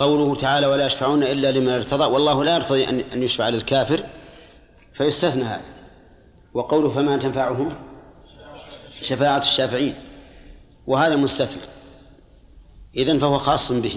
[0.00, 4.06] قوله تعالى ولا يشفعون إلا لمن ارتضى والله لا يرتضي أن يشفع للكافر
[4.94, 5.64] فيستثنى هذا.
[6.54, 7.74] وقوله فما تنفعهم؟
[9.02, 9.94] شفاعة الشافعين.
[10.86, 11.62] وهذا مستثنى.
[12.96, 13.96] إذن فهو خاص به.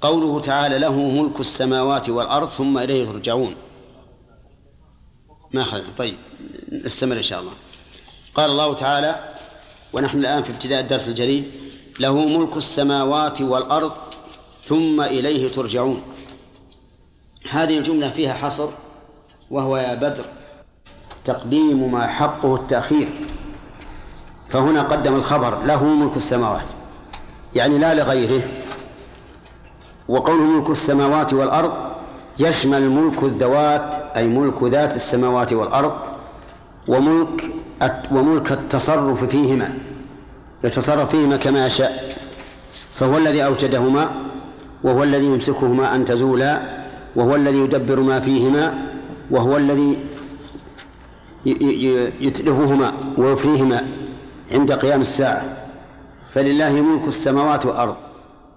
[0.00, 3.54] قوله تعالى له ملك السماوات والأرض ثم إليه ترجعون
[5.52, 6.16] ما أخذ طيب
[6.72, 7.52] نستمر إن شاء الله.
[8.34, 9.34] قال الله تعالى
[9.92, 11.67] ونحن الآن في ابتداء الدرس الجديد
[12.00, 13.92] له ملك السماوات والأرض
[14.64, 16.02] ثم إليه ترجعون.
[17.50, 18.68] هذه الجملة فيها حصر
[19.50, 20.24] وهو يا بدر
[21.24, 23.08] تقديم ما حقه التأخير.
[24.48, 26.66] فهنا قدم الخبر له ملك السماوات.
[27.54, 28.42] يعني لا لغيره.
[30.08, 31.72] وقوله ملك السماوات والأرض
[32.38, 35.92] يشمل ملك الذوات أي ملك ذات السماوات والأرض
[36.88, 37.52] وملك
[38.12, 39.78] وملك التصرف فيهما.
[40.64, 42.16] يتصرف فيهما كما يشاء.
[42.90, 44.10] فهو الذي أوجدهما
[44.84, 46.62] وهو الذي يمسكهما أن تزولا
[47.16, 48.78] وهو الذي يدبر ما فيهما
[49.30, 49.98] وهو الذي
[52.20, 53.86] يتلفهما ويفريهما
[54.52, 55.56] عند قيام الساعة.
[56.34, 57.96] فلله ملك السماوات والأرض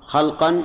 [0.02, 0.63] خلقا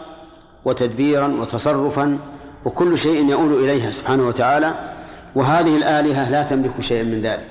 [0.65, 2.19] وتدبيرا وتصرفا
[2.65, 4.95] وكل شيء يؤول إليها سبحانه وتعالى.
[5.35, 7.49] وهذه الآلهة لا تملك شيئا من ذلك.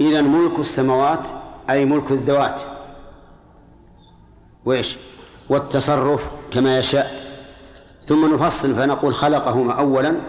[0.00, 1.28] إذا ملك السماوات
[1.70, 2.62] أي ملك الذوات.
[4.64, 4.98] وإيش؟
[5.50, 7.24] والتصرف كما يشاء.
[8.02, 10.20] ثم نفصل فنقول خلقهما أولا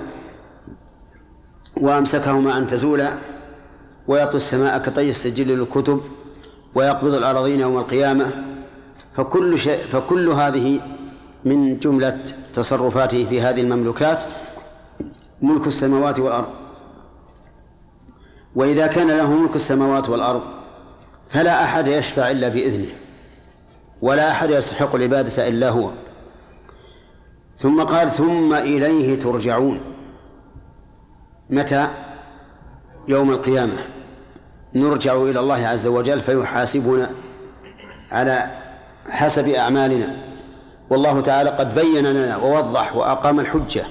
[1.82, 3.14] وأمسكهما أن تزولا
[4.08, 6.02] ويطوي السماء كطي السجل للكتب
[6.76, 8.32] ويقبض الأراضين يوم القيامة.
[9.16, 10.82] فكل شيء فكل هذه
[11.46, 12.20] من جملة
[12.54, 14.24] تصرفاته في هذه المملوكات
[15.42, 16.50] ملك السماوات والأرض.
[18.56, 20.42] وإذا كان له ملك السماوات والأرض
[21.36, 22.90] فلا أحد يشفع إلا بإذنه
[24.02, 25.90] ولا أحد يستحق العبادة إلا هو.
[27.56, 29.80] ثم قال ثم إليه ترجعون.
[31.50, 31.88] متى؟
[33.08, 33.78] يوم القيامة.
[34.76, 37.12] نرجع إلى الله عز وجل فيحاسبنا
[38.12, 38.52] على
[39.10, 40.18] حسب أعمالنا.
[40.90, 43.86] والله تعالى قد بين لنا ووضح وأقام الحجة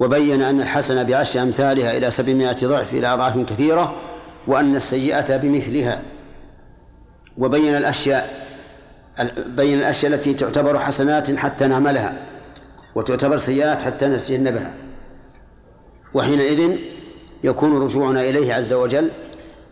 [0.00, 3.94] وبين أن الحسنة بعشر أمثالها إلى سبعمائة ضعف إلى أضعاف كثيرة
[4.46, 6.15] وأن السيئة بمثلها.
[7.38, 8.46] وبين الأشياء
[9.36, 12.26] بين الأشياء التي تعتبر حسنات حتى نعملها
[12.94, 14.74] وتعتبر سيئات حتى نتجنبها.
[16.14, 16.78] وحينئذ
[17.44, 19.10] يكون رجوعنا إليه عز وجل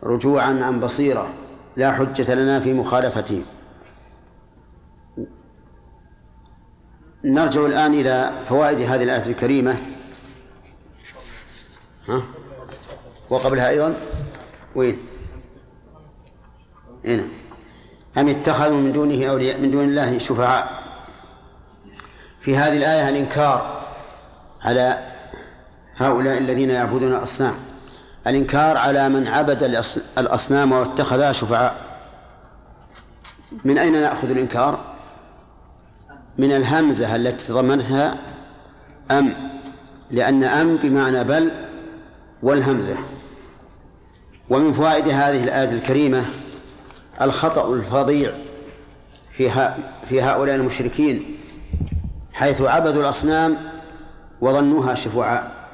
[0.03, 1.33] رجوعا عن بصيرة
[1.77, 3.43] لا حجة لنا في مخالفته.
[7.25, 9.77] نرجع الآن إلى فوائد هذه الآية الكريمة.
[12.09, 12.23] ها؟
[13.31, 13.95] وقبلها أيضا؟
[14.75, 14.99] وين؟
[17.05, 17.29] هنا.
[18.19, 20.83] أم اتخذوا من دونه أولياء من دون الله شفعاء.
[22.41, 23.81] في هذه الآية الإنكار
[24.63, 24.99] على
[25.97, 27.55] هؤلاء الذين يعبدون الأصنام.
[28.27, 29.63] الإنكار على من عبد
[30.19, 31.77] الأصنام واتخذها شفعاء.
[33.65, 34.95] من أين نأخذ الإنكار؟
[36.39, 38.15] من الهمزة التي تضمنتها
[39.11, 39.35] أم
[40.11, 41.53] لأن أم بمعنى بل
[42.43, 42.97] والهمزة.
[44.51, 46.25] ومن فوائد هذه الآية الكريمة
[47.21, 48.33] الخطأ الفظيع
[49.31, 49.73] في
[50.07, 51.37] في هؤلاء المشركين
[52.33, 53.57] حيث عبدوا الأصنام
[54.41, 55.69] وظنوها شفعاء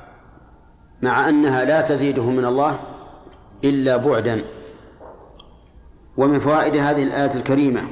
[1.02, 2.80] مع أنها لا تزيدهم من الله
[3.64, 4.42] إلا بعدا.
[6.16, 7.82] ومن فوائد هذه الآية الكريمة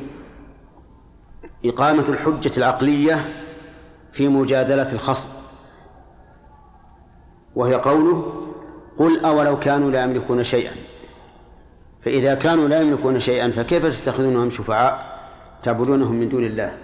[1.65, 3.45] إقامة الحجة العقلية
[4.13, 5.29] في مجادلة الخصم.
[7.57, 8.33] وهي قوله
[8.99, 10.73] قل أولو كانوا لا يملكون شيئا
[12.01, 15.19] فإذا كانوا لا يملكون شيئا فكيف تتخذونهم شفعاء
[15.63, 16.77] تعبدونهم من دون الله؟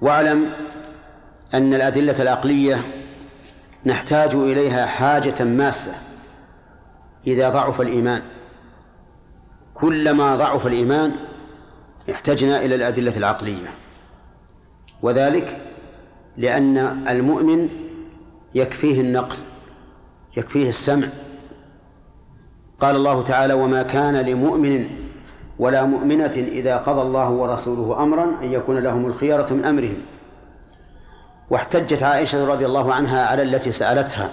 [0.00, 0.52] واعلم
[1.54, 2.80] أن الأدلة العقلية
[3.86, 5.92] نحتاج إليها حاجة ماسة
[7.26, 8.22] إذا ضعف الإيمان.
[9.74, 11.12] كلما ضعف الإيمان
[12.10, 13.68] احتجنا إلى الأدلة العقلية.
[15.02, 15.58] وذلك
[16.36, 16.78] لأن
[17.08, 17.68] المؤمن
[18.54, 19.36] يكفيه النقل
[20.36, 21.08] يكفيه السمع
[22.80, 24.88] قال الله تعالى وما كان لمؤمن
[25.58, 29.96] ولا مؤمنة إذا قضى الله ورسوله أمرا أن يكون لهم الخيارة من أمرهم.
[31.50, 34.30] واحتجت عائشة رضي الله عنها على التي سألتها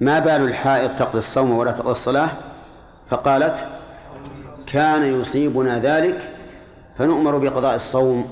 [0.00, 2.28] ما بال الحائض تقضي الصوم ولا تقضي الصلاة؟
[3.06, 3.66] فقالت
[4.66, 6.30] كان يصيبنا ذلك
[6.98, 8.30] فنؤمر بقضاء الصوم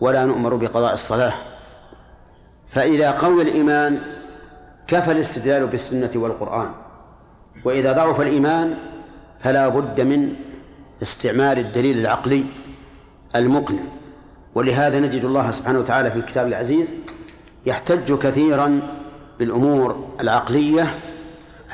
[0.00, 1.32] ولا نؤمر بقضاء الصلاة.
[2.66, 4.00] فإذا قوي الإيمان
[4.86, 6.72] كفى الاستدلال بالسنة والقرآن.
[7.64, 8.76] وإذا ضعف الإيمان
[9.38, 10.34] فلا بد من
[11.02, 12.44] استعمال الدليل العقلي
[13.36, 13.82] المقنع.
[14.54, 16.88] ولهذا نجد الله سبحانه وتعالى في الكتاب العزيز
[17.66, 18.80] يحتج كثيرا
[19.38, 20.98] بالأمور العقلية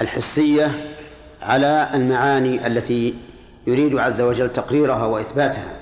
[0.00, 0.94] الحسية
[1.42, 3.14] على المعاني التي
[3.66, 5.76] يريد عز وجل تقريرها وإثباتها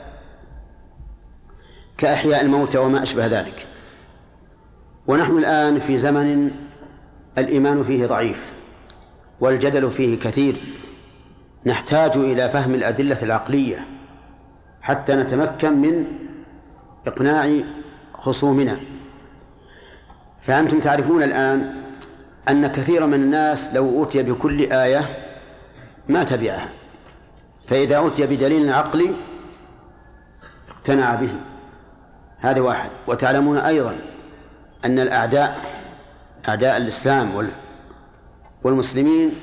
[1.98, 3.66] كأحياء الموتى وما أشبه ذلك.
[5.06, 6.50] ونحن الآن في زمن
[7.38, 8.52] الإيمان فيه ضعيف.
[9.40, 10.60] والجدل فيه كثير
[11.66, 13.86] نحتاج إلى فهم الأدلة العقلية
[14.82, 16.06] حتى نتمكن من
[17.06, 17.60] إقناع
[18.14, 18.80] خصومنا.
[20.40, 21.74] فأنتم تعرفون الآن
[22.48, 25.02] أن كثيرا من الناس لو أوتي بكل آية
[26.08, 26.72] ما تبعها
[27.66, 29.14] فإذا أوتي بدليل عقلي
[30.70, 31.34] اقتنع به.
[32.38, 32.90] هذا واحد.
[33.06, 33.96] وتعلمون أيضا
[34.84, 35.60] أن الأعداء
[36.48, 37.36] أعداء الإسلام
[38.64, 39.34] والمسلمين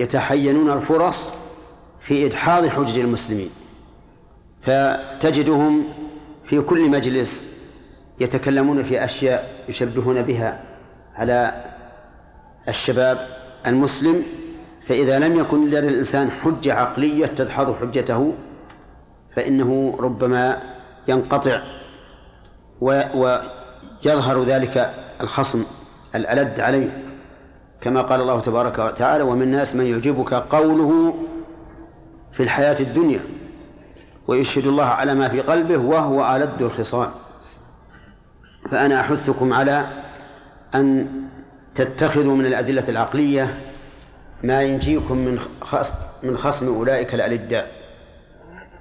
[0.00, 1.32] يتحينون الفرص
[1.98, 3.50] في إدحاض حجج المسلمين
[4.60, 5.84] فتجدهم
[6.44, 7.48] في كل مجلس
[8.20, 10.62] يتكلمون في أشياء يشبهون بها
[11.14, 11.64] على
[12.68, 13.26] الشباب
[13.66, 14.22] المسلم
[14.82, 18.34] فإذا لم يكن للإنسان حجة عقلية تدحض حجته
[19.36, 20.60] فإنه ربما
[21.08, 21.62] ينقطع
[22.80, 25.64] ويظهر ذلك الخصم
[26.14, 27.09] الألد عليه.
[27.80, 31.14] كما قال الله تبارك وتعالى ومن الناس من يعجبك قوله
[32.32, 33.20] في الحياة الدنيا
[34.28, 37.10] ويشهد الله على ما في قلبه وهو ألد الخصام.
[38.70, 39.86] فأنا أحثكم على
[40.74, 41.08] أن
[41.74, 43.58] تتخذوا من الأدلة العقلية
[44.42, 47.70] ما ينجيكم من خصم من خصم أولئك الألداء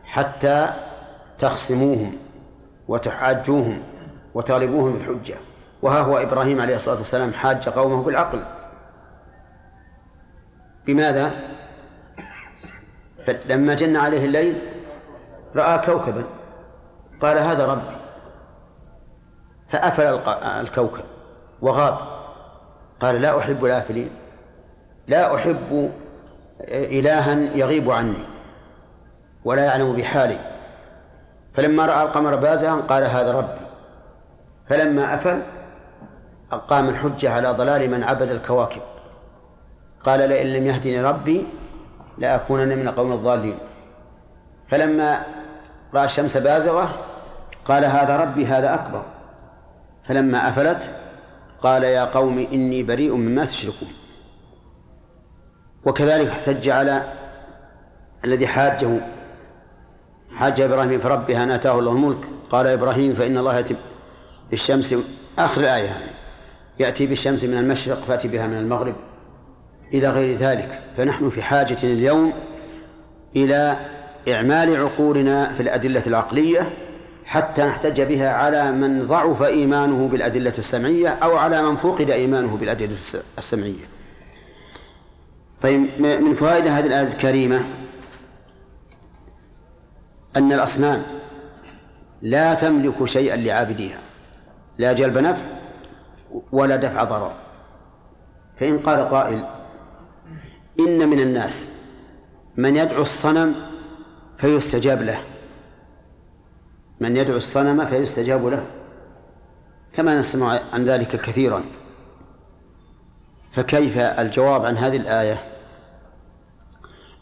[0.03, 0.69] حتى
[1.37, 2.13] تخصموهم
[2.87, 3.81] وتحاجوهم
[4.33, 5.35] وتغلبوهم بالحجة
[5.81, 8.43] وها هو إبراهيم عليه الصلاة والسلام حاج قومه بالعقل.
[10.85, 11.31] بماذا؟
[13.45, 14.61] لما جن عليه الليل
[15.55, 16.23] رأى كوكبا.
[17.21, 17.95] قال هذا ربي.
[19.67, 20.21] فأفل
[20.61, 21.03] الكوكب
[21.61, 21.97] وغاب.
[22.99, 24.09] قال لا أحب الآفلين.
[25.07, 25.91] لا أحب
[26.71, 28.23] إلها يغيب عني
[29.45, 30.39] ولا يعلم بحالي.
[31.53, 33.65] فلما رأى القمر بازغا قال هذا ربي.
[34.69, 35.43] فلما أفل
[36.51, 38.81] أقام الحجة على ضلال من عبد الكواكب.
[40.03, 41.45] قال لئن لم يهدني ربي
[42.17, 43.57] لأكونن من القوم الضالين.
[44.65, 45.25] فلما
[45.93, 46.89] رأى الشمس بازغة
[47.65, 49.03] قال هذا ربي هذا أكبر.
[50.03, 50.91] فلما أفلت
[51.59, 53.93] قال يا قوم إني بريء مما تشركون.
[55.85, 57.13] وكذلك احتج على
[58.25, 59.01] الذي حاجة
[60.35, 62.25] حاج إبراهيم في ربه أن آتاه الله الملك.
[62.49, 63.75] قال إبراهيم فإن الله يأتي
[64.49, 64.95] بالشمس
[65.39, 65.97] آخر الآية
[66.79, 68.95] يأتي بالشمس من المشرق فأتي بها من المغرب.
[69.93, 70.83] إلى غير ذلك.
[70.97, 72.33] فنحن في حاجة اليوم
[73.35, 73.77] إلى
[74.29, 76.69] إعمال عقولنا في الأدلة العقلية
[77.25, 82.95] حتى نحتج بها على من ضعف إيمانه بالأدلة السمعية أو على من فقد إيمانه بالأدلة
[83.37, 83.85] السمعية.
[85.61, 87.65] طيب من فوائد هذه الآية الكريمة
[90.37, 91.03] أن الأصنام
[92.21, 93.99] لا تملك شيئا لعابديها
[94.77, 95.45] لا جلب نفع
[96.51, 97.33] ولا دفع ضرر.
[98.57, 99.45] فإن قال قائل
[100.79, 101.67] إن من الناس
[102.57, 103.55] من يدعو الصنم
[104.37, 105.19] فيستجاب له.
[106.99, 108.65] من يدعو الصنم فيستجاب له.
[109.93, 111.63] كما نسمع عن ذلك كثيرا.
[113.51, 115.43] فكيف الجواب عن هذه الآية؟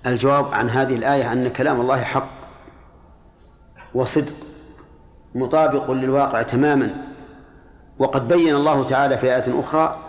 [0.08, 2.32] الجواب عن هذه الآية أن كلام الله حق
[3.94, 4.36] وصدق
[5.36, 6.96] مطابق للواقع تماما.
[8.00, 10.00] وقد بين الله تعالى في آية أخرى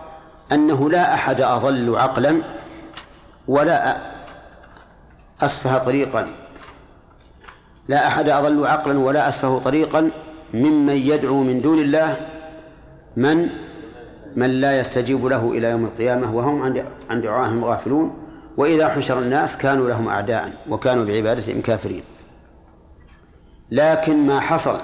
[0.52, 2.42] أنه لا أحد أضل عقلا
[3.48, 3.96] ولا
[5.42, 6.26] أسفه طريقا.
[7.88, 10.10] لا أحد أضل عقلا ولا أسفه طريقا
[10.54, 12.16] ممن يدعو من دون الله
[13.16, 13.48] من
[14.36, 18.14] من لا يستجيب له إلى يوم القيامة وهم عن دعائهم غافلون.
[18.56, 22.02] وإذا حشر الناس كانوا لهم أعداء وكانوا بعبادتهم كافرين.
[23.70, 24.76] لكن ما حصل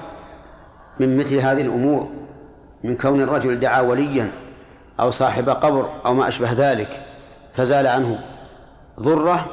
[0.99, 2.09] من مثل هذه الأمور
[2.83, 4.31] من كون الرجل دعا وليا
[4.99, 7.05] أو صاحب قبر أو ما أشبه ذلك
[7.53, 8.19] فزال عنه.
[8.99, 9.45] ضرة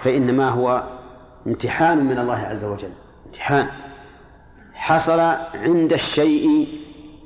[0.00, 0.84] فإنما هو
[1.46, 2.92] امتحان من الله عز وجل.
[3.26, 3.66] امتحان.
[4.74, 5.20] حصل
[5.54, 6.68] عند الشيء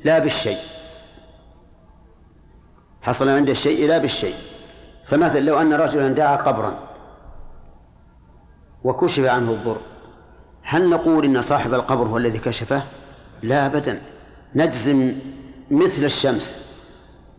[0.05, 0.59] لا بالشيء.
[3.03, 4.35] حصل عند الشيء لا بالشيء.
[5.05, 6.79] فمثلا لو أن رجلا دعا قبرا
[8.85, 9.81] وكشف عنه الضر
[10.63, 12.83] هل نقول إن صاحب القبر هو الذي كشفه؟
[13.43, 14.03] لا أبدا.
[14.55, 15.15] نجزم
[15.71, 16.57] مثل الشمس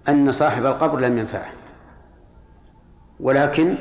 [0.10, 1.50] أن صاحب القبر لم ينفعه.
[3.20, 3.76] ولكن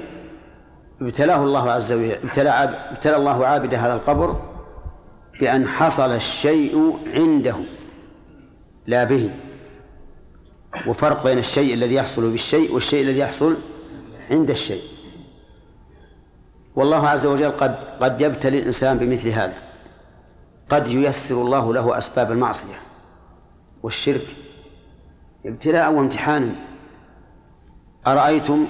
[1.03, 2.51] ابتلاه الله عز وجل ابتلى
[2.91, 4.41] ابتلى الله عابد هذا القبر
[5.41, 7.57] بأن حصل الشيء عنده
[8.87, 9.31] لا به.
[10.87, 13.57] وفرق بين الشيء الذي يحصل بالشيء والشيء الذي يحصل
[14.31, 14.83] عند الشيء.
[16.77, 19.55] والله عز وجل قد قد يبتلي الإنسان بمثل هذا.
[20.69, 22.81] قد ييسر الله له أسباب المعصية
[23.83, 24.37] والشرك.
[25.47, 26.55] ابتلاء وامتحانا.
[28.07, 28.67] أرأيتم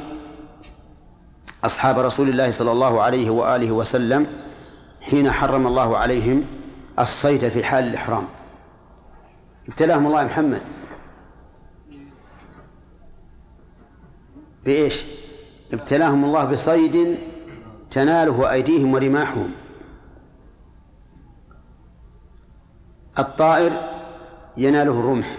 [1.65, 4.27] أصحاب رسول الله صلى الله عليه وآله وسلم
[5.01, 6.45] حين حرم الله عليهم
[6.99, 8.29] الصيد في حال الإحرام.
[9.69, 10.63] ابتلاهم الله محمد.
[14.65, 15.07] بإيش؟
[15.73, 17.19] ابتلاهم الله بصيد
[17.91, 19.51] تناله أيديهم ورماحهم.
[23.19, 23.73] الطائر
[24.57, 25.37] يناله الرمح.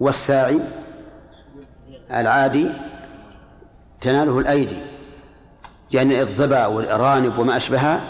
[0.00, 0.60] والساعي
[2.10, 2.72] العادي
[4.02, 4.76] تناله الأيدي.
[5.92, 8.00] يعني الظبا والأرانب وما أشبهها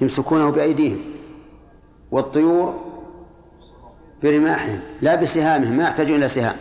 [0.00, 1.00] يمسكونه بأيديهم.
[2.10, 2.84] والطيور
[4.22, 6.56] برماحهم لا بسهامهم ما يحتاجون إلى سهام.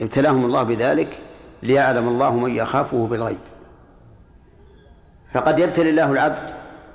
[0.00, 1.18] ابتلاهم الله بذلك
[1.62, 3.38] ليعلم الله من يخافه بالغيب.
[5.34, 6.50] فقد يبتلي الله العبد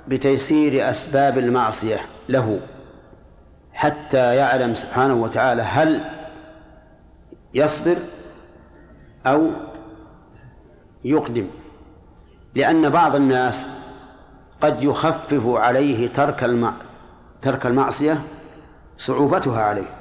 [0.08, 1.96] بتيسير أسباب المعصية
[2.28, 2.60] له
[3.72, 6.04] حتى يعلم سبحانه وتعالى هل
[7.54, 7.96] يصبر
[9.26, 9.50] أو
[11.04, 11.46] يقدم
[12.54, 13.68] لأن بعض الناس
[14.60, 16.72] قد يخفف عليه ترك الم...
[17.42, 18.22] ترك المعصية
[18.96, 19.94] صعوبتها عليه.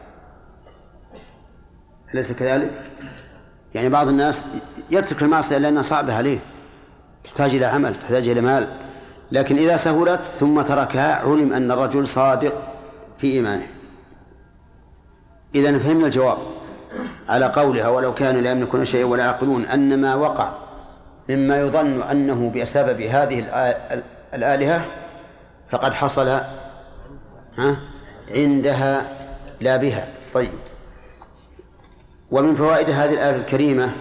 [2.14, 2.72] أليس كذلك؟
[3.76, 4.46] يعني بعض الناس
[4.92, 6.40] يترك المعصية لأنها صعبة عليه
[7.24, 8.78] تحتاج إلى عمل تحتاج إلى مال.
[9.32, 12.64] لكن إذا سهلت ثم تركها علم أن الرجل صادق
[13.18, 13.68] في إيمانه.
[15.56, 16.38] إذا فهمنا الجواب
[17.30, 20.63] على قولها ولو كانوا لا يملكون شيئا ولا يعقلون أن ما وقع
[21.30, 23.40] مما يظن أنه بسبب هذه
[24.34, 24.86] الآلهة
[25.68, 26.28] فقد حصل
[27.58, 27.78] ها
[28.32, 29.18] عندها
[29.60, 30.08] لا بها.
[30.34, 30.52] طيب.
[32.32, 33.94] ومن فوائد هذه الآية الكريمة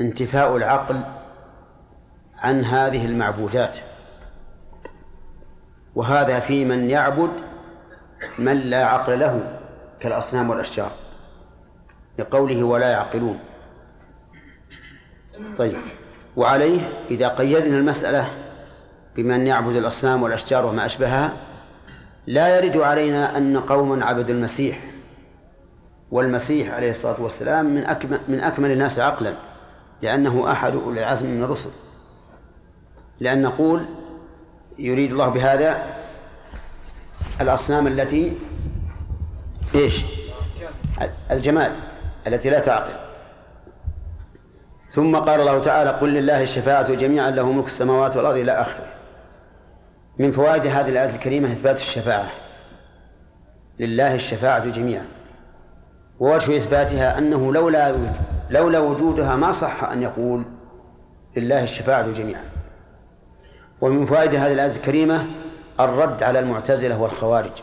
[0.00, 1.04] انتفاء العقل
[2.36, 3.78] عن هذه المعبودات.
[5.94, 7.30] وهذا في من يعبد
[8.38, 9.58] من لا عقل له
[10.00, 10.90] كالأصنام والأشجار.
[12.18, 13.49] لقوله ولا يعقلون.
[15.58, 15.78] طيب.
[16.36, 16.80] وعليه
[17.10, 18.28] إذا قيدنا المسألة
[19.16, 21.36] بمن يعبد الأصنام والأشجار وما أشبهها
[22.26, 24.80] لا يرد علينا أن قوما عبدوا المسيح.
[26.10, 29.34] والمسيح عليه الصلاة والسلام من أكمل, من أكمل الناس عقلا
[30.02, 31.70] لأنه أحد أولي العزم من الرسل.
[33.20, 33.86] لأن نقول
[34.78, 35.94] يريد الله بهذا
[37.40, 38.36] الأصنام التي
[39.74, 40.06] إيش؟
[41.30, 41.72] الجماد
[42.26, 42.99] التي لا تعقل.
[44.90, 48.86] ثم قال الله تعالى قل لله الشفاعة جميعا له ملك السماوات والأرض إلى آخره.
[50.18, 52.30] من فوائد هذه الآية الكريمة إثبات الشفاعة.
[53.78, 55.08] لله الشفاعة جميعا.
[56.20, 57.94] ووجه إثباتها أنه لولا
[58.50, 60.44] لولا وجودها ما صح أن يقول
[61.36, 62.50] لله الشفاعة جميعا.
[63.80, 65.26] ومن فوائد هذه الآية الكريمة
[65.80, 67.62] الرد على المعتزلة والخوارج.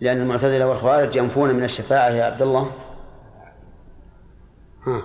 [0.00, 2.70] لأن المعتزلة والخوارج ينفون من الشفاعة يا عبد الله.
[4.86, 5.02] ها.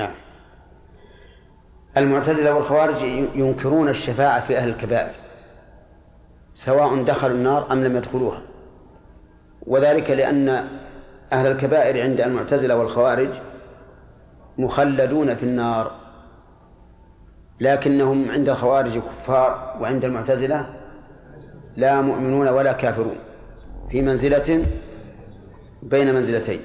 [0.00, 0.14] نعم.
[1.96, 3.02] المعتزلة والخوارج
[3.34, 5.14] ينكرون الشفاعة في أهل الكبائر
[6.54, 8.42] سواء دخلوا النار أم لم يدخلوها.
[9.66, 10.48] وذلك لأن
[11.32, 13.28] أهل الكبائر عند المعتزلة والخوارج
[14.58, 15.92] مخلدون في النار
[17.60, 20.66] لكنهم عند الخوارج كفار وعند المعتزلة
[21.76, 23.16] لا مؤمنون ولا كافرون
[23.90, 24.66] في منزلة
[25.82, 26.60] بين منزلتين.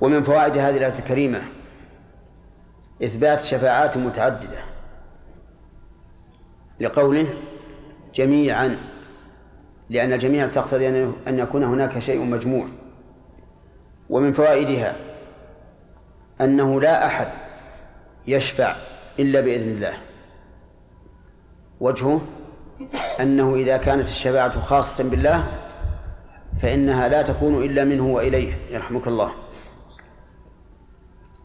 [0.00, 1.42] ومن فوائد هذه الآية الكريمة
[3.02, 4.58] إثبات شفاعات متعددة
[6.80, 7.26] لقوله
[8.14, 8.78] جميعا
[9.90, 10.88] لأن الجميع تقتضي
[11.28, 12.66] أن يكون هناك شيء مجموع.
[14.10, 14.96] ومن فوائدها
[16.40, 17.28] أنه لا أحد
[18.26, 18.76] يشفع
[19.18, 19.98] إلا بإذن الله.
[21.80, 22.20] وجهه
[23.20, 25.48] أنه إذا كانت الشفاعة خاصة بالله
[26.60, 29.43] فإنها لا تكون إلا منه وإليه يرحمك الله.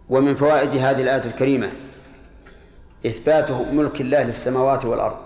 [0.10, 1.72] ومن فوائد هذه الآية الكريمة
[3.06, 5.18] إثبات ملك الله للسماوات والأرض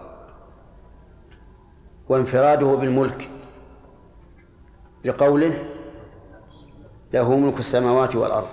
[2.10, 3.30] وانفراده بالملك
[5.06, 5.63] لقوله
[7.13, 8.48] له ملك السماوات والأرض.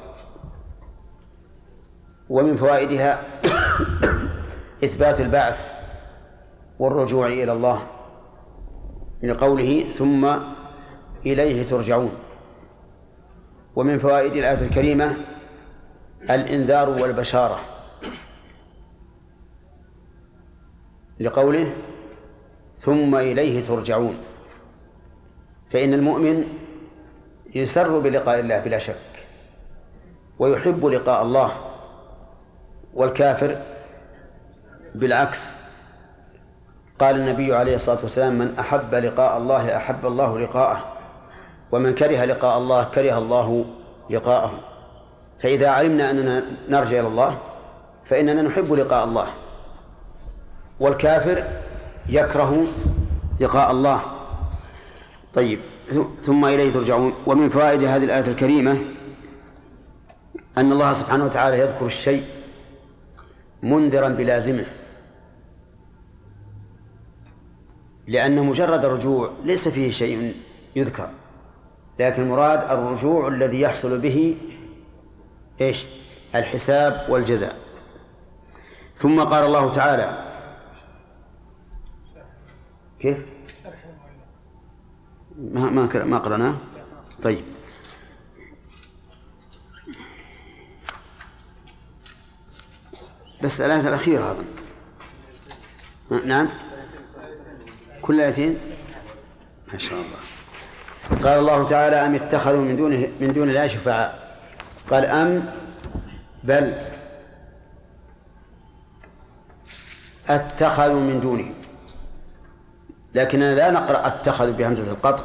[2.30, 3.22] ومن فوائدها
[4.84, 5.72] إثبات البعث
[6.78, 7.87] والرجوع إلى الله
[9.22, 10.28] لقوله ثم
[11.26, 12.12] إليه ترجعون.
[13.76, 15.16] ومن فوائد الآية الكريمة
[16.22, 17.60] الإنذار والبشارة.
[21.20, 21.72] لقوله
[22.78, 24.18] ثم إليه ترجعون.
[25.70, 26.44] فإن المؤمن
[27.54, 29.26] يسر بلقاء الله بلا شك
[30.38, 31.52] ويحب لقاء الله
[32.94, 33.62] والكافر
[34.94, 35.54] بالعكس.
[36.98, 40.96] قال النبي عليه الصلاة والسلام من أحب لقاء الله أحب الله لقاءه
[41.72, 43.64] ومن كره لقاء الله كره الله
[44.10, 44.69] لقاءه.
[45.42, 47.38] فإذا علمنا أننا نرجع إلى الله
[48.04, 49.26] فإننا نحب لقاء الله.
[50.80, 51.44] والكافر
[52.09, 52.66] يكره
[53.40, 54.02] لقاء الله.
[55.35, 55.59] طيب
[56.20, 57.12] ثم إليه ترجعون.
[57.26, 58.78] ومن فوائد هذه الآية الكريمة
[60.59, 62.25] أن الله سبحانه وتعالى يذكر الشيء
[63.62, 64.66] منذرا بلازمه.
[68.06, 70.35] لأن مجرد الرجوع ليس فيه شيء
[70.76, 71.11] يذكر
[72.00, 74.37] لكن المراد الرجوع الذي يحصل به
[75.60, 75.86] إيش؟
[76.34, 77.56] الحساب والجزاء.
[78.96, 80.24] ثم قال الله تعالى
[83.00, 83.18] كيف؟
[85.38, 86.56] ما ما ما قرأناه؟
[87.22, 87.44] طيب.
[93.42, 94.46] بس الآية الأخيرة أظن
[96.28, 96.48] نعم.
[98.02, 98.58] كل آيتين
[99.72, 100.18] ما شاء الله.
[101.22, 104.29] قال الله تعالى أم اتخذوا من دونه من دون الله شفعاء.
[104.90, 105.47] قال أم
[106.44, 106.75] بل
[110.28, 111.54] اتخذوا من دونه.
[113.14, 115.25] لكننا لا نقرأ اتخذوا بهمزة القطع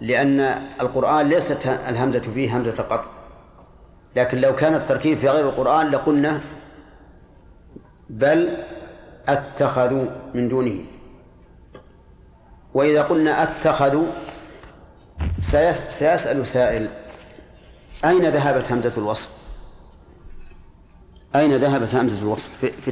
[0.00, 0.40] لأن
[0.80, 3.10] القرآن ليست الهمزة فيه همزة قطع.
[4.16, 6.40] لكن لو كان التركيب في غير القرآن لقلنا
[8.10, 8.56] بل
[9.28, 10.84] اتخذوا من دونه.
[12.74, 14.06] وإذا قلنا اتخذوا
[15.88, 16.88] سيسأل سائل
[18.04, 19.30] أين ذهبت همزة الوصل؟
[21.36, 22.90] أين ذهبت همزة الوصل في, في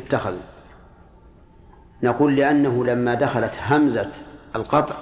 [2.03, 4.13] نقول لأنه لما دخلت همزة
[4.57, 4.97] القطع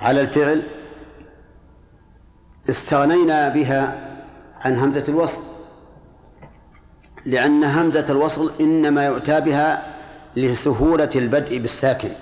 [0.00, 0.62] على الفعل
[2.70, 4.08] استغنينا بها
[4.60, 5.42] عن همزة الوصل
[7.26, 9.94] لأن همزة الوصل إنما يؤتى بها
[10.36, 12.12] لسهولة البدء بالساكن.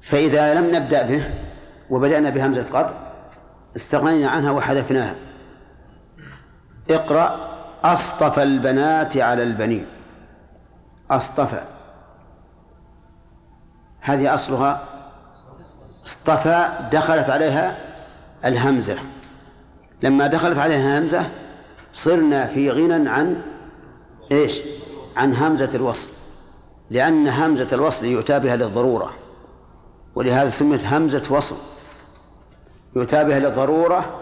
[0.00, 1.34] فإذا لم نبدأ به
[1.90, 3.13] وبدأنا بهمزة قطع
[3.76, 5.16] استغنينا عنها وحذفناها
[6.90, 9.86] اقرأ أصطفى البنات على البنين.
[11.10, 11.64] أصطفى.
[14.00, 14.84] هذه أصلها
[16.06, 17.76] اصطفى دخلت عليها
[18.44, 18.98] الهمزة.
[20.02, 21.30] لما دخلت عليها الهمزة
[21.92, 23.42] صرنا في غنى عن
[24.32, 24.62] إيش؟
[25.16, 26.10] عن همزة الوصل.
[26.90, 29.14] لأن همزة الوصل يؤتى بها للضرورة.
[30.14, 31.56] ولهذا سميت همزة وصل.
[32.96, 34.20] يؤتى بها للضرورة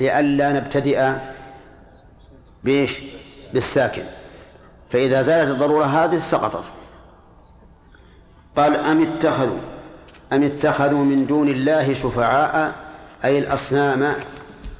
[0.00, 1.10] لئلا نبتدئ
[2.64, 3.02] بإيش؟
[3.52, 4.02] بالساكن.
[4.88, 6.70] فإذا زالت الضرورة هذه سقطت.
[8.56, 9.58] قال أم اتخذوا
[10.32, 12.74] أم اتخذوا من دون الله شفعاء
[13.24, 14.14] أي الأصنام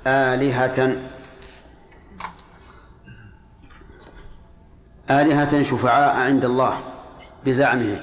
[0.06, 0.96] آلهة
[5.10, 6.80] آلهة شفعاء عند الله
[7.46, 8.00] بزعمهم.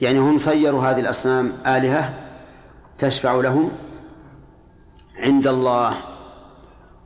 [0.00, 2.21] يعني هم صيروا هذه الأصنام آلهة
[2.98, 3.70] تشفع لهم
[5.16, 5.96] عند الله.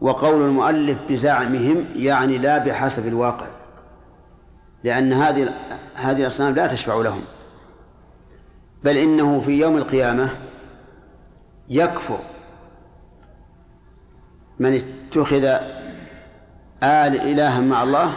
[0.01, 3.47] وقول المؤلف بزعمهم يعني لا بحسب الواقع
[4.85, 5.55] لأن هذه
[5.95, 7.23] هذه الأصنام لا تشفع لهم.
[8.85, 10.31] بل إنه في يوم القيامة
[11.69, 12.21] يكفر
[14.59, 15.45] من اتخذ
[16.83, 18.17] آل إلها مع الله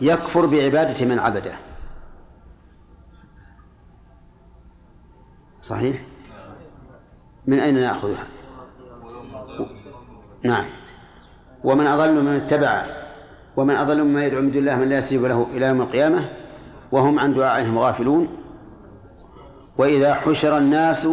[0.00, 1.52] يكفر بعبادة من عبده.
[5.62, 6.02] صحيح؟
[7.48, 8.26] من أين نأخذها؟
[10.42, 10.64] نعم.
[11.64, 12.82] ومن أضل ممن اتبع
[13.56, 16.28] ومن أضل ممن يدعو من دون الله من لا يستجيب له إلى يوم القيامة
[16.92, 18.28] وهم عن دعائهم غافلون.
[19.78, 21.08] وإذا حشر الناس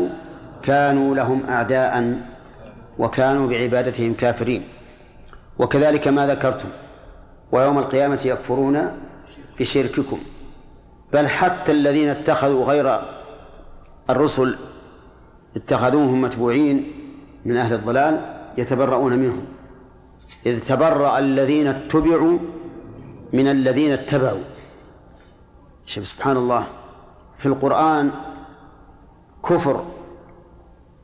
[0.63, 2.19] كانوا لهم أعداء
[2.99, 4.63] وكانوا بعبادتهم كافرين.
[5.59, 6.69] وكذلك ما ذكرتم
[7.51, 8.91] ويوم القيامة يكفرون
[9.59, 10.19] بشرككم.
[11.13, 13.01] بل حتى الذين اتخذوا غير
[14.09, 14.55] الرسل
[15.55, 16.91] اتخذوهم متبوعين
[17.45, 19.45] من أهل الضلال يتبرؤون منهم.
[20.45, 22.39] إذ تبرأ الذين اتبعوا
[23.33, 24.43] من الذين اتبعوا.
[25.85, 26.67] شوف سبحان الله
[27.37, 28.11] في القرآن
[29.49, 29.85] كفر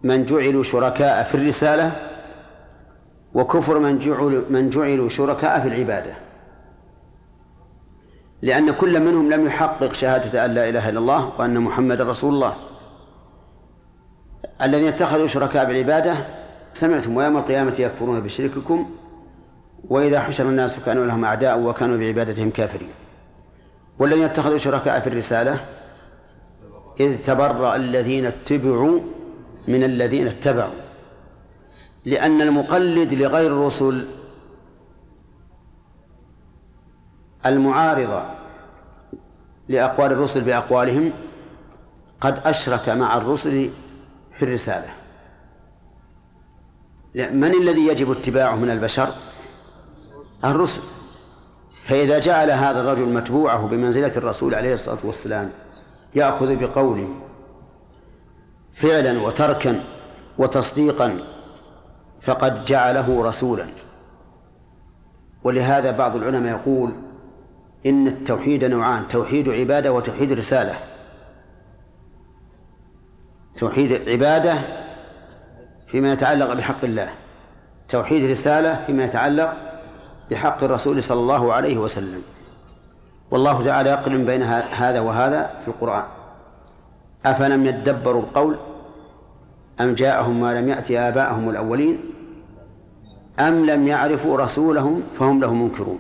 [0.04, 1.92] من جعلوا شركاء في الرسالة
[3.34, 6.16] وكفر من جعلوا من جعلوا شركاء في العبادة.
[8.42, 12.56] لأن كل منهم لم يحقق شهادة أن لا إله إلا الله وأن محمد رسول الله.
[14.64, 16.14] الذين اتخذوا شركاء بالعبادة
[16.74, 18.96] سمعتم ويوم القيامة يكفرون بشرككم
[19.90, 22.92] وإذا حشر الناس كانوا لهم أعداء وكانوا بعبادتهم كافرين.
[24.00, 25.66] والذين اتخذوا شركاء في الرسالة
[27.00, 29.00] إذ تبرأ الذين اتبعوا
[29.68, 30.74] من الذين اتبعوا.
[32.06, 34.06] لأن المقلد لغير الرسل
[37.46, 38.24] المعارضة
[39.70, 41.14] لأقوال الرسل بأقوالهم
[42.22, 43.70] قد أشرك مع الرسل
[44.34, 44.90] في الرسالة.
[47.16, 49.14] من الذي يجب اتباعه من البشر؟
[50.46, 50.82] الرسل.
[51.82, 55.52] فإذا جعل هذا الرجل متبوعه بمنزلة الرسول عليه الصلاة والسلام
[56.16, 57.20] يأخذ بقوله
[58.74, 59.84] فعلا وتركا
[60.38, 61.20] وتصديقا
[62.20, 63.68] فقد جعله رسولا.
[65.44, 66.96] ولهذا بعض العلماء يقول
[67.86, 70.91] إن التوحيد نوعان توحيد عبادة وتوحيد رسالة.
[73.56, 74.54] توحيد العبادة
[75.88, 77.14] فيما يتعلق بحق الله
[77.90, 79.54] توحيد رسالة فيما يتعلق
[80.32, 82.22] بحق الرسول صلى الله عليه وسلم.
[83.32, 86.06] والله تعالى يقرن بين هذا وهذا في القرآن.
[87.26, 88.58] أفلم يدبروا القول
[89.82, 92.00] أم جاءهم ما لم يأتي آباءهم الأولين؟
[93.40, 96.00] أم لم يعرفوا رسولهم فهم له منكرون.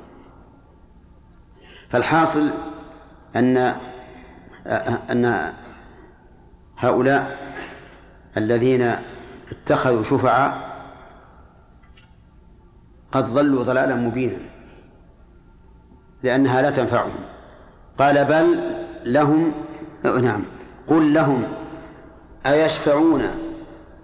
[1.89, 2.49] فالحاصل
[3.35, 3.75] أن
[5.11, 5.53] أن
[6.81, 7.37] هؤلاء
[8.37, 8.95] الذين
[9.51, 10.71] اتخذوا شفعاء
[13.11, 14.37] قد ضلوا ضلالا مبينا
[16.23, 17.25] لأنها لا تنفعهم.
[17.97, 18.63] قال بل
[19.05, 19.51] لهم
[20.03, 20.45] نعم
[20.87, 21.47] قل لهم
[22.45, 23.23] أيشفعون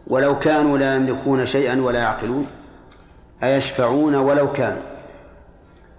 [0.08, 2.48] ولو كانوا لا يملكون شيئا ولا يعقلون؟
[3.44, 4.84] أيشفعون ولو كانوا.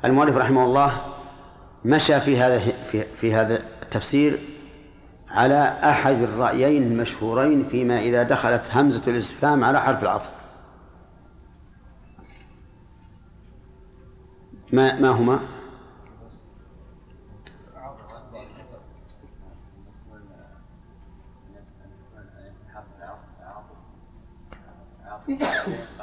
[0.05, 0.93] المؤلف رحمه الله
[1.85, 4.39] مشى في هذا في, في هذا التفسير
[5.31, 10.31] على أحد الرأيين المشهورين فيما إذا دخلت همزة الاستفهام على حرف العطف
[14.73, 15.39] ما ما هما؟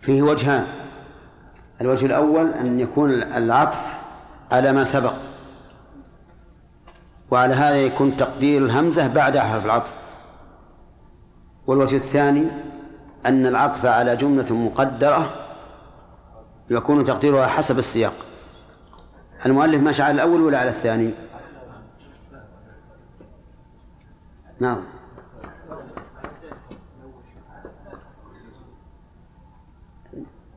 [0.00, 0.66] فيه وجهان.
[1.80, 3.94] الوجه الأول أن يكون العطف
[4.50, 5.14] على ما سبق.
[7.30, 9.92] وعلى هذا يكون تقدير الهمزة بعد حرف العطف.
[11.66, 12.46] والوجه الثاني
[13.26, 15.34] أن العطف على جملة مقدرة
[16.70, 18.14] يكون تقديرها حسب السياق.
[19.46, 21.14] المؤلف ماشي على الأول ولا على الثاني؟
[24.60, 24.99] نعم.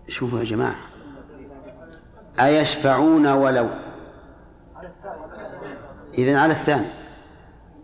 [0.07, 0.75] شوفوا يا جماعة.
[2.39, 3.69] أيشفعون ولو؟
[6.17, 6.87] إذن على الثاني.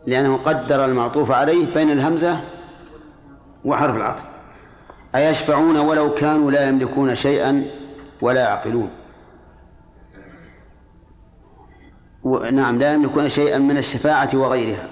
[0.05, 2.39] لأنه قدر المعطوف عليه بين الهمزة
[3.65, 4.23] وحرف العطف.
[5.15, 7.65] أيشفعون ولو كانوا لا يملكون شيئا
[8.21, 8.89] ولا يعقلون.
[12.51, 14.88] نعم لا يملكون شيئا من الشفاعة وغيرها.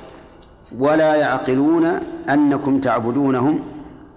[0.77, 1.85] ولا يعقلون
[2.29, 3.59] أنكم تعبدونهم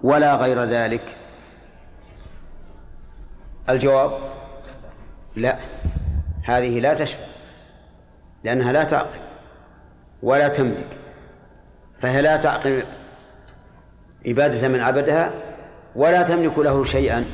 [0.03, 1.17] ولا غير ذلك.
[3.69, 4.11] الجواب
[5.35, 5.57] لا.
[6.43, 7.23] هذه لا تشفع
[8.43, 9.19] لأنها لا تعقل
[10.23, 10.97] ولا تملك
[11.97, 12.83] فهي لا تعقل
[14.27, 15.31] عبادة من عبدها
[15.95, 17.25] ولا تملك له شيئا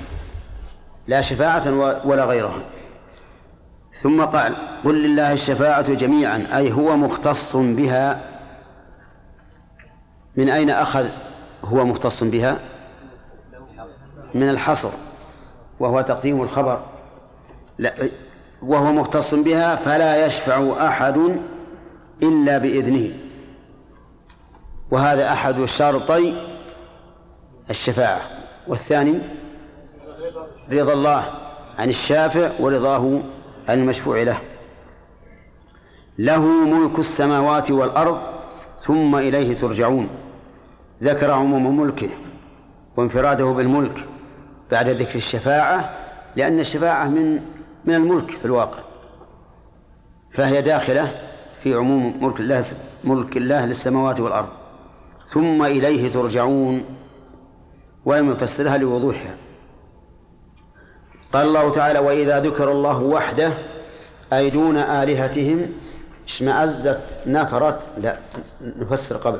[1.07, 1.71] لا شفاعة
[2.05, 2.61] ولا غيرها.
[3.93, 8.21] ثم قال قل لله الشفاعة جميعا أي هو مختص بها.
[10.35, 11.07] من أين أخذ
[11.63, 12.59] هو مختص بها؟
[14.33, 14.89] من الحصر.
[15.79, 16.81] وهو تقديم الخبر.
[17.77, 17.93] لا
[18.61, 21.39] وهو مختص بها فلا يشفع أحد
[22.23, 23.13] إلا بإذنه.
[24.91, 26.47] وهذا أحد شرطي
[27.69, 28.21] الشفاعة.
[28.67, 29.21] والثاني
[30.71, 31.23] رضا الله
[31.79, 33.21] عن الشافع ورضاه
[33.69, 34.37] عن المشفوع له.
[36.17, 38.21] له ملك السماوات والأرض
[38.79, 40.09] ثم إليه ترجعون.
[41.03, 42.09] ذكر عموم ملكه
[42.97, 44.07] وانفراده بالملك.
[44.71, 45.97] بعد ذكر الشفاعة
[46.35, 47.41] لأن الشفاعة من
[47.85, 48.79] من الملك في الواقع.
[50.31, 51.15] فهي داخلة
[51.59, 52.63] في عموم ملك الله
[53.03, 54.49] ملك الله للسماوات والأرض.
[55.27, 56.85] ثم إليه ترجعون
[58.05, 59.37] ولم يفسرها لوضوحها.
[61.33, 63.53] قال الله تعالى وإذا ذكر الله وحده
[64.33, 65.65] أي دون آلهتهم
[66.25, 68.19] اشمأزت نفرت لا
[68.61, 69.39] نفسر قبل.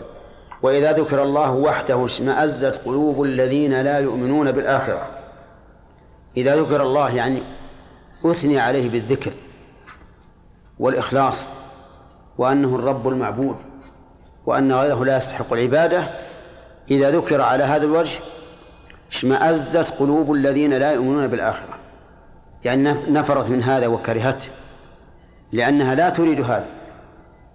[0.61, 5.16] وإذا ذكر الله وحده اشمأزت قلوب الذين لا يؤمنون بالآخرة.
[6.37, 7.43] إذا ذكر الله يعني
[8.25, 9.33] أثني عليه بالذكر
[10.79, 11.47] والإخلاص
[12.37, 13.55] وأنه الرب المعبود
[14.45, 16.09] وأن غيره لا يستحق العبادة
[16.91, 18.19] إذا ذكر على هذا الوجه
[19.11, 21.79] اشمأزت قلوب الذين لا يؤمنون بالآخرة.
[22.63, 24.49] يعني نفرت من هذا وكرهته
[25.51, 26.67] لأنها لا تريد هذا.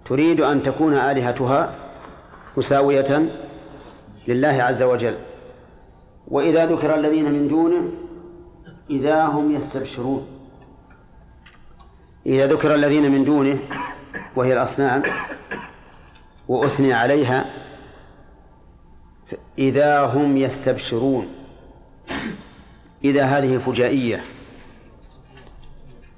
[0.05, 1.73] تريد أن تكون آلهتها
[2.57, 3.29] مساوية
[4.27, 5.17] لله عز وجل.
[6.27, 8.02] وإذا ذكر الذين من دونه
[8.99, 10.27] إذا هم يستبشرون.
[12.25, 13.59] إذا ذكر الذين من دونه
[14.35, 15.03] وهي الأصنام
[16.47, 17.45] وأثني عليها
[19.59, 21.27] إذا هم يستبشرون.
[23.03, 24.23] إذا هذه فجائية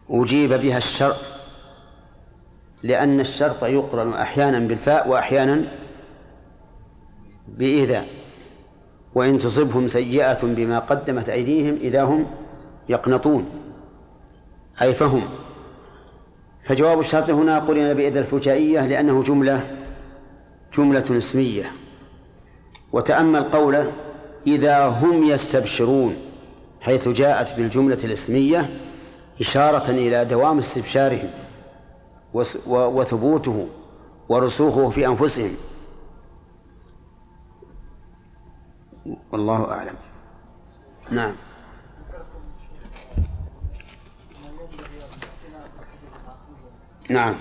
[0.09, 1.21] أجيب بها الشرط
[2.83, 5.65] لأن الشرط يقرن أحيانا بالفاء وأحيانا
[7.47, 8.05] بإذا
[9.15, 12.27] وإن تصبهم سيئة بما قدمت أيديهم إذا هم
[12.89, 13.49] يقنطون.
[14.81, 15.29] أي فهم.
[16.61, 19.77] فجواب الشرط هنا قرن بإذا الفجائية لأنه جملة
[20.73, 21.71] جملة اسمية.
[22.93, 23.91] وتأمل قوله
[24.47, 26.17] إذا هم يستبشرون
[26.81, 28.79] حيث جاءت بالجملة الاسمية
[29.41, 31.29] إشارة إلى دوام استبشارهم
[32.67, 33.67] وثبوته
[34.29, 35.55] ورسوخه في أنفسهم.
[39.31, 39.95] والله أعلم.
[41.11, 41.35] نعم.
[47.09, 47.35] نعم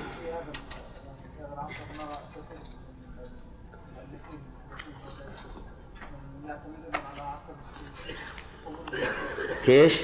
[9.62, 10.00] في إيش؟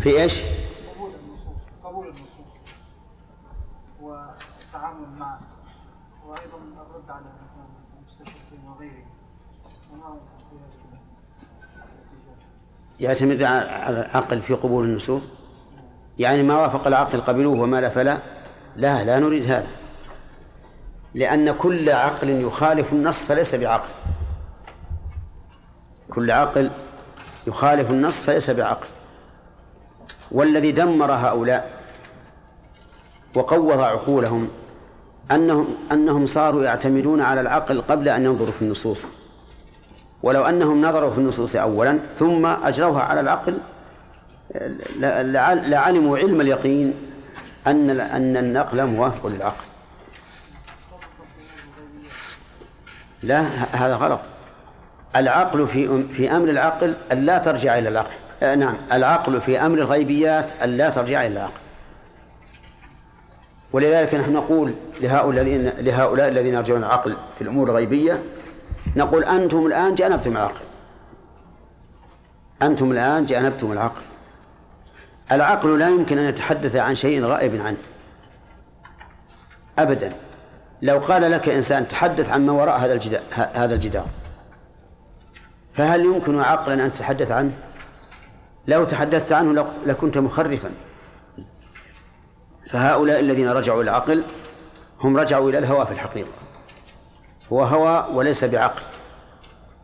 [0.00, 0.42] في إيش؟
[0.94, 2.30] قبول النصوص قبول النصوص
[4.00, 5.40] والتعامل معه
[6.26, 7.24] وأيضا الرد على
[7.98, 9.10] المستشرقين وغيرهم
[13.00, 15.28] يعتمد على العقل في قبول النصوص
[16.20, 18.18] يعني ما وافق العقل قبلوه وما لا فلا؟
[18.76, 19.68] لا لا نريد هذا.
[21.14, 23.88] لأن كل عقل يخالف النص فليس بعقل.
[26.10, 26.70] كل عقل
[27.46, 28.86] يخالف النص فليس بعقل.
[30.32, 31.70] والذي دمر هؤلاء
[33.34, 34.48] وقوض عقولهم
[35.30, 39.08] أنهم أنهم صاروا يعتمدون على العقل قبل أن ينظروا في النصوص.
[40.22, 43.58] ولو أنهم نظروا في النصوص أولا ثم أجروها على العقل
[45.68, 46.94] لعلموا علم اليقين
[47.66, 49.64] أن أن النقل موافق للعقل.
[53.22, 53.40] لا
[53.72, 54.20] هذا غلط.
[55.16, 58.10] العقل في في أمر العقل أن لا ترجع إلى العقل.
[58.42, 58.76] آه نعم.
[58.92, 61.60] العقل في أمر الغيبيات أن لا ترجع إلى العقل.
[63.72, 68.22] ولذلك نحن نقول لهؤلاء الذين لهؤلاء الذين يرجعون العقل في الأمور الغيبية
[68.96, 70.60] نقول أنتم الآن جانبتم العقل.
[72.62, 74.02] أنتم الآن جانبتم العقل.
[75.32, 77.78] العقل لا يمكن أن يتحدث عن شيء غائب عنه.
[79.78, 80.08] ابدا.
[80.82, 83.22] لو قال لك إنسان تحدث عن ما وراء هذا الجدار
[83.54, 84.06] هذا الجدار
[85.72, 87.52] فهل يمكن عقلا أن تتحدث عنه؟
[88.66, 90.70] لو تحدثت عنه لكنت مخرفا.
[92.70, 94.24] فهؤلاء الذين رجعوا إلى العقل
[95.00, 96.34] هم رجعوا إلى الهوى في الحقيقة.
[97.52, 98.82] هو هوى وليس بعقل.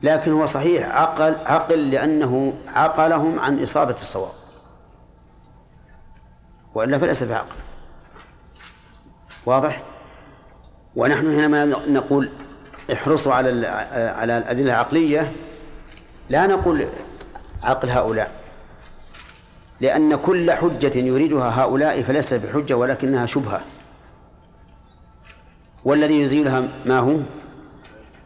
[0.02, 4.32] لكن هو صحيح عقل عقل لأنه عقلهم عن إصابة الصواب.
[6.76, 7.56] وإلا فليس بعقل.
[9.46, 9.82] واضح؟
[10.96, 12.30] ونحن حينما نقول
[12.92, 13.66] احرصوا على
[14.16, 15.32] على الأدلة العقلية.
[16.30, 16.86] لا نقول
[17.62, 18.32] عقل هؤلاء
[19.80, 23.64] لأن كل حجة يريدها هؤلاء فليس بحجة ولكنها شبهة.
[25.84, 27.16] والذي يزيلها ما هو؟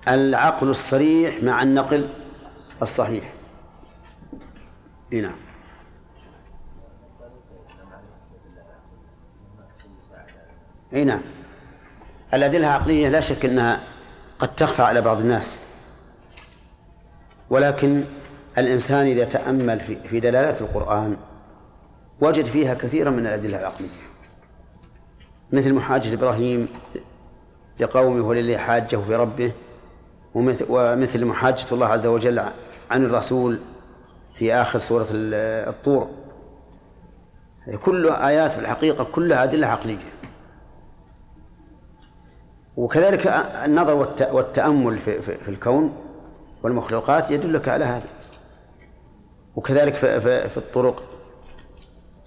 [0.09, 2.09] العقل الصريح مع النقل
[2.83, 3.33] الصحيح.
[5.13, 5.50] نعم.
[10.95, 11.21] اي نعم.
[12.35, 13.81] الأدلة العقلية لا شك أنها
[14.39, 15.59] قد تخفى على بعض الناس.
[17.51, 18.05] ولكن
[18.59, 21.17] الإنسان إذا تأمل في دلالات القرآن
[22.21, 23.89] وجد فيها كثيرا من الأدلة العقلية.
[25.53, 26.69] مثل محاجة إبراهيم
[27.81, 29.53] لقومه ولله حاجة بربه
[30.35, 32.39] ومثل, ومثل محاجة الله عز وجل
[32.91, 33.59] عن الرسول
[34.35, 36.11] في آخر سورة الطور.
[37.85, 40.20] كل آيات في الحقيقة كلها أدلة عقلية.
[42.77, 43.27] وكذلك
[43.65, 45.97] النظر والتأمل في, في الكون
[46.63, 48.07] والمخلوقات يدلك على هذا.
[49.57, 51.05] وكذلك في, في, في الطرق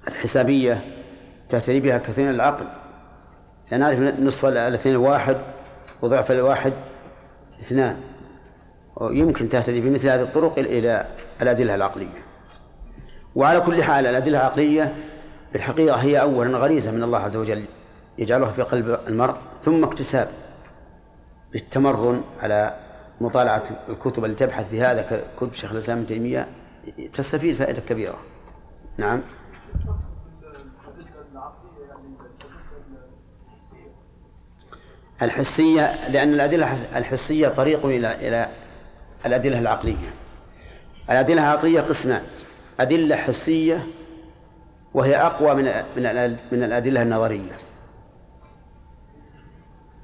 [0.08, 0.82] الحسابية
[1.50, 2.66] تهتدي بها كثير العقل.
[3.72, 5.38] يعني نعرف نصف الاثنين الواحد
[6.02, 6.74] وضعف الواحد
[7.60, 7.98] اثنان.
[8.96, 11.06] ويمكن تهتدي بمثل هذه الطرق إلى
[11.42, 12.24] الأدلة العقلية.
[13.36, 14.96] وعلى كل حال الأدلة العقلية
[15.54, 17.66] بالحقيقة هي أولا غريزة من الله عز وجل.
[18.18, 20.28] يجعلها في قلب المرء ثم اكتساب
[21.52, 22.80] بالتمرن على
[23.22, 26.48] مطالعة الكتب التي تبحث في هذا كتب شيخ الإسلام ابن تيمية
[27.14, 28.20] تستفيد فائدة كبيرة.
[28.98, 29.22] نعم.
[35.22, 38.50] الحسية لأن الأدلة الحسية طريق إلى إلى
[39.26, 40.14] الأدلة العقلية.
[41.10, 42.22] الأدلة العقلية قسمان.
[42.80, 43.88] أدلة حسية
[44.94, 45.64] وهي أقوى من
[45.96, 47.58] من من الأدلة النظرية.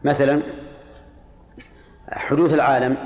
[0.03, 0.41] مثلا
[2.09, 2.97] حدوث العالم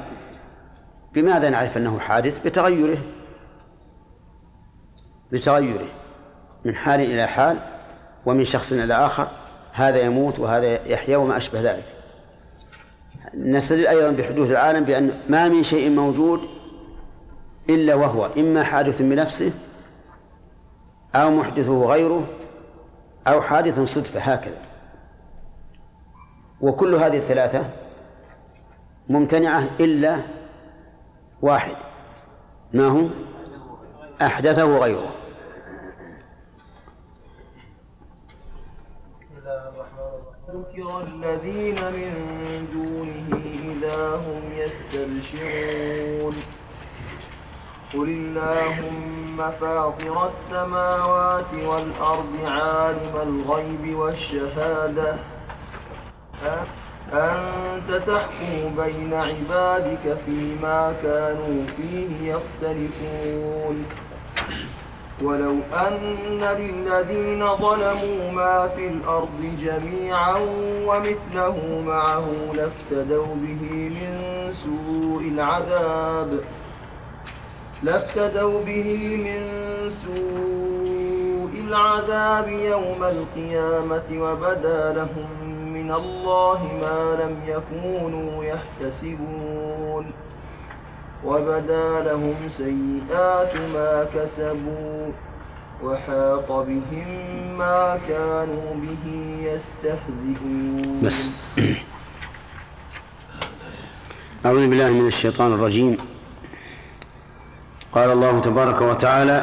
[1.14, 2.98] بماذا نعرف أنه حادث؟ بتغيره.
[5.32, 5.90] بتغيره.
[6.66, 7.60] من حال إلى حال
[8.26, 9.28] ومن شخص إلى آخر
[9.74, 11.86] هذا يموت وهذا يحيا وما أشبه ذلك.
[13.36, 16.50] نستدل أيضا بحدوث العالم بأن ما من شيء موجود
[17.70, 19.52] إلا وهو إما حادث بنفسه
[21.16, 22.28] أو محدثه غيره
[23.28, 24.63] أو حادث صدفة هكذا.
[26.64, 27.70] وكل هذه الثلاثة
[29.10, 30.20] ممتنعة إلا
[31.42, 31.76] واحد.
[32.74, 33.08] ما هو؟
[34.22, 35.12] أحدثه غيره.
[41.24, 42.14] الذين من
[42.74, 46.36] دونه إذا هم يستبشرون.
[47.94, 55.33] قل اللهم فاطر السماوات والأرض عالم الغيب والشهادة.
[57.14, 63.86] أنت تحكم بين عبادك فيما كانوا فيه يختلفون.
[65.22, 65.56] ولو
[65.88, 70.36] أن للذين ظلموا ما في الأرض جميعا
[70.86, 76.40] ومثله معه لافتدوا به من سوء العذاب.
[77.84, 79.42] لافتدوا به من
[79.90, 85.43] سوء العذاب يوم القيامة وبدا لهم
[85.74, 90.12] من الله ما لم يكونوا يحتسبون.
[91.26, 95.12] وبدا لهم سيئات ما كسبوا
[95.84, 97.10] وحاق بهم
[97.58, 99.06] ما كانوا به
[99.42, 101.02] يستهزئون.
[101.04, 101.32] بس.
[104.46, 105.98] أعوذ بالله من الشيطان الرجيم.
[107.94, 109.40] قال الله تبارك وتعالى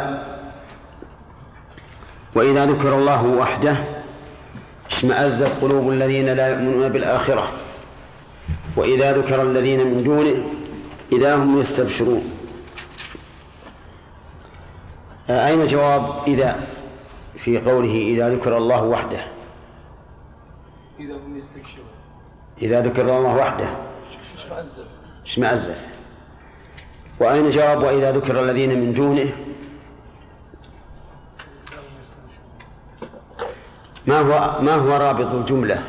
[2.35, 3.77] وإذا ذكر الله وحده
[4.91, 7.53] اشمأزت قلوب الذين لا يؤمنون بالآخرة
[8.77, 10.45] وإذا ذكر الذين من دونه
[11.13, 12.23] إذا هم يستبشرون.
[15.31, 16.61] أين جواب إذا؟
[17.37, 19.25] في قوله إذا ذكر الله وحده.
[21.01, 21.87] إذا هم يستبشرون.
[22.63, 23.71] إذا ذكر الله وحده.
[25.25, 25.89] اشمأزت.
[27.21, 29.31] وأين جواب وإذا ذكر الذين من دونه؟
[34.07, 35.85] ما هو ما هو رابط الجملة؟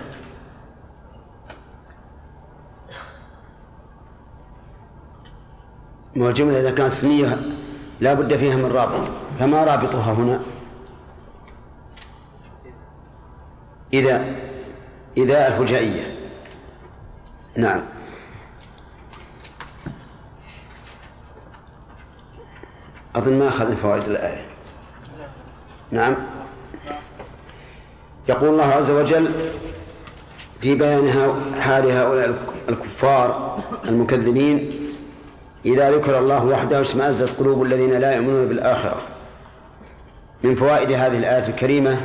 [6.16, 7.40] ما الجملة إذا كانت اسمية
[8.00, 10.40] لا بد فيها من رابط فما رابطها هنا؟
[13.94, 14.26] إذا
[15.18, 16.16] إذا الفجائية.
[17.58, 17.82] نعم.
[23.16, 24.46] أظن ما أخذ فوائد الآية.
[25.92, 26.31] نعم.
[28.30, 29.32] يقول الله عز وجل
[30.62, 31.10] في بيان
[31.62, 32.36] حال هؤلاء
[32.70, 33.58] الكفار
[33.90, 34.72] المكذبين
[35.66, 39.02] إذا ذكر الله وحده اشمأزت قلوب الذين لا يؤمنون بالآخرة.
[40.44, 42.02] من فوائد هذه الآية الكريمة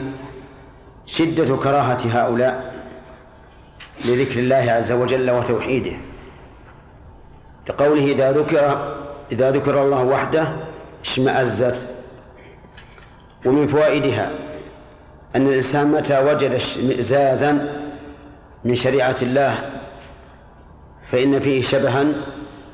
[1.07, 2.75] شدة كراهة هؤلاء
[4.05, 5.97] لذكر الله عز وجل وتوحيده.
[7.69, 8.95] لقوله إذا ذكر
[9.33, 10.53] إذا ذكر الله وحده
[11.05, 11.87] اشمأزت.
[13.47, 14.46] ومن فوائدها
[15.37, 17.81] أن الإنسان متى وجد اشمئزازا
[18.65, 19.71] من شريعة الله
[21.05, 22.05] فإن فيه شبها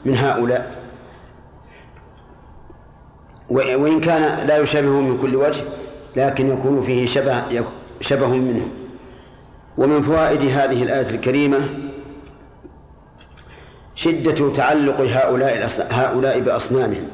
[0.04, 0.82] من هؤلاء.
[3.50, 5.64] وإن كان لا يشابه من كل وجه
[6.16, 7.42] لكن يكون فيه شبه
[8.00, 8.68] شبه منه.
[9.78, 11.58] ومن فوائد هذه الآية الكريمة
[13.94, 17.08] شدة تعلق هؤلاء هؤلاء بأصنامهم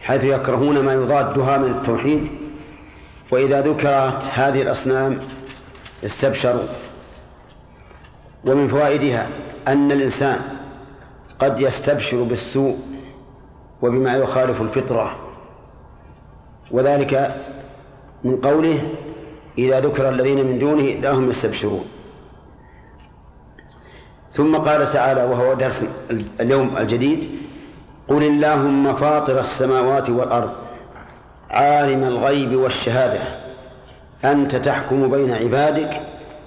[0.00, 2.39] حيث يكرهون ما يضادها من التوحيد
[3.30, 5.18] وإذا ذكرت هذه الأصنام
[6.04, 6.66] استبشروا.
[8.44, 9.28] ومن فوائدها
[9.68, 10.40] أن الإنسان
[11.38, 12.78] قد يستبشر بالسوء
[13.82, 15.16] وبما يخالف الفطرة.
[16.70, 17.40] وذلك
[18.24, 18.78] من قوله
[19.58, 21.84] إذا ذكر الذين من دونه إذا هم يستبشرون.
[24.30, 25.84] ثم قال تعالى وهو درس
[26.40, 27.30] اليوم الجديد
[28.08, 30.50] قل اللهم فاطر السماوات والأرض
[31.50, 33.20] عالم الغيب والشهادة.
[34.24, 36.00] أنت تحكم بين عبادك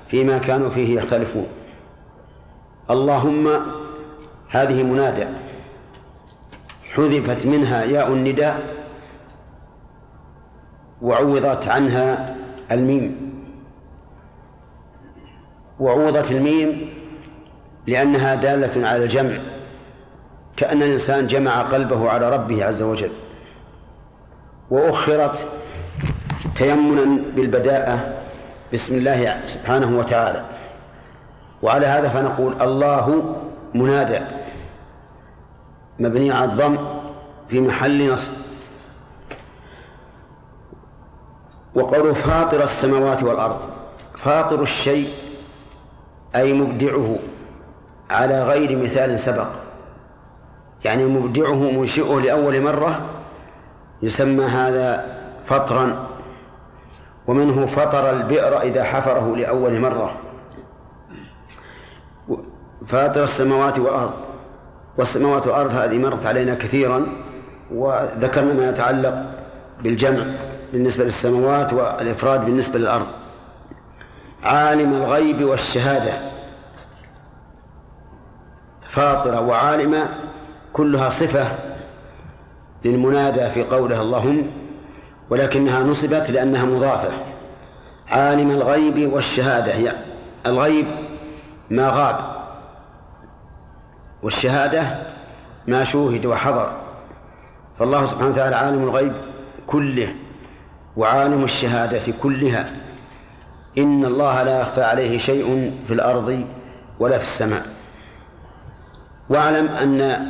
[0.08, 1.48] فيما كانوا فيه يختلفون.
[2.90, 3.50] اللهم
[4.50, 5.26] هذه منادى
[6.94, 8.62] حذفت منها ياء النداء
[11.02, 12.36] وعوضت عنها
[12.72, 13.34] الميم.
[15.80, 16.90] وعوضت الميم
[17.88, 19.38] لأنها دالة على الجمع
[20.58, 23.12] كأن الإنسان جمع قلبه على ربه عز وجل.
[24.72, 25.48] وأخرت
[26.56, 28.24] تيمنا بالبداءة
[28.74, 30.46] بسم الله سبحانه وتعالى.
[31.62, 33.36] وعلى هذا فنقول الله
[33.74, 34.20] منادى.
[36.00, 36.78] مبني على الضم
[37.50, 38.32] في محل نصب.
[41.76, 43.60] وقول فاطر السماوات والأرض.
[44.18, 45.14] فاطر الشيء
[46.36, 47.20] أي مبدعه
[48.12, 49.48] على غير مثال سبق.
[50.86, 53.13] يعني مبدعه منشئه لأول مرة
[54.04, 55.06] يسمى هذا
[55.46, 56.08] فطرا
[57.28, 60.20] ومنه فطر البئر إذا حفره لأول مرة.
[62.88, 64.14] فاطر السماوات والأرض
[64.98, 67.08] والسماوات والأرض هذه مرت علينا كثيرا
[67.72, 69.26] وذكرنا ما يتعلق
[69.84, 70.26] بالجمع
[70.74, 73.08] بالنسبة للسماوات والإفراد بالنسبة للأرض.
[74.44, 76.14] عالم الغيب والشهادة.
[78.88, 80.10] فاطرة وعالمة
[80.74, 81.73] كلها صفة
[82.86, 84.48] للمنادى في قولها اللهم
[85.30, 87.14] ولكنها نصبت لأنها مضافة.
[88.10, 89.96] عالم الغيب والشهادة هي
[90.46, 90.86] الغيب
[91.70, 92.20] ما غاب
[94.24, 94.98] والشهادة
[95.68, 96.72] ما شوهد وحضر.
[97.80, 99.14] فالله سبحانه وتعالى عالم الغيب
[99.68, 100.16] كله
[100.98, 102.66] وعالم الشهادة كلها.
[103.78, 106.46] إن الله لا يخفى عليه شيء في الأرض
[107.00, 107.66] ولا في السماء.
[109.30, 110.28] واعلم أن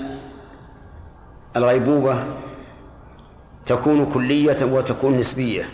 [1.56, 2.24] الغيبوبة
[3.66, 5.70] تكون كلية وتكون نسبية.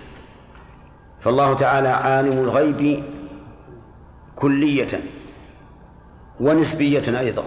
[1.19, 3.03] فالله تعالى عالم الغيب
[4.35, 4.87] كلية
[6.39, 7.43] ونسبية أيضا.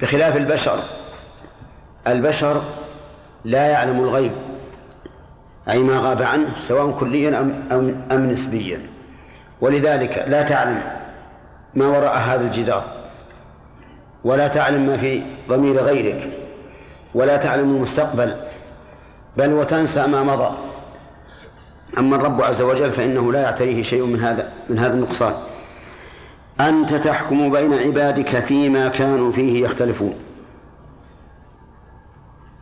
[0.00, 0.78] بخلاف البشر
[2.06, 2.62] البشر
[3.44, 4.32] لا يعلم الغيب
[5.70, 8.86] أي ما غاب عنه سواء كليا أم, أم, أم نسبيا.
[9.60, 10.82] ولذلك لا تعلم
[11.74, 12.84] ما وراء هذا الجدار
[14.24, 16.30] ولا تعلم ما في ضمير غيرك
[17.14, 18.36] ولا تعلم المستقبل
[19.36, 20.56] بل وتنسى ما مضى.
[21.98, 25.34] أما الرب عز وجل فإنه لا يعتريه شيء من هذا من هذا النقصان.
[26.60, 30.14] أنت تحكم بين عبادك فيما كانوا فيه يختلفون.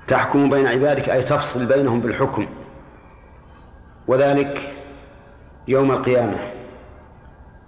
[0.07, 2.49] تحكم بين عبادك أي تفصل بينهم بالحكم.
[4.09, 4.73] وذلك
[5.69, 6.39] يوم القيامة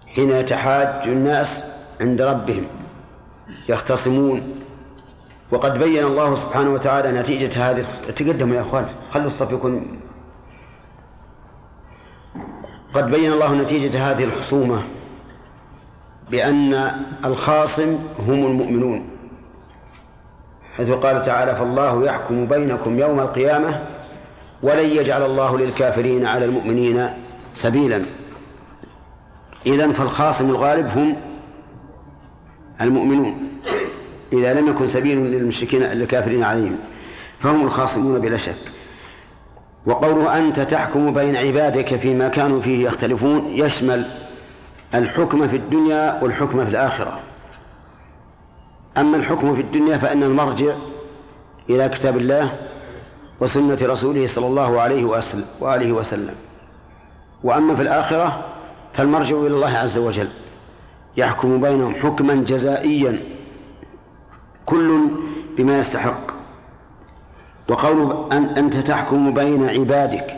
[0.06, 1.64] حين يتحاج الناس
[2.00, 2.66] عند ربهم
[3.68, 4.63] يختصمون
[5.54, 7.86] وقد بين الله سبحانه وتعالى نتيجة هذه
[8.16, 10.00] تقدموا يا أخوان خلوا الصف يكون
[12.94, 14.82] قد بين الله نتيجة هذه الخصومة
[16.30, 16.92] بأن
[17.24, 17.98] الخاصم
[18.28, 19.08] هم المؤمنون
[20.76, 23.82] حيث قال تعالى فالله يحكم بينكم يوم القيامة
[24.62, 27.08] ولن يجعل الله للكافرين على المؤمنين
[27.54, 28.02] سبيلا.
[29.66, 31.16] إذن فالخاصم الغالب هم
[32.80, 33.48] المؤمنون.
[34.38, 36.76] إذا لم يكن سبيل للمشركين الكافرين عليهم
[37.38, 38.56] فهم الخاصمون بلا شك.
[39.86, 44.10] وقوله أنت تحكم بين عبادك فيما كانوا فيه يختلفون يشمل
[44.94, 47.20] الحكم في الدنيا والحكم في الآخرة.
[48.98, 50.74] أما الحكم في الدنيا فإن المرجع
[51.70, 52.58] إلى كتاب الله
[53.40, 55.04] وسنة رسوله صلى الله عليه
[55.60, 56.34] وآله وسلم.
[57.44, 58.44] وأما في الآخرة
[58.92, 60.28] فالمرجع إلى الله عز وجل.
[61.16, 63.22] يحكم بينهم حكما جزائيا.
[64.66, 65.10] كل
[65.56, 66.30] بما يستحق.
[67.68, 70.36] وقوله أن أنت تحكم بين عبادك.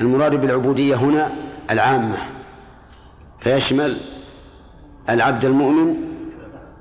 [0.00, 1.32] المراد بالعبودية هنا
[1.70, 2.18] العامة.
[3.38, 4.00] فيشمل
[5.10, 5.94] العبد المؤمن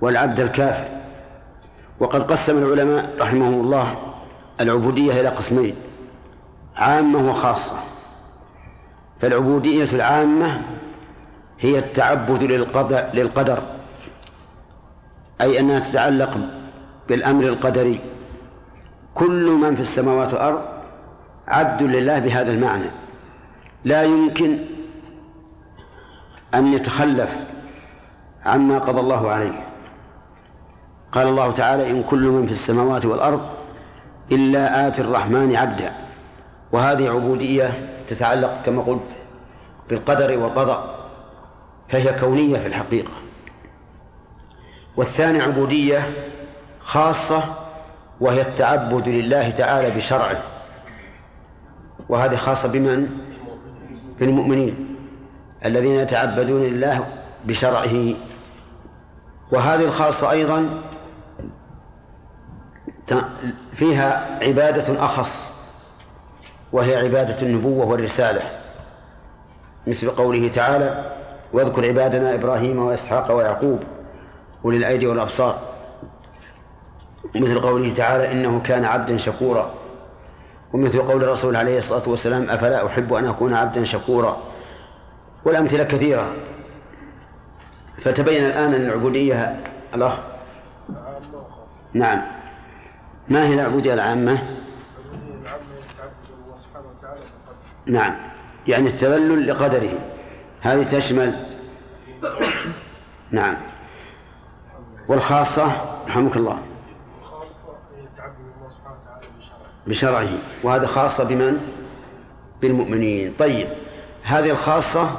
[0.01, 0.93] والعبد الكافر.
[1.99, 3.95] وقد قسم العلماء رحمهم الله
[4.61, 5.75] العبودية إلى قسمين
[6.75, 7.75] عامة وخاصة.
[9.19, 10.61] فالعبودية العامة
[11.59, 13.63] هي التعبد للقدر, للقدر.
[15.41, 16.39] أي أنها تتعلق
[17.09, 17.99] بالأمر القدري.
[19.13, 20.65] كل من في السماوات والأرض
[21.47, 22.91] عبد لله بهذا المعنى.
[23.85, 24.59] لا يمكن
[26.55, 27.45] أن يتخلف
[28.45, 29.67] عما قضى الله عليه.
[31.11, 33.49] قال الله تعالى إن كل من في السماوات والأرض
[34.31, 35.91] إلا آتي الرحمن عبدا.
[36.71, 39.17] وهذه عبودية تتعلق كما قلت
[39.89, 40.95] بالقدر والقضاء
[41.87, 43.11] فهي كونية في الحقيقة.
[44.97, 46.03] والثاني عبودية
[46.79, 47.43] خاصة
[48.21, 50.43] وهي التعبد لله تعالى بشرعه.
[52.09, 53.09] وهذه خاصة بمن؟
[54.19, 54.95] بالمؤمنين
[55.65, 57.07] الذين يتعبدون لله
[57.45, 58.15] بشرعه.
[59.51, 60.81] وهذه الخاصة أيضا
[63.73, 65.53] فيها عبادة أخص
[66.73, 68.41] وهي عبادة النبوة والرسالة.
[69.87, 71.11] مثل قوله تعالى
[71.53, 73.79] واذكر عبادنا إبراهيم وإسحاق ويعقوب
[74.65, 75.59] أولي الأيدي والأبصار.
[77.35, 79.73] مثل قوله تعالى إنه كان عبدا شكورا.
[80.73, 84.37] ومثل قول الرسول عليه الصلاة والسلام أفلا أحب أن أكون عبدا شكورا.
[85.45, 86.33] والأمثلة كثيرة.
[87.97, 89.63] فتبين الآن أن العبودية
[89.95, 90.19] الأخ
[91.93, 92.21] نعم.
[93.27, 94.37] ما هي العبودية العامة؟
[97.87, 98.15] نعم.
[98.67, 99.89] يعني التذلل لقدره.
[100.61, 101.35] هذه تشمل
[103.31, 103.57] نعم.
[105.11, 105.65] والخاصة
[106.07, 106.63] رحمك الله.
[107.23, 107.67] خاصة
[108.07, 109.27] الله سبحانه وتعالى
[109.87, 110.23] بشرعه.
[110.23, 110.39] بشرعه.
[110.63, 111.57] وهذا خاصة بمن؟
[112.61, 113.35] بالمؤمنين.
[113.39, 113.67] طيب
[114.23, 115.09] هذه الخاصة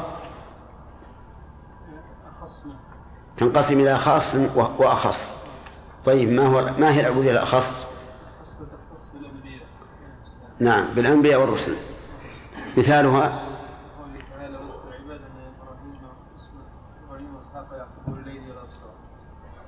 [3.36, 5.36] تنقسم إلى خاص وأخص.
[6.04, 7.86] طيب ما هو ما هي العبودية الأخص؟
[10.60, 11.76] نعم بالأنبياء والرسل.
[12.76, 13.28] مثالها
[13.98, 15.92] قوله تعالى واذكر عبادنا إبراهيم
[17.06, 18.92] إبراهيم واسحاق ويعقوب الليل والابصار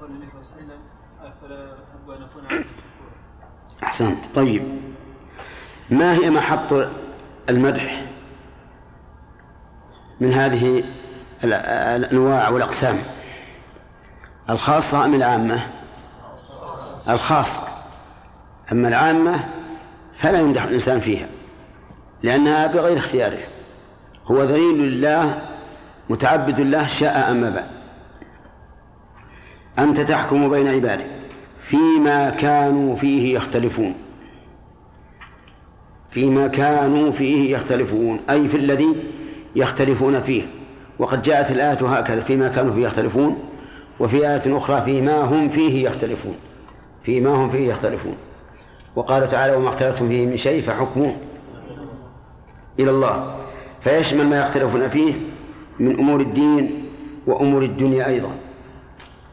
[0.00, 0.80] قال النبي صلى الله عليه وسلم
[1.20, 4.34] افلا احب ان اكون عبدا شكورا أحسنت.
[4.34, 4.62] طيب.
[5.90, 6.88] ما هي محط
[7.50, 8.04] المدح
[10.20, 10.84] من هذه
[11.44, 12.98] الأنواع والأقسام؟
[14.50, 15.66] الخاصة أم العامة؟
[17.08, 17.62] الخاصة.
[18.72, 19.48] أما العامة
[20.14, 21.28] فلا يمدح الإنسان فيها
[22.22, 23.42] لأنها بغير اختياره.
[24.26, 25.42] هو ذليل لله
[26.10, 27.62] متعبد الله شاء أم أبى.
[29.78, 31.13] أنت تحكم بين عبادك.
[31.64, 33.94] فيما كانوا فيه يختلفون.
[36.10, 38.96] فيما كانوا فيه يختلفون أي في الذي
[39.56, 40.42] يختلفون فيه.
[40.98, 43.38] وقد جاءت الآية هكذا فيما كانوا فيه يختلفون
[44.00, 46.36] وفي آية أخرى فيما هم فيه يختلفون.
[47.02, 48.16] فيما هم فيه يختلفون.
[48.96, 51.16] وقال تعالى وما اختلفتم فيه من شيء فحكمه
[52.80, 53.36] إلى الله.
[53.80, 55.14] فيشمل ما يختلفون فيه
[55.78, 56.84] من أمور الدين
[57.26, 58.36] وأمور الدنيا أيضا.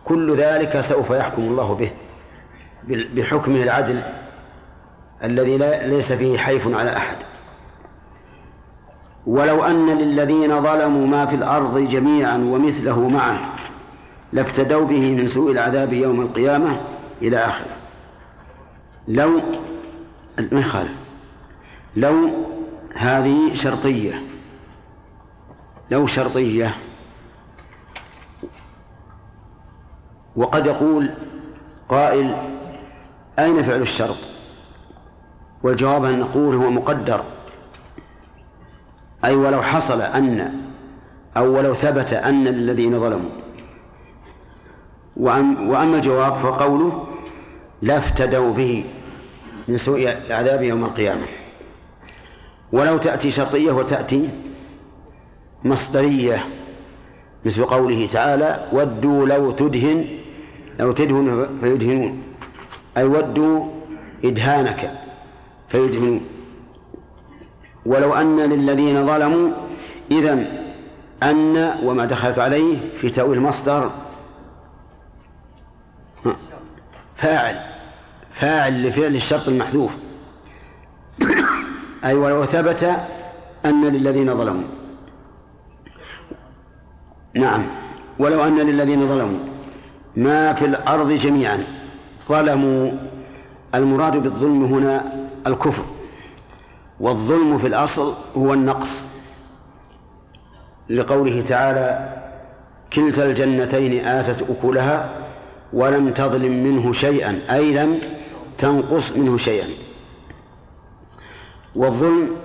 [0.03, 1.91] كل ذلك سوف يحكم الله به.
[2.87, 4.03] بحكمه العدل
[5.23, 7.17] الذي لا ليس فيه حيف على أحد.
[9.25, 13.53] ولو أن للذين ظلموا ما في الأرض جميعا ومثله معه
[14.33, 16.81] لافتدوا به من سوء العذاب يوم القيامة
[17.21, 17.75] إلى آخره.
[19.07, 19.41] لو
[20.51, 20.95] ما يخالف.
[21.95, 22.29] لو
[22.95, 24.23] هذه شرطية.
[25.91, 26.75] لو شرطية.
[30.35, 31.11] وقد يقول
[31.89, 32.35] قائل
[33.39, 34.17] أين فعل الشرط؟
[35.63, 37.23] والجواب أن نقول هو مقدر.
[39.25, 40.53] أي ولو حصل أن
[41.37, 43.29] أو ولو ثبت أن للذين ظلموا.
[45.17, 47.07] وأما الجواب فقوله
[47.81, 48.83] لافتدوا به
[49.67, 51.25] من سوء العذاب يوم القيامة.
[52.71, 54.29] ولو تأتي شرطية وتأتي
[55.63, 56.45] مصدرية
[57.45, 60.05] مثل قوله تعالى ودوا لو تدهن
[60.79, 62.23] لو تدهن فيدهنون.
[62.97, 63.67] أي ودوا
[64.23, 64.99] إدهانك
[65.69, 66.25] فيدهنون
[67.85, 69.51] ولو أن للذين ظلموا
[70.11, 70.61] إذن
[71.23, 73.91] أن وما دخلت عليه في تأويل المصدر.
[77.15, 77.59] فاعل
[78.31, 79.91] فاعل لفعل الشرط المحذوف.
[82.05, 82.99] أي ولو ثبت
[83.65, 84.67] أن للذين ظلموا.
[87.33, 87.67] نعم
[88.19, 89.39] ولو أن للذين ظلموا.
[90.15, 91.80] ما في الأرض جميعا.
[92.27, 92.91] ظلموا
[93.75, 95.03] المراد بالظلم هنا
[95.47, 95.85] الكفر.
[96.99, 99.05] والظلم في الأصل هو النقص.
[100.89, 102.17] لقوله تعالى
[102.93, 105.09] كلتا الجنتين آتت أكلها
[105.73, 107.99] ولم تظلم منه شيئا أي لم
[108.57, 109.67] تنقص منه شيئا.
[111.75, 112.35] والظلم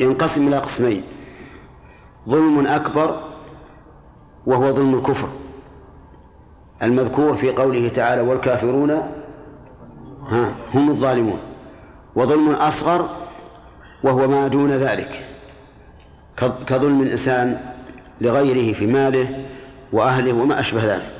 [0.00, 1.02] ينقسم إلى قسمين
[2.28, 3.22] ظلم أكبر
[4.46, 5.28] وهو ظلم الكفر.
[6.82, 8.90] المذكور في قوله تعالى والكافرون
[10.26, 11.38] ها هم الظالمون.
[12.16, 13.08] وظلم أصغر
[14.02, 15.26] وهو ما دون ذلك.
[16.66, 17.60] كظلم الإنسان
[18.20, 19.44] لغيره في ماله
[19.92, 21.12] وأهله وما أشبه ذلك.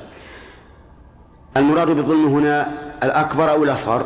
[1.57, 4.05] المراد بالظلم هنا الأكبر أو الأصغر؟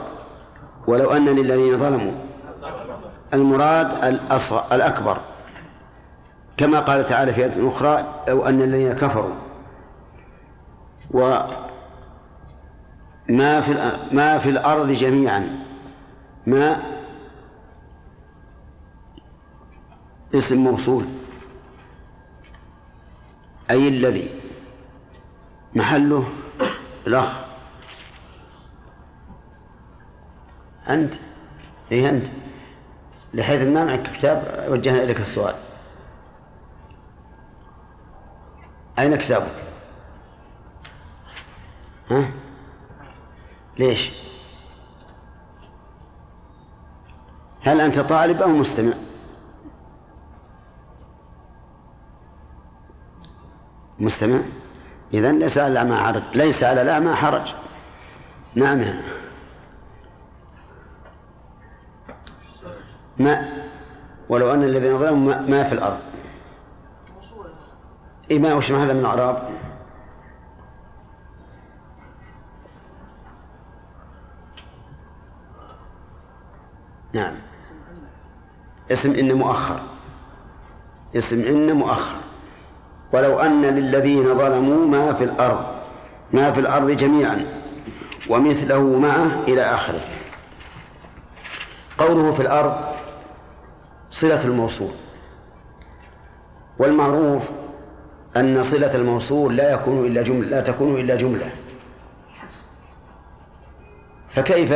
[0.86, 2.12] ولو أن للذين ظلموا.
[3.34, 5.18] المراد الأصغر الأكبر.
[6.56, 9.34] كما قال تعالى في آية أخرى أو أن الذين كفروا.
[13.28, 15.64] ما في ما في الأرض جميعا.
[16.46, 16.82] ما
[20.34, 21.04] اسم موصول.
[23.70, 24.40] أي الذي؟
[25.74, 26.28] محله
[27.06, 27.40] الأخ.
[30.88, 31.14] أنت؟
[31.92, 32.26] إيه أنت؟
[33.34, 35.54] لحيث ما معك كتاب وجهنا إليك السؤال.
[38.98, 39.69] أين كتابك؟
[42.10, 42.30] ها؟
[43.78, 44.12] ليش؟
[47.62, 48.92] هل أنت طالب أو مستمع؟
[53.98, 54.38] مستمع؟
[55.14, 57.54] إذن ليس على الأعمى حرج ليس على الأعمى حرج
[58.54, 58.84] نعم
[63.18, 63.48] ما
[64.28, 66.00] ولو أن الذين ظلموا ما, ما في الأرض
[68.30, 69.48] إيه ما وش محل من الأعراب
[77.12, 77.34] نعم.
[78.92, 79.80] اسم إن مؤخر.
[81.16, 82.16] اسم إن مؤخر.
[83.12, 85.66] ولو أن للذين ظلموا ما في الأرض
[86.32, 87.46] ما في الأرض جميعا
[88.28, 90.00] ومثله معه إلى آخره.
[91.98, 92.84] قوله في الأرض
[94.10, 94.92] صلة الموصول.
[96.78, 97.50] والمعروف
[98.36, 101.50] أن صلة الموصول لا يكون إلا جملة لا تكون إلا جملة.
[104.28, 104.72] فكيف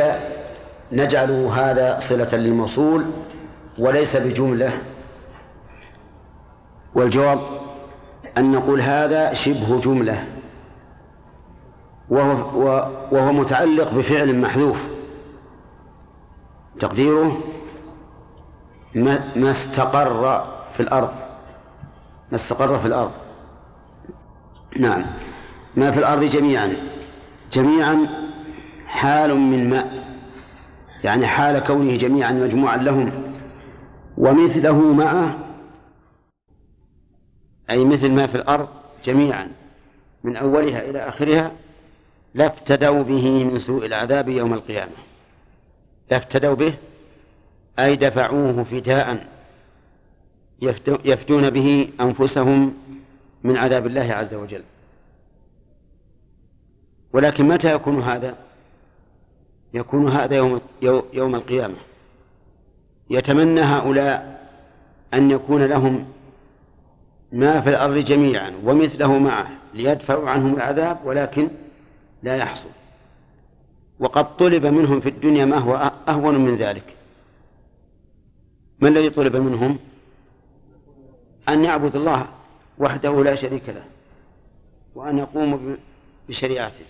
[0.91, 3.05] نجعل هذا صلة للموصول
[3.79, 4.71] وليس بجملة.
[6.95, 7.39] والجواب
[8.37, 10.27] أن نقول هذا شبه جملة.
[12.09, 14.87] وهو, وهو متعلق بفعل محذوف.
[16.79, 17.41] تقديره
[18.95, 21.13] ما, استقر في الأرض.
[22.29, 23.11] ما استقر في الأرض.
[24.79, 25.05] نعم.
[25.75, 26.73] ما في الأرض جميعا.
[27.51, 28.07] جميعا
[28.85, 30.14] حال من ماء.
[31.05, 33.11] يعني حال كونه جميعا مجموعا لهم
[34.17, 35.39] ومثله معه
[37.69, 38.67] أي مثل ما في الأرض
[39.05, 39.51] جميعا
[40.23, 41.51] من أولها إلى آخرها
[42.33, 44.91] لافتدوا به من سوء العذاب يوم القيامة.
[46.11, 46.73] لافتدوا به
[47.79, 49.27] أي دفعوه فداء
[51.05, 52.73] يفدون به أنفسهم
[53.43, 54.63] من عذاب الله عز وجل.
[57.13, 58.44] ولكن متى يكون هذا؟
[59.75, 60.61] يكون هذا يوم
[61.13, 61.75] يوم القيامة.
[63.09, 64.47] يتمنى هؤلاء
[65.13, 66.07] أن يكون لهم
[67.31, 71.49] ما في الأرض جميعا ومثله معه ليدفعوا عنهم العذاب ولكن
[72.23, 72.69] لا يحصل.
[73.99, 76.95] وقد طلب منهم في الدنيا ما هو أهون من ذلك.
[78.79, 79.79] ما الذي طلب منهم؟
[81.49, 82.27] أن يعبد الله
[82.77, 83.83] وحده لا شريك له
[84.95, 85.75] وأن يقوموا
[86.29, 86.85] بشريعته.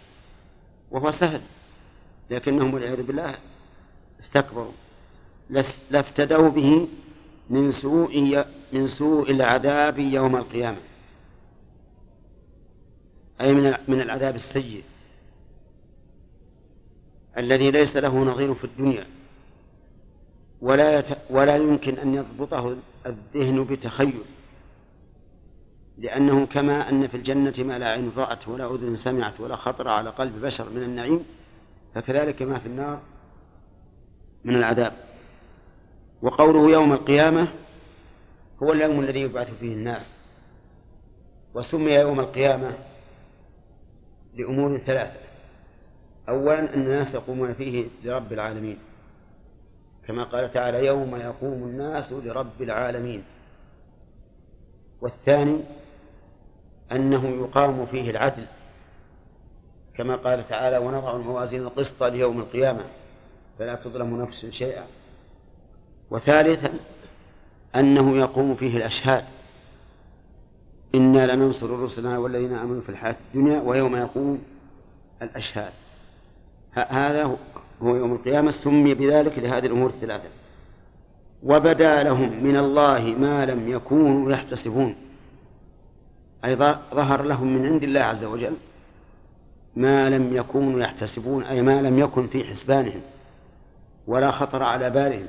[0.91, 1.41] وهو سهل.
[2.29, 3.35] لكنهم والعياذ بالله
[4.19, 4.71] استكبروا.
[5.91, 6.87] لافتدوا به
[7.49, 10.77] من سوء من سوء العذاب يوم القيامة.
[13.41, 14.83] أي من من العذاب السيء
[17.37, 19.07] الذي ليس له نظير في الدنيا.
[20.61, 21.17] ولا يت...
[21.29, 24.23] ولا يمكن أن يضبطه الذهن بتخيل.
[25.97, 30.09] لأنه كما أن في الجنة ما لا عين رأت ولا أذن سمعت ولا خطر على
[30.09, 31.25] قلب بشر من النعيم
[31.95, 33.01] فكذلك ما في النار
[34.43, 34.93] من العذاب.
[36.21, 37.47] وقوله يوم القيامة
[38.63, 40.17] هو اليوم الذي يبعث فيه الناس
[41.53, 42.73] وسمي يوم القيامة
[44.33, 45.19] لأمور ثلاثة.
[46.29, 48.77] أولا أن الناس يقومون فيه لرب العالمين
[50.07, 53.23] كما قال تعالى يوم يقوم الناس لرب العالمين.
[55.01, 55.59] والثاني
[56.91, 58.47] أنه يقام فيه العدل
[59.97, 62.83] كما قال تعالى ونضع الموازين القسط ليوم القيامة
[63.59, 64.83] فلا تظلم نفس شيئا.
[66.11, 66.69] وثالثا
[67.75, 69.23] أنه يقوم فيه الأشهاد
[70.95, 74.43] إنا لننصر رسلنا والذين آمنوا في الحياة الدنيا ويوم يقوم
[75.21, 75.71] الأشهاد.
[76.73, 77.37] هذا
[77.81, 80.29] هو يوم القيامة سمي بذلك لهذه الأمور الثلاثة
[81.43, 84.95] وبدا لهم من الله ما لم يكونوا يحتسبون.
[86.45, 86.55] أي
[86.93, 88.53] ظهر لهم من عند الله عز وجل
[89.75, 93.01] ما لم يكونوا يحتسبون أي ما لم يكن في حسبانهم
[94.07, 95.25] ولا خطر على بالهم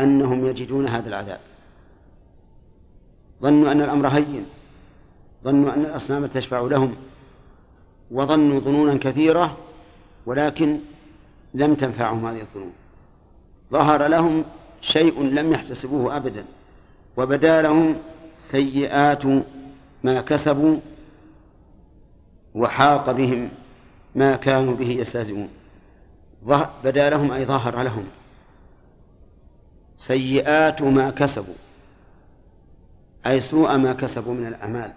[0.00, 1.40] أنهم يجدون هذا العذاب.
[3.42, 4.46] ظنوا أن الأمر هين
[5.44, 6.96] ظنوا أن الأصنام تشفع لهم
[8.10, 9.56] وظنوا ظنونا كثيرة
[10.26, 10.78] ولكن
[11.54, 12.72] لم تنفعهم هذه الظنون.
[13.72, 14.44] ظهر لهم
[14.80, 16.44] شيء لم يحتسبوه أبدا
[17.16, 17.96] وبدا لهم
[18.34, 19.24] سيئات
[20.04, 20.76] ما كسبوا
[22.58, 23.48] وحاق بهم
[24.14, 25.48] ما كانوا به يستهزئون.
[26.84, 28.04] بدا لهم أي ظهر لهم.
[29.96, 31.54] سيئات ما كسبوا.
[33.26, 34.92] أي سوء ما كسبوا من الأعمال.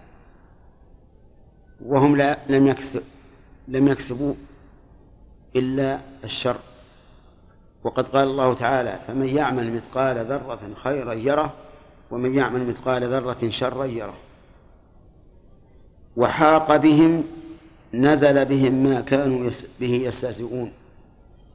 [1.84, 3.02] وهم لا لم يكسب
[3.68, 4.34] لم يكسبوا
[5.56, 6.56] إلا الشر.
[7.84, 11.52] وقد قال الله تعالى فمن يعمل مثقال ذرة خيرا يره
[12.10, 14.14] ومن يعمل مثقال ذرة شرا يره.
[16.16, 17.24] وحاق بهم
[17.94, 20.72] نزل بهم ما كانوا به يستهزئون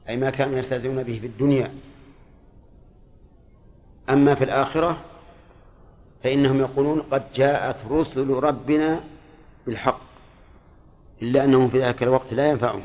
[0.08, 1.72] أي ما كانوا يستهزئون به في الدنيا.
[4.10, 4.96] أما في الآخرة
[6.24, 9.00] فإنهم يقولون قد جاءت رسل ربنا
[9.66, 10.00] بالحق
[11.22, 12.82] إلا أنهم في ذلك الوقت لا ينفعهم.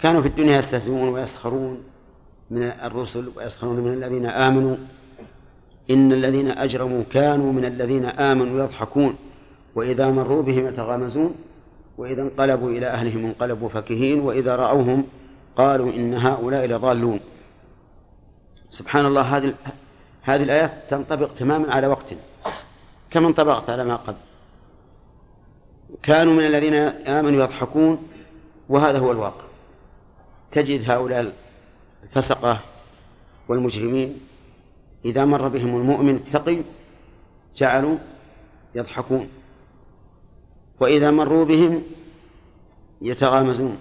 [0.00, 1.84] كانوا في الدنيا يستهزئون ويسخرون
[2.50, 4.76] من الرسل ويسخرون من الذين آمنوا.
[5.90, 9.16] إن الذين أجرموا كانوا من الذين آمنوا يضحكون
[9.74, 11.34] وإذا مروا بهم يتغامزون.
[11.98, 15.04] وإذا انقلبوا إلى أهلهم انقلبوا فكهين وإذا رأوهم
[15.56, 17.20] قالوا إن هؤلاء لضالون.
[18.68, 19.54] سبحان الله هذه
[20.22, 22.14] هذه الآيات تنطبق تماما على وقت.
[23.10, 24.16] كما انطبقت على ما قبل؟
[26.02, 28.08] كانوا من الذين آمنوا يضحكون
[28.68, 29.44] وهذا هو الواقع.
[30.52, 31.32] تجد هؤلاء
[32.02, 32.58] الفسقة
[33.48, 34.20] والمجرمين
[35.04, 36.62] إذا مر بهم المؤمن التقي
[37.56, 37.96] جعلوا
[38.74, 39.28] يضحكون.
[40.82, 41.82] وإذا مروا بهم
[43.02, 43.76] يتغامزون.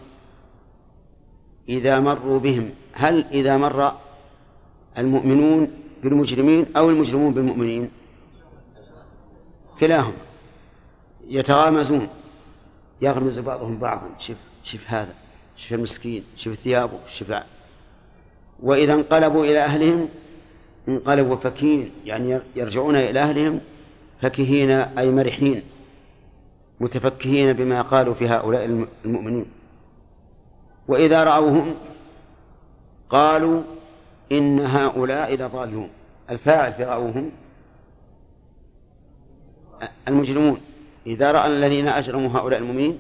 [1.70, 3.94] إذا مروا بهم هل إذا مر
[4.98, 5.72] المؤمنون
[6.04, 7.90] بالمجرمين أو المجرمون بالمؤمنين؟
[9.80, 10.14] كلاهم
[11.28, 12.08] يتغامزون.
[13.02, 14.10] يغمز بعضهم بعضا.
[14.20, 15.14] شف شف هذا.
[15.58, 16.24] شف المسكين.
[16.38, 17.00] شف ثيابه.
[17.10, 17.44] شف
[18.60, 20.10] وإذا انقلبوا إلى أهلهم
[20.88, 23.60] انقلبوا فكين يعني يرجعون إلى أهلهم
[24.22, 25.64] فكهين أي مرحين.
[26.82, 29.46] متفكهين بما قالوا في هؤلاء المؤمنين.
[30.88, 31.76] وإذا رأوهم
[33.10, 33.62] قالوا
[34.32, 35.90] إن هؤلاء لضالون
[36.30, 37.32] الفاعل في رأوهم
[40.08, 40.58] المجرمون.
[41.08, 43.00] إذا رأى الذين أجرموا هؤلاء المؤمنين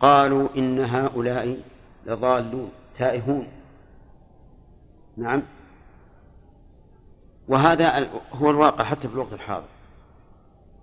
[0.00, 1.60] قالوا إن هؤلاء
[2.06, 3.46] لضالون تائهون.
[5.16, 5.42] نعم.
[7.48, 9.66] وهذا هو الواقع حتى في الوقت الحاضر.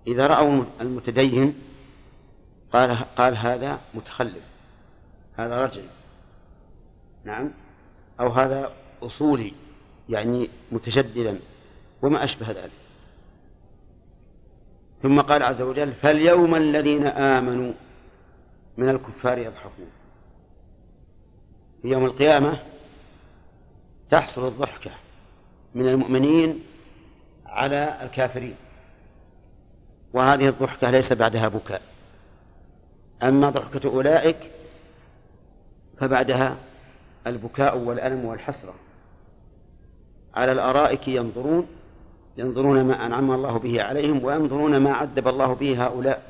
[0.06, 1.54] إذا رأوا المتدين
[2.74, 4.42] قال قال هذا متخلف
[5.36, 5.84] هذا رجل
[7.24, 7.50] نعم
[8.20, 8.72] أو هذا
[9.02, 9.52] أصولي
[10.08, 11.38] يعني متشددا
[12.02, 12.70] وما أشبه ذلك.
[15.02, 17.72] ثم قال عز وجل فاليوم الذين آمنوا
[18.76, 19.90] من الكفار يضحكون.
[21.82, 22.58] في يوم القيامة
[24.10, 24.90] تحصل الضحكة
[25.74, 26.62] من المؤمنين
[27.46, 28.56] على الكافرين.
[30.12, 31.93] وهذه الضحكة ليس بعدها بكاء.
[33.24, 34.36] أما ضحكة أولئك
[35.98, 36.56] فبعدها
[37.26, 38.74] البكاء والألم والحسرة.
[40.34, 41.66] على الأرائك ينظرون
[42.36, 46.22] ينظرون ما أنعم الله به عليهم وينظرون ما عذب الله به هؤلاء.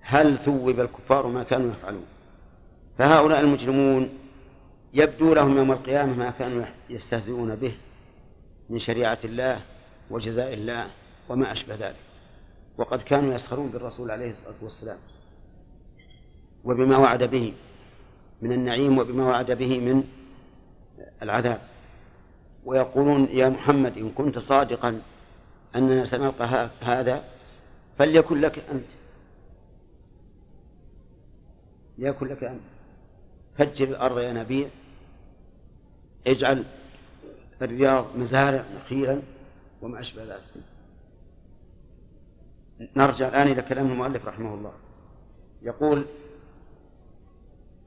[0.00, 2.06] هل ثوب الكفار ما كانوا يفعلون؟
[2.98, 4.08] فهؤلاء المجرمون
[4.94, 7.74] يبدو لهم يوم القيامة ما كانوا يستهزئون به
[8.70, 9.60] من شريعة الله
[10.10, 10.86] وجزاء الله
[11.28, 12.05] وما أشبه ذلك.
[12.78, 14.98] وقد كانوا يسخرون بالرسول عليه الصلاة والسلام
[16.64, 17.54] وبما وعد به
[18.42, 20.04] من النعيم وبما وعد به من
[21.22, 21.60] العذاب.
[22.64, 25.02] ويقولون يا محمد إن كنت صادقا
[25.76, 27.24] أننا سنلقى هذا
[27.98, 28.84] فليكن لك أنت
[31.98, 32.60] ليكن لك أنت
[33.58, 34.68] فجر الأرض يا نبي.
[36.26, 36.64] اجعل
[37.62, 39.22] الرياض مزارع نخيلا
[39.82, 40.75] وما أشبه ذلك.
[42.96, 44.72] نرجع الآن إلى كلام المؤلف رحمه الله.
[45.62, 46.04] يقول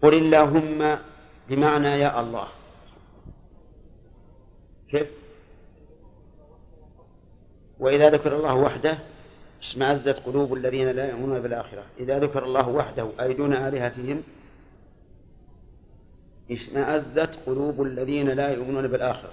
[0.01, 0.99] قل اللهم
[1.49, 2.47] بمعنى يا الله.
[4.89, 5.07] كيف؟
[7.79, 8.97] وإذا ذكر الله وحده
[9.61, 11.83] اشمأزت قلوب الذين لا يؤمنون بالآخرة.
[11.99, 14.23] إذا ذكر الله وحده أي دون آلهتهم
[16.51, 19.31] اشمأزت قلوب الذين لا يؤمنون بالآخرة.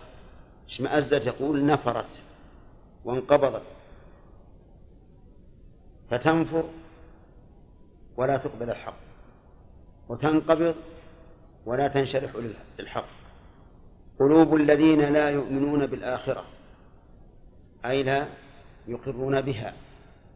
[0.68, 2.10] اشمأزت يقول نفرت
[3.04, 3.62] وانقبضت.
[6.10, 6.64] فتنفر
[8.16, 8.96] ولا تقبل الحق
[10.08, 10.74] وتنقبض
[11.66, 12.30] ولا تنشرح
[12.78, 13.06] للحق.
[14.18, 16.44] قلوب الذين لا يؤمنون بالآخرة
[17.84, 18.26] أي لا
[18.88, 19.72] يقرون بها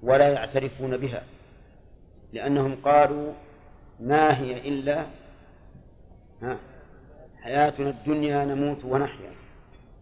[0.03, 1.23] ولا يعترفون بها
[2.33, 3.33] لأنهم قالوا
[4.01, 5.07] ما هي إلا
[6.43, 6.59] ها
[7.41, 9.33] حياتنا الدنيا نموت ونحيا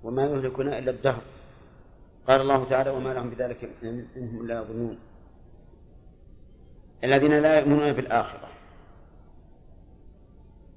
[0.03, 1.23] وما يهلكنا إلا الدهر.
[2.29, 4.99] قال الله تعالى وما لهم بذلك إنهم لا يظنون
[7.05, 8.49] الذين لا يؤمنون بالآخرة.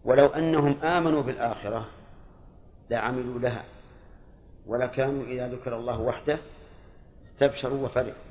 [0.04, 1.90] ولو أنهم آمنوا بالآخرة
[2.90, 3.64] لعملوا لها.
[4.66, 6.38] ولكانوا إذا ذكر الله وحده
[7.22, 8.22] استبشروا وفرحوا.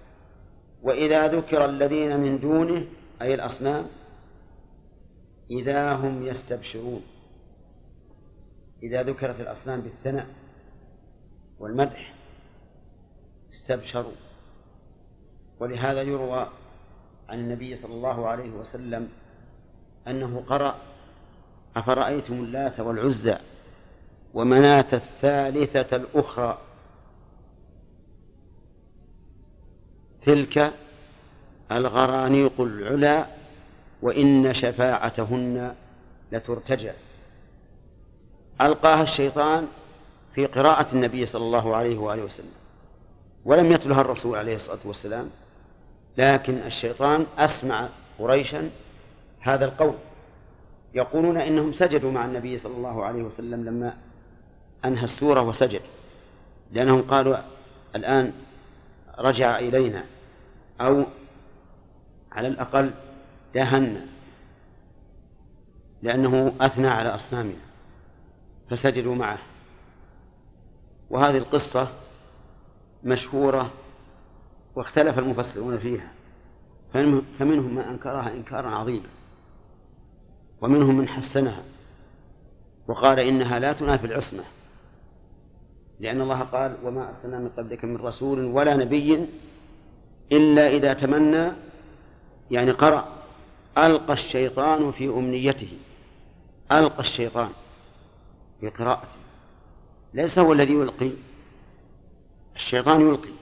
[0.83, 2.87] وإذا ذكر الذين من دونه
[3.23, 3.85] أي الأصنام
[5.51, 7.03] إذا هم يستبشرون.
[8.83, 10.27] إذا ذكرت الأصنام بالثناء
[11.59, 12.15] والمدح
[13.53, 14.13] استبشروا.
[15.61, 16.60] ولهذا يروى
[17.31, 19.09] عن النبي صلى الله عليه وسلم
[20.09, 20.75] أنه قرأ
[21.77, 23.37] أفرأيتم اللات والعزى
[24.35, 26.59] ومناة الثالثة الأخرى
[30.21, 30.73] تلك
[31.73, 33.27] الغرانيق العلا
[34.03, 35.75] وإن شفاعتهن
[36.33, 36.93] لترتجى.
[38.61, 39.69] ألقاها الشيطان
[40.35, 42.53] في قراءة النبي صلى الله عليه وآله وسلم
[43.45, 45.31] ولم يتلها الرسول عليه الصلاة والسلام.
[46.21, 48.71] لكن الشيطان أسمع قريشا
[49.41, 49.95] هذا القول.
[50.95, 53.97] يقولون إنهم سجدوا مع النبي صلى الله عليه وسلم لما
[54.85, 55.81] أنهى السورة وسجد
[56.73, 57.37] لأنهم قالوا
[57.97, 58.33] الآن
[59.19, 60.05] رجع إلينا
[60.81, 61.05] أو
[62.33, 62.91] على الأقل
[63.55, 64.07] دهنا
[66.03, 67.61] لأنه أثنى على أصنامنا
[68.71, 69.39] فسجدوا معه.
[71.11, 71.89] وهذه القصة
[73.05, 73.71] مشهورة
[74.77, 76.13] واختلف المفسرون فيها.
[77.39, 79.09] فمنهم من أنكرها إنكارا عظيما.
[80.61, 81.63] ومنهم من حسنها.
[82.89, 84.45] وقال إنها لا تنافي العصمة.
[86.01, 89.27] لأن الله قال وما أرسلنا من قبلك من رسول ولا نبي
[90.33, 91.53] إلا إذا تمنى
[92.51, 93.05] يعني قرأ
[93.79, 95.79] ألقى الشيطان في أمنيته.
[96.73, 97.51] ألقى الشيطان
[98.61, 99.09] في قراءته.
[100.15, 101.11] ليس هو الذي يلقي
[102.57, 103.40] الشيطان يلقي.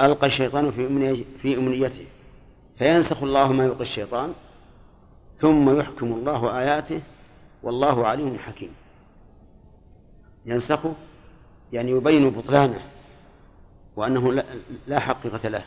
[0.00, 2.04] ألقى الشيطان في في أمنيته
[2.78, 4.32] فينسخ الله ما يلقي الشيطان
[5.38, 7.00] ثم يحكم الله آياته
[7.62, 8.70] والله عليم حكيم.
[10.46, 10.92] ينسخه
[11.72, 12.80] يعني يبين بطلانه
[13.96, 14.44] وأنه
[14.86, 15.64] لا حقيقة له.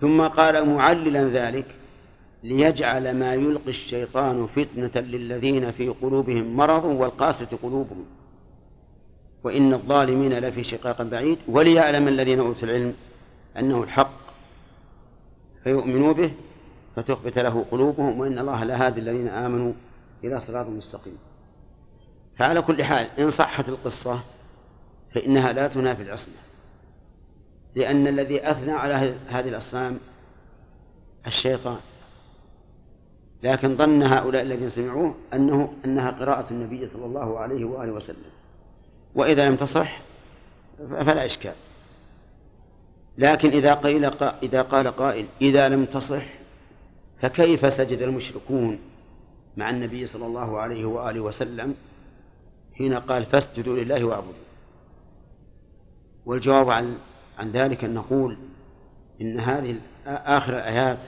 [0.00, 1.66] ثم قال معللا ذلك
[2.42, 8.04] ليجعل ما يلقي الشيطان فتنة للذين في قلوبهم مرض والقاسة قلوبهم.
[9.44, 12.94] وإن الظالمين لفي شقاق بعيد وليعلم الذين أوتوا العلم
[13.58, 14.10] أنه الحق
[15.64, 16.32] فيؤمنوا به
[16.96, 19.72] فتخبت له قلوبهم وإن الله لهادي الذين آمنوا
[20.24, 21.18] إلى صراط مستقيم.
[22.38, 24.20] فعلى كل حال إن صحت القصة
[25.14, 26.34] فإنها لا تنافي العصمة
[27.74, 29.98] لأن الذي أثنى على هذه الأصنام
[31.26, 31.78] الشيطان.
[33.42, 38.30] لكن ظن هؤلاء الذين سمعوه أنه أنها قراءة النبي صلى الله عليه وآله وسلم.
[39.14, 40.00] وإذا لم تصح
[40.78, 41.54] فلا إشكال.
[43.18, 44.04] لكن إذا قيل
[44.42, 46.24] إذا قال قائل إذا لم تصح
[47.22, 48.78] فكيف سجد المشركون
[49.56, 51.74] مع النبي صلى الله عليه وآله وسلم
[52.74, 54.32] حين قال فاسجدوا لله وأعبدوا؟
[56.26, 56.98] والجواب عن
[57.38, 58.36] عن ذلك أن نقول
[59.20, 60.98] إن هذه آخر الآيات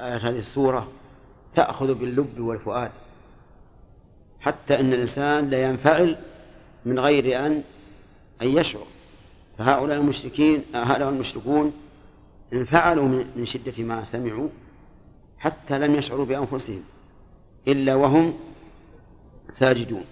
[0.00, 0.88] آيات هذه السورة
[1.54, 2.90] تأخذ باللب والفؤاد.
[4.40, 6.16] حتى أن الإنسان لا ينفعل
[6.84, 7.62] من غير أن
[8.42, 8.86] أن يشعر.
[9.58, 11.72] فهؤلاء المشركين هؤلاء المشركون
[12.52, 14.48] انفعلوا من شدة ما سمعوا
[15.38, 16.82] حتى لم يشعروا بأنفسهم
[17.68, 18.34] إلا وهم
[19.50, 20.04] ساجدون.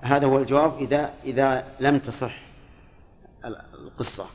[0.00, 2.34] هذا هو الجواب إذا إذا لم تصح
[3.44, 4.26] القصة.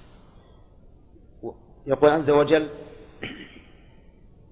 [1.87, 2.67] يقول عز وجل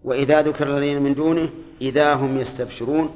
[0.04, 1.50] وإذا ذكر الذين من دونه
[1.82, 3.10] إذا هم يستبشرون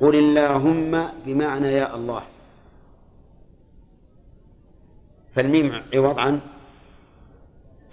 [0.00, 2.22] قل اللهم بمعنى يا الله.
[5.36, 6.40] فالميم عوض عن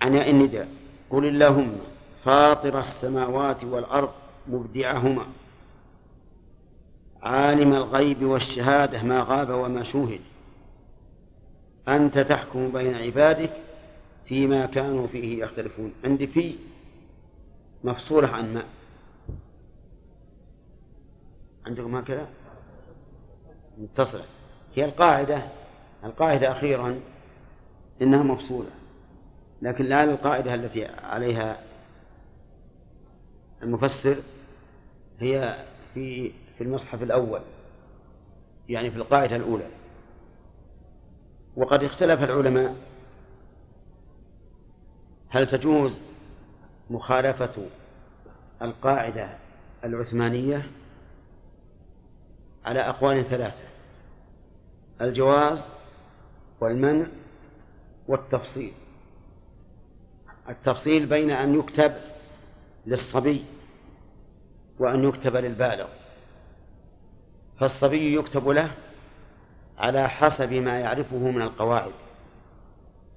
[0.02, 0.68] عن النداء
[1.10, 1.76] قل اللهم
[2.26, 4.12] فاطر السماوات والأرض
[4.48, 5.26] مبدعهما.
[7.22, 10.20] عالم الغيب والشهادة ما غاب وما شوهد.
[11.88, 13.52] أنت تحكم بين عبادك
[14.26, 15.94] فيما كانوا فيه يختلفون.
[16.04, 16.56] عندي في
[17.84, 18.64] مفصولة عن ما.
[21.66, 22.28] عندكم هكذا؟
[23.78, 24.26] متصلة
[24.76, 25.42] هي القاعدة
[26.04, 27.00] القاعدة أخيرا.
[28.02, 28.70] إنها مفصولة.
[29.62, 31.60] لكن لا القاعدة التي عليها
[33.64, 34.16] المفسر
[35.20, 37.42] هي في في المصحف الأول
[38.70, 39.68] يعني في القاعدة الأولى.
[41.56, 42.76] وقد اختلف العلماء
[45.30, 46.02] هل تجوز
[46.90, 47.66] مخالفة
[48.62, 49.38] القاعدة
[49.84, 50.72] العثمانية
[52.66, 53.64] على أقوال ثلاثة
[55.02, 55.70] الجواز
[56.62, 57.08] والمنع
[58.08, 58.74] والتفصيل.
[60.50, 61.94] التفصيل بين أن يكتب
[62.86, 63.44] للصبي
[64.80, 65.88] وأن يكتب للبالغ.
[67.60, 68.72] فالصبي يكتب له
[69.78, 71.92] على حسب ما يعرفه من القواعد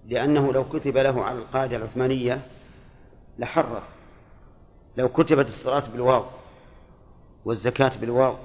[0.07, 2.47] لأنه لو كتب له على القاعدة العثمانية
[3.39, 3.83] لحرف
[4.97, 6.25] لو كتبت الصلاة بالواو
[7.45, 8.37] والزكاة بالواو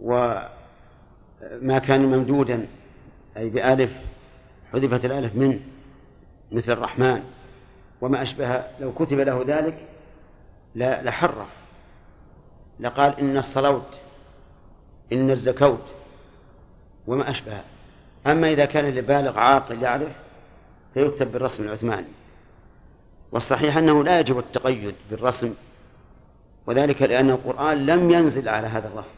[0.00, 2.66] وما كان ممدودا
[3.36, 3.92] أي بألف
[4.74, 5.60] حذفت الألف منه
[6.52, 7.22] مثل الرحمن.
[8.00, 9.88] وما أشبه لو كتب له ذلك
[10.76, 11.48] لحرف
[12.80, 13.98] لقال إن الصلوت
[15.12, 15.86] إن الزكوت.
[17.06, 17.60] وما أشبه.
[18.26, 20.12] أما إذا كان لبالغ عاقل يعرف
[20.94, 22.06] فيكتب بالرسم العثماني.
[23.32, 25.54] والصحيح أنه لا يجب التقيد بالرسم
[26.66, 29.16] وذلك لأن القرآن لم ينزل على هذا الرسم.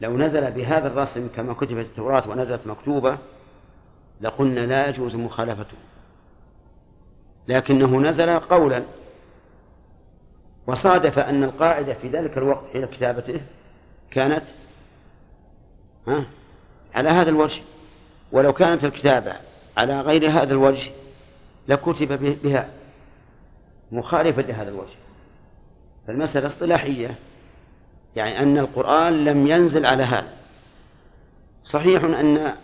[0.00, 3.18] لو نزل بهذا الرسم كما كتبت التوراة ونزلت مكتوبة
[4.22, 5.76] لقلنا لا يجوز مخالفته.
[7.48, 8.82] لكنه نزل قولا.
[10.66, 13.40] وصادف أن القاعدة في ذلك الوقت حين كتابته
[14.10, 14.44] كانت
[16.08, 16.24] ها
[16.94, 17.62] على هذا الوجه.
[18.32, 19.32] ولو كانت الكتابة
[19.76, 20.90] على غير هذا الوجه
[21.68, 22.68] لكتب بها
[23.92, 24.96] مخالفة لهذا الوجه.
[26.06, 27.14] فالمسألة اصطلاحية
[28.16, 30.32] يعني أن القرآن لم ينزل على هذا.
[31.62, 32.56] صحيح أن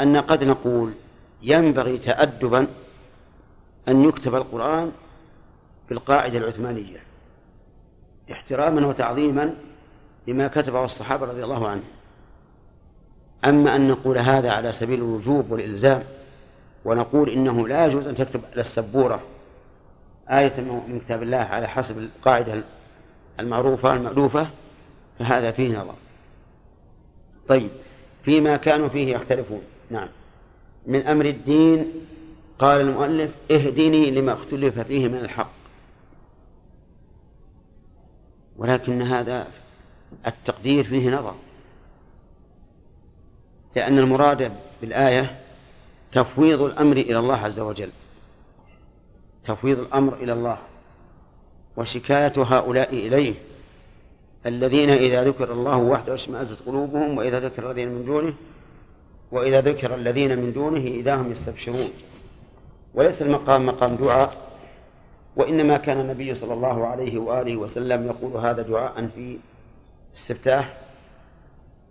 [0.00, 0.94] أن قد نقول
[1.42, 2.66] ينبغي تأدبا
[3.88, 4.92] أن يكتب القرآن
[5.88, 7.00] بالقاعدة العثمانية
[8.32, 9.54] احتراما وتعظيما
[10.26, 11.84] لما كتبه الصحابة رضي الله عنهم.
[13.44, 16.02] أما أن نقول هذا على سبيل الوجوب والإلزام
[16.84, 19.20] ونقول إنه لا يجوز أن تكتب على السبورة
[20.30, 22.62] آية من كتاب الله على حسب القاعدة
[23.40, 24.48] المعروفة المألوفة
[25.18, 25.94] فهذا فيه نظر.
[27.48, 27.70] طيب
[28.24, 29.62] فيما كانوا فيه يختلفون.
[29.90, 30.08] نعم.
[30.86, 31.92] من أمر الدين
[32.58, 35.52] قال المؤلف اهدني لما اختلف فيه من الحق.
[38.56, 39.48] ولكن هذا
[40.26, 41.34] التقدير فيه نظر.
[43.76, 45.40] لأن المراد بالآية
[46.12, 47.90] تفويض الأمر إلى الله عز وجل.
[49.46, 50.58] تفويض الأمر إلى الله.
[51.76, 53.34] وشكاية هؤلاء إليه.
[54.46, 58.34] الذين إذا ذكر الله وحده اشمأزت قلوبهم وإذا ذكر الذين من دونه
[59.34, 61.90] وإذا ذكر الذين من دونه إذا هم يستبشرون.
[62.94, 64.36] وليس المقام مقام دعاء
[65.36, 69.38] وإنما كان النبي صلى الله عليه وآله وسلم يقول هذا دعاء في
[70.14, 70.78] استفتاح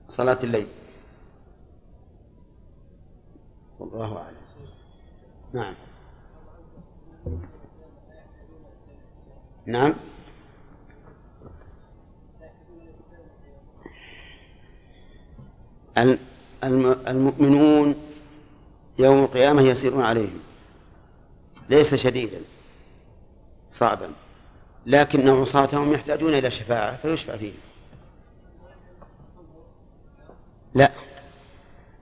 [0.08, 0.68] صلاة الليل.
[3.80, 4.38] والله أعلم.
[5.54, 5.76] نعم.
[9.66, 9.94] نعم.
[17.08, 17.96] المؤمنون
[19.00, 20.40] يوم القيامة يسيرون عليهم.
[21.70, 22.42] ليس شديدا
[23.70, 24.10] صعبا
[24.86, 27.58] لكن عصاتهم يحتاجون إلى شفاعة فيشفع فيهم.
[30.76, 30.92] لا.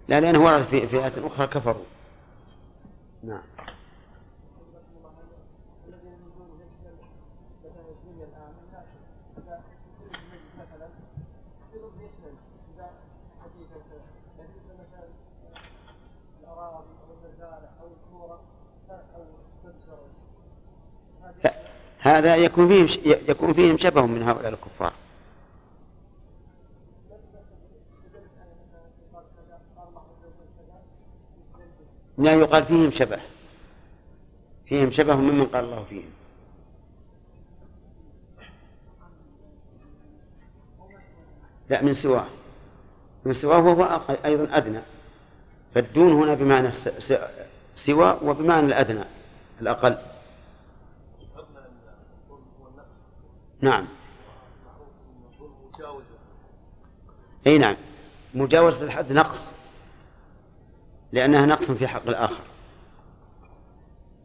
[0.08, 1.84] لا لأنه ورد في فئات أخرى كفروا.
[3.24, 3.42] نعم.
[22.02, 22.88] هذا يكون فيهم
[23.28, 24.94] يكون فيهم شبه من هؤلاء الكفار.
[32.18, 33.20] لا يقال فيهم شبه.
[34.66, 36.10] فيهم شبه ممن قال الله فيهم.
[41.70, 42.28] لا من سواه.
[43.26, 44.80] من سواه وهو أيضا أدنى.
[45.76, 46.72] فالدون هنا بمعنى
[47.76, 49.04] سوى وبمعنى الأدنى
[49.62, 50.11] الأقل.
[53.62, 53.86] نعم.
[57.48, 57.76] أي نعم.
[58.34, 59.54] مجاوزة الحد نقص.
[61.12, 62.44] لأنها نقص في حق الآخر.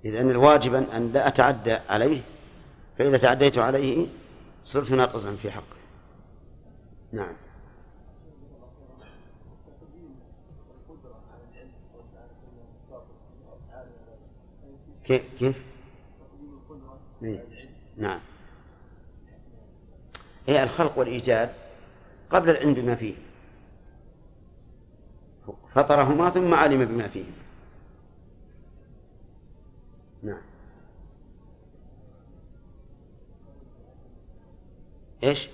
[0.05, 2.22] إذن الواجب أن لا أتعدى عليه
[2.99, 4.07] فإذا تعديت عليه
[4.64, 5.76] صرت ناقصا في حقه.
[7.12, 7.37] نعم.
[15.05, 15.62] كيف كيف؟
[17.22, 17.45] إيه.
[17.97, 18.20] نعم.
[20.47, 21.53] هي الخلق والإيجاد
[22.30, 23.14] قبل العلم بما فيه.
[25.74, 27.24] فطرهما ثم علم بما فيه.
[30.22, 30.42] نعم.
[35.24, 35.49] إيش؟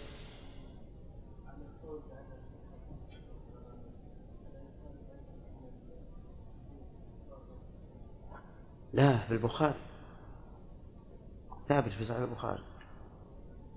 [8.92, 9.74] لا في البخاري.
[11.68, 12.62] ثابت في صحيح البخاري.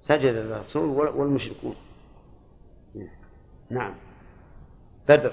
[0.08, 1.76] سجد الرسول والمشركون.
[3.70, 3.94] نعم.
[5.10, 5.32] بدر.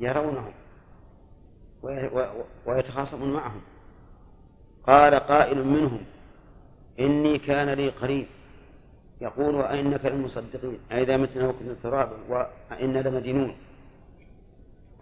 [0.00, 0.52] يرونهم
[2.66, 3.60] ويتخاصمون معهم.
[4.86, 6.00] قال قائل منهم
[7.00, 8.26] إني كان لي قريب.
[9.20, 13.56] يقول وأئنك للمصدقين أئذا متنا وكنا ترابا وإنا لمدينون.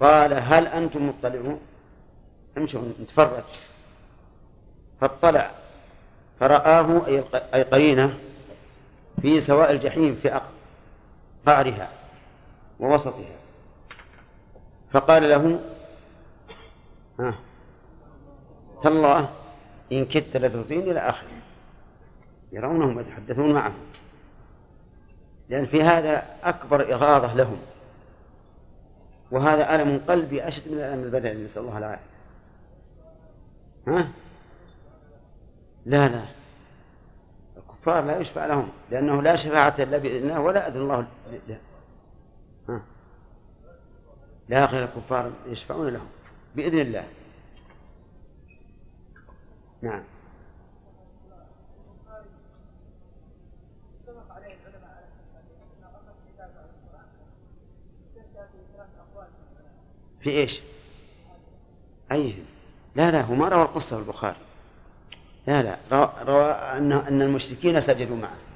[0.01, 1.61] قال هل أنتم مطلعون؟
[2.59, 3.45] امشوا نتفرج.
[5.01, 5.51] فاطلع.
[6.41, 7.07] فرآه
[7.55, 8.19] أي قرينه
[9.23, 10.41] في سواء الجحيم في
[11.47, 11.89] قعرها
[12.81, 13.37] ووسطها.
[14.93, 15.61] فقال له
[17.21, 17.35] ها
[18.83, 19.29] تالله
[19.93, 21.29] إن كدت لتردين إلى آخره.
[22.53, 23.87] يرونهم ويتحدثون معهم
[25.49, 27.59] لأن في هذا أكبر إغاظة لهم.
[29.31, 32.05] وهذا ألم قلبي أشد من الألم البدني نسأل الله العافية.
[33.89, 34.09] ها؟
[35.87, 36.25] لا لا.
[37.57, 41.07] الكفار لا يشفع لهم لأنه لا شفاعة إلا بإذن الله ولا أذن الله
[41.49, 41.59] له
[42.69, 42.83] ها؟
[44.49, 46.09] لا غير الكفار يشفعون لهم
[46.57, 47.05] بإذن الله.
[49.83, 50.03] نعم.
[60.23, 60.61] في إيش؟
[62.13, 62.35] أي
[62.97, 64.37] لا لا هو ما روى القصة في البخاري
[65.47, 65.77] لا لا
[66.23, 66.45] روى,
[67.09, 68.50] أن المشركين سجدوا معه.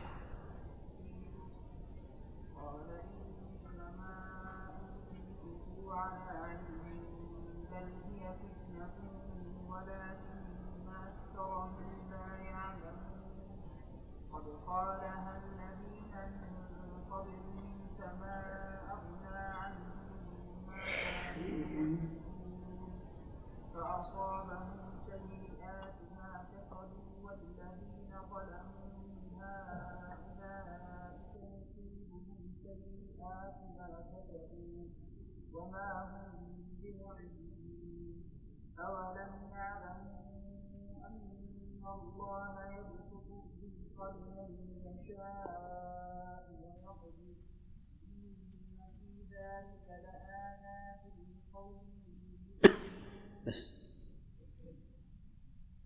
[53.47, 53.72] بس.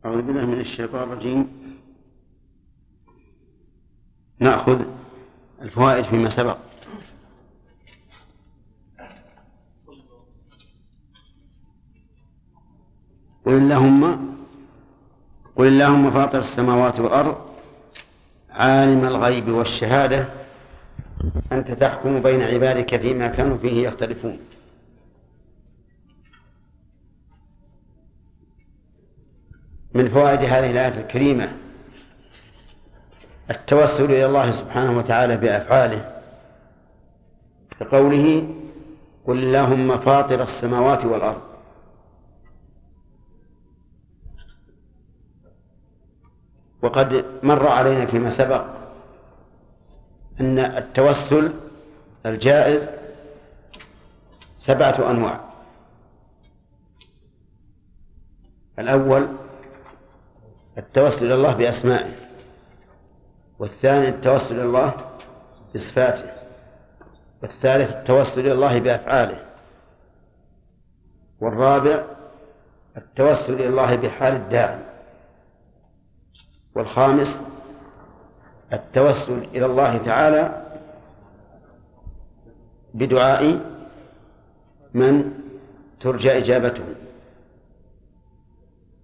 [0.04, 1.48] أعوذ بالله من الشيطان الرجيم.
[4.38, 4.86] نأخذ
[5.62, 6.56] الفوائد فيما سبق.
[13.46, 14.34] قل اللهم
[15.56, 17.36] قل اللهم فاطر السماوات والأرض
[18.50, 20.28] عالم الغيب والشهادة
[21.52, 24.38] أنت تحكم بين عبادك فيما كانوا فيه يختلفون.
[29.94, 31.56] من فوائد هذه الآية الكريمة
[33.50, 36.20] التوسل إلى الله سبحانه وتعالى بأفعاله
[37.80, 38.48] كقوله
[39.26, 41.42] قل اللهم فاطر السماوات والأرض
[46.82, 48.77] وقد مر علينا فيما سبق
[50.40, 51.52] أن التوسل
[52.26, 52.88] الجائز
[54.58, 55.40] سبعة أنواع.
[58.78, 59.28] الأول
[60.78, 62.12] التوسل إلى الله بأسمائه
[63.58, 64.92] والثاني التوسل إلى الله
[65.74, 66.32] بصفاته
[67.42, 69.44] والثالث التوسل إلى الله بأفعاله
[71.40, 72.04] والرابع
[72.96, 74.78] التوسل إلى الله بحال الداعي
[76.74, 77.42] والخامس
[78.72, 80.62] التوسل إلى الله تعالى
[82.94, 83.60] بدعاء
[84.94, 85.32] من
[86.00, 86.84] ترجى إجابته.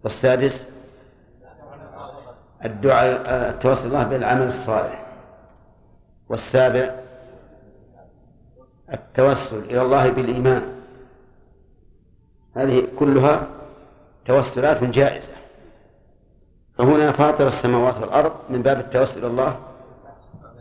[0.04, 0.66] والسادس
[2.64, 3.20] الدعاء
[3.50, 5.06] التوسل الله بالعمل الصالح.
[6.28, 6.94] والسابع
[8.92, 10.82] التوسل إلى الله بالإيمان.
[12.56, 13.46] هذه كلها
[14.24, 15.32] توسلات جائزة.
[16.78, 19.60] فهنا فاطر السماوات والأرض من باب التوسل إلى الله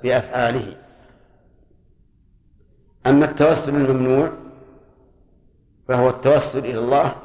[0.04, 0.76] بأفعاله.
[3.08, 4.32] أما التوسل الممنوع
[5.88, 7.16] فهو التوسل إلى الله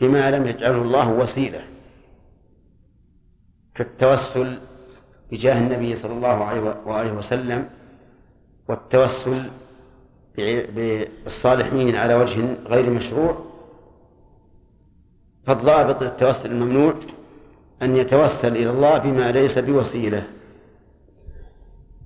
[0.00, 1.64] بما لم يجعله الله وسيلة
[3.74, 4.58] كالتوسل
[5.30, 6.44] بجاه النبي صلى الله
[6.86, 7.68] عليه وسلم
[8.68, 9.50] والتوسل
[10.36, 13.44] بالصالحين على وجه غير مشروع.
[15.46, 16.94] فالضابط للتوسل الممنوع
[17.82, 20.26] أن يتوسل إلى الله بما ليس بوسيلة.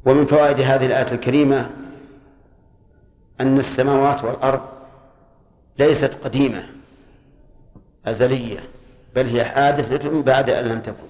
[0.06, 1.70] ومن فوائد هذه الآية الكريمة
[3.40, 4.60] أن السماوات والأرض
[5.78, 6.68] ليست قديمة
[8.06, 8.60] أزلية
[9.14, 11.06] بل هي حادثة بعد أن لم تكن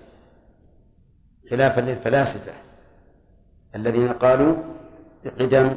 [1.50, 2.52] خلافا للفلاسفة
[3.74, 4.56] الذين قالوا
[5.24, 5.74] بقدم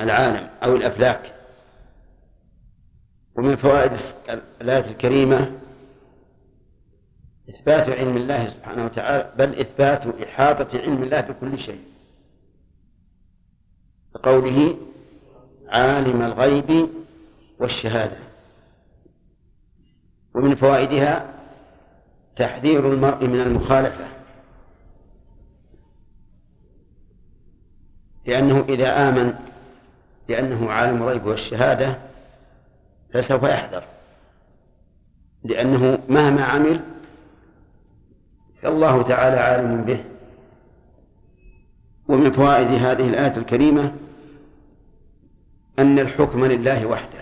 [0.00, 1.32] العالم أو الأفلاك.
[3.36, 3.92] ومن فوائد
[4.60, 5.52] الآية الكريمة
[7.50, 11.80] إثبات علم الله سبحانه وتعالى بل إثبات إحاطة علم الله بكل شيء.
[14.14, 14.76] بقوله
[15.68, 16.88] عالم الغيب
[17.58, 18.16] والشهادة.
[20.34, 21.34] ومن فوائدها
[22.36, 24.06] تحذير المرء من المخالفة.
[28.26, 29.34] لأنه إذا آمن
[30.28, 31.98] بأنه عالم الغيب والشهادة
[33.14, 33.84] فسوف يحذر.
[35.44, 36.80] لأنه مهما عمل
[38.62, 40.04] فالله تعالى عالم به.
[42.08, 43.94] ومن فوائد هذه الآية الكريمة
[45.78, 47.20] أن الحكم لله وحده.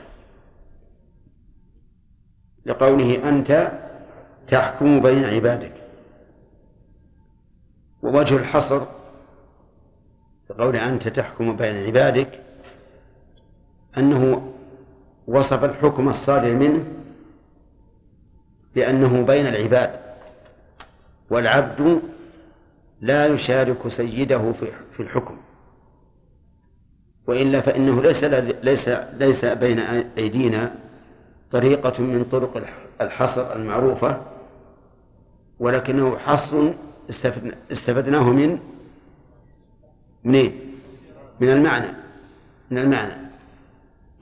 [2.67, 3.73] لقوله أنت
[4.47, 5.73] تحكم بين عبادك.
[8.03, 8.83] ووجه الحصر
[10.51, 12.41] بقول أنت تحكم بين عبادك
[13.99, 14.53] أنه
[15.27, 16.85] وصف الحكم الصادر منه
[18.75, 20.08] بأنه بين العباد.
[21.31, 22.03] والعبد
[23.01, 24.53] لا يشارك سيده
[24.97, 25.37] في الحكم.
[27.27, 28.25] وإلا فإنه ليس
[28.63, 29.79] ليس ليس بين
[30.19, 30.75] أيدينا
[31.53, 32.65] طريقة من طرق
[33.01, 34.21] الحصر المعروفة
[35.59, 36.73] ولكنه حصر
[37.73, 38.59] استفدناه من
[40.25, 40.53] منين؟
[41.41, 41.89] من المعنى.
[42.71, 43.29] من المعنى.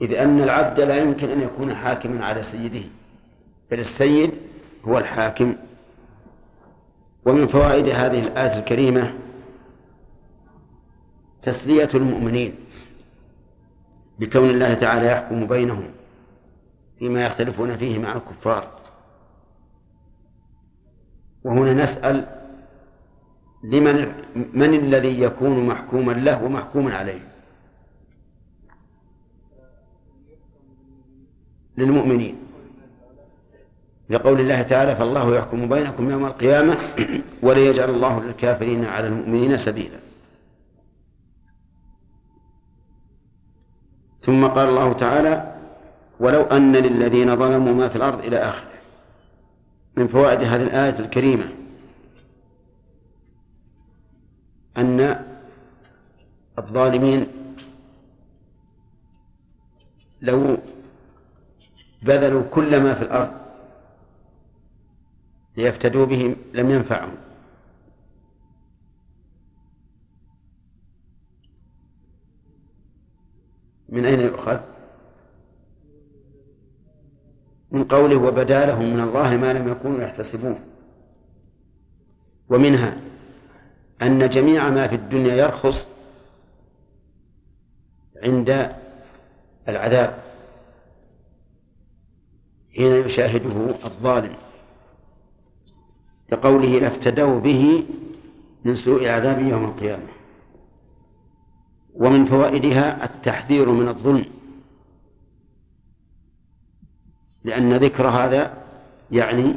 [0.01, 2.83] إذ أن العبد لا يمكن أن يكون حاكما على سيده
[3.71, 4.31] بل السيد
[4.85, 5.55] هو الحاكم.
[7.27, 9.13] ومن فوائد هذه الآية الكريمة
[11.43, 12.55] تسلية المؤمنين
[14.19, 15.91] بكون الله تعالى يحكم بينهم
[16.99, 18.71] فيما يختلفون فيه مع الكفار.
[21.43, 22.27] وهنا نسأل
[23.63, 24.13] لمن
[24.53, 27.27] من الذي يكون محكوما له ومحكوما عليه؟
[31.77, 32.46] للمؤمنين.
[34.09, 36.77] لقول الله تعالى فالله يحكم بينكم يوم القيامة
[37.43, 39.99] وليجعل الله للكافرين على المؤمنين سبيلا.
[44.21, 45.55] ثم قال الله تعالى
[46.19, 48.77] ولو أن للذين ظلموا ما في الأرض إلى آخره.
[49.97, 51.45] من فوائد هذه الآية الكريمة
[54.77, 55.25] أن
[56.59, 57.27] الظالمين
[60.21, 60.57] لو
[62.01, 63.46] بذلوا كل ما في الأرض
[65.57, 67.15] ليفتدوا بهم لم ينفعهم.
[73.89, 74.59] من أين يؤخذ؟
[77.71, 80.59] من قوله وبدا لهم من الله ما لم يكونوا يحتسبون.
[82.49, 83.01] ومنها
[84.01, 85.87] أن جميع ما في الدنيا يرخص
[88.23, 88.75] عند
[89.67, 90.23] العذاب
[92.75, 94.46] حين يشاهده الظالم.
[96.31, 97.83] لقوله لافتدوا به
[98.65, 100.07] من سوء عذاب يوم القيامة.
[101.93, 104.25] ومن فوائدها التحذير من الظلم.
[107.43, 108.63] لأن ذكر هذا
[109.11, 109.55] يعني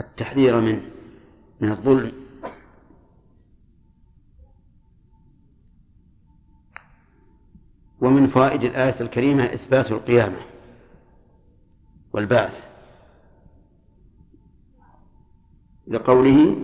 [0.00, 0.82] التحذير منه
[1.60, 2.12] من الظلم.
[8.00, 10.38] ومن فوائد الآية الكريمة إثبات القيامة
[12.12, 12.69] والبعث.
[15.90, 16.56] لقوله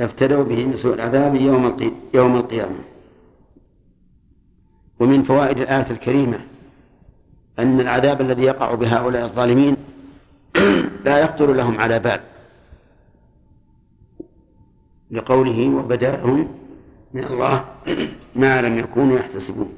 [0.00, 1.76] يفتدوا به من سوء العذاب يوم
[2.14, 2.78] يوم القيامة.
[5.00, 6.40] ومن فوائد الآية الكريمة
[7.58, 9.76] أن العذاب الذي يقع بهؤلاء الظالمين
[11.06, 12.20] لا يخطر لهم على بال.
[15.10, 16.48] لقوله وبدا لهم
[17.14, 17.64] من الله
[18.36, 19.72] ما لم يكونوا يحتسبون.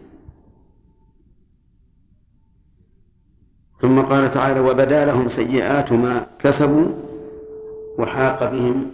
[3.81, 7.06] ثم قال تعالى وبدا لهم سيئات ما كسبوا
[7.99, 8.91] وحاق بهم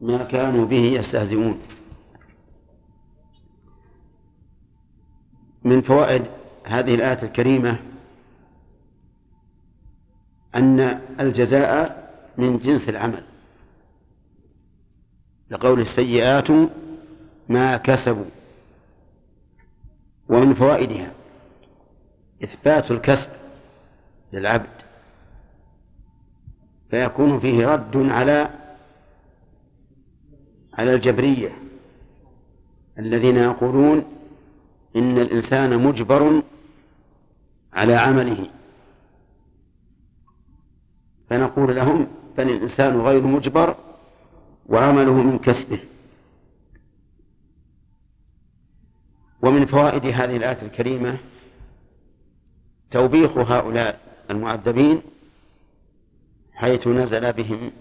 [0.00, 1.60] ما كانوا به يستهزئون.
[5.64, 6.22] من فوائد
[6.64, 7.78] هذه الآية الكريمة
[10.54, 10.80] أن
[11.20, 12.04] الجزاء
[12.38, 13.22] من جنس العمل
[15.50, 16.50] لقول السيئات
[17.48, 18.24] ما كسبوا
[20.28, 21.12] ومن فوائدها
[22.44, 23.28] إثبات الكسب
[24.32, 24.73] للعبد
[26.94, 28.50] فيكون فيه رد على
[30.74, 31.52] على الجبرية
[32.98, 34.04] الذين يقولون
[34.96, 36.42] إن الإنسان مجبر
[37.72, 38.50] على عمله.
[41.30, 42.06] فنقول لهم
[42.38, 43.76] بل الإنسان غير مجبر
[44.66, 45.78] وعمله من كسبه.
[49.42, 51.18] ومن فوائد هذه الآية الكريمة
[52.90, 54.00] توبيخ هؤلاء
[54.30, 55.02] المعذبين
[56.64, 57.72] حيث نزل بهم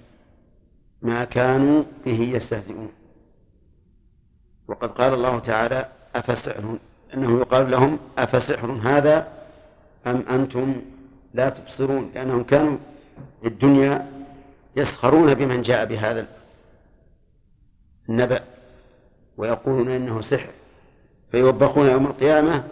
[1.02, 2.92] ما كانوا به يستهزئون.
[4.68, 6.78] وقد قال الله تعالى أفسحر.
[7.14, 9.28] أنه يقال لهم أفسحر هذا
[10.08, 10.82] أم أنتم
[11.34, 12.78] لا تبصرون؟ لأنهم كانوا
[13.42, 14.12] في الدنيا
[14.76, 16.28] يسخرون بمن جاء بهذا
[18.10, 18.44] النبأ
[19.38, 20.54] ويقولون إنه سحر.
[21.32, 22.64] فيوبخون يوم القيامة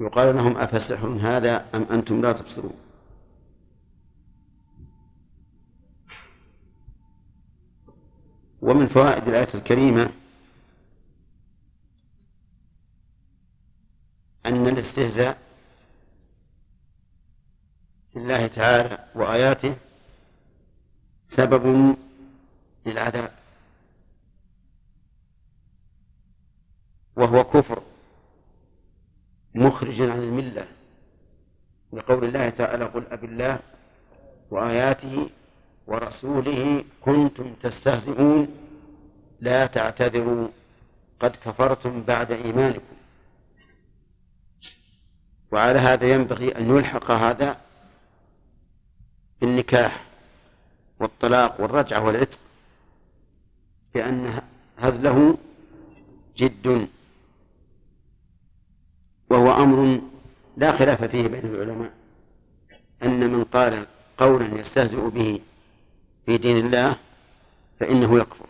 [0.00, 2.83] يقال لهم أفسحر هذا أم أنتم لا تبصرون؟
[8.64, 10.10] ومن فوائد الآية الكريمة
[14.46, 15.38] أن الاستهزاء
[18.14, 19.76] بالله تعالى وآياته
[21.24, 21.96] سبب
[22.86, 23.30] للعذاب
[27.16, 27.82] وهو كفر
[29.54, 30.68] مخرج عن الملة
[31.92, 33.60] لقول الله تعالى قل أب الله
[34.50, 35.30] وآياته
[35.86, 38.48] ورسوله كنتم تستهزئون
[39.40, 40.48] لا تعتذروا
[41.20, 42.94] قد كفرتم بعد إيمانكم.
[45.52, 47.56] وعلى هذا ينبغي أن يلحق هذا
[49.40, 50.04] بالنكاح
[51.00, 52.38] والطلاق والرجعة والعتق
[53.94, 54.40] لأن
[54.78, 55.38] هزله
[56.36, 56.88] جد
[59.30, 60.00] وهو أمر
[60.56, 61.92] لا خلاف فيه بين العلماء
[63.02, 63.86] أن من قال
[64.18, 65.40] قولا يستهزئ به
[66.26, 66.96] في دين الله
[67.80, 68.46] فإنه يكفر.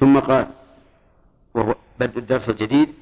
[0.00, 0.46] ثم قال
[1.54, 2.94] وهو بدء الدرس الجديد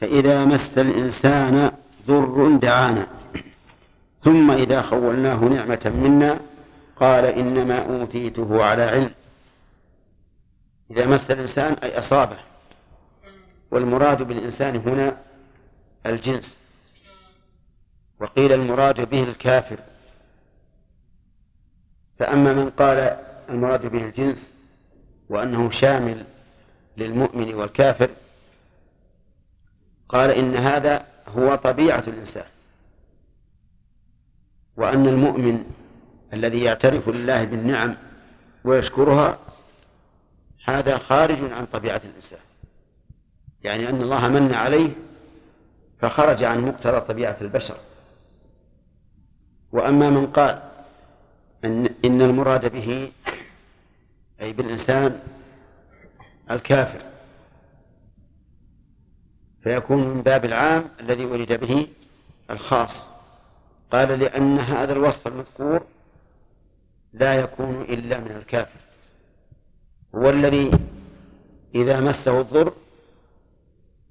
[0.00, 1.72] فإذا مس الإنسان
[2.06, 3.06] ضر دعانا
[4.24, 6.40] ثم إذا خولناه نعمة منا
[6.96, 9.10] قال إنما أوتيته على علم.
[10.90, 12.38] إذا مس الإنسان أي أصابه.
[13.70, 15.16] والمراد بالإنسان هنا
[16.06, 16.58] الجنس.
[18.20, 19.78] وقيل المراد به الكافر.
[22.18, 23.16] فأما من قال
[23.48, 24.52] المراد به الجنس
[25.28, 26.24] وأنه شامل
[26.96, 28.10] للمؤمن والكافر
[30.08, 32.46] قال إن هذا هو طبيعة الإنسان
[34.76, 35.64] وأن المؤمن
[36.32, 37.96] الذي يعترف لله بالنعم
[38.64, 39.38] ويشكرها
[40.64, 42.38] هذا خارج عن طبيعة الإنسان.
[43.64, 44.90] يعني أن الله من عليه
[46.00, 47.76] فخرج عن مقتضى طبيعة البشر.
[49.72, 50.67] وأما من قال
[51.64, 53.12] أن إن المراد به
[54.40, 55.20] أي بالإنسان
[56.50, 57.02] الكافر.
[59.62, 61.86] فيكون من باب العام الذي ولد به
[62.50, 63.06] الخاص.
[63.92, 65.84] قال لأن هذا الوصف المذكور
[67.12, 68.80] لا يكون إلا من الكافر.
[70.14, 70.70] هو الذي
[71.74, 72.72] إذا مسه الضر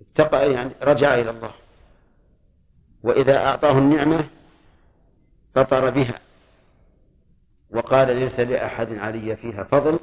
[0.01, 1.51] اتقى يعني رجع إلى الله.
[3.03, 4.27] وإذا أعطاه النعمة
[5.55, 6.19] فطر بها.
[7.71, 9.99] وقال ليس لأحد علي فيها فضل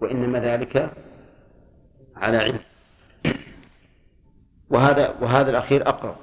[0.00, 0.92] وإنما ذلك
[2.16, 2.58] على علم.
[4.70, 6.14] وهذا وهذا الأخير أقرب.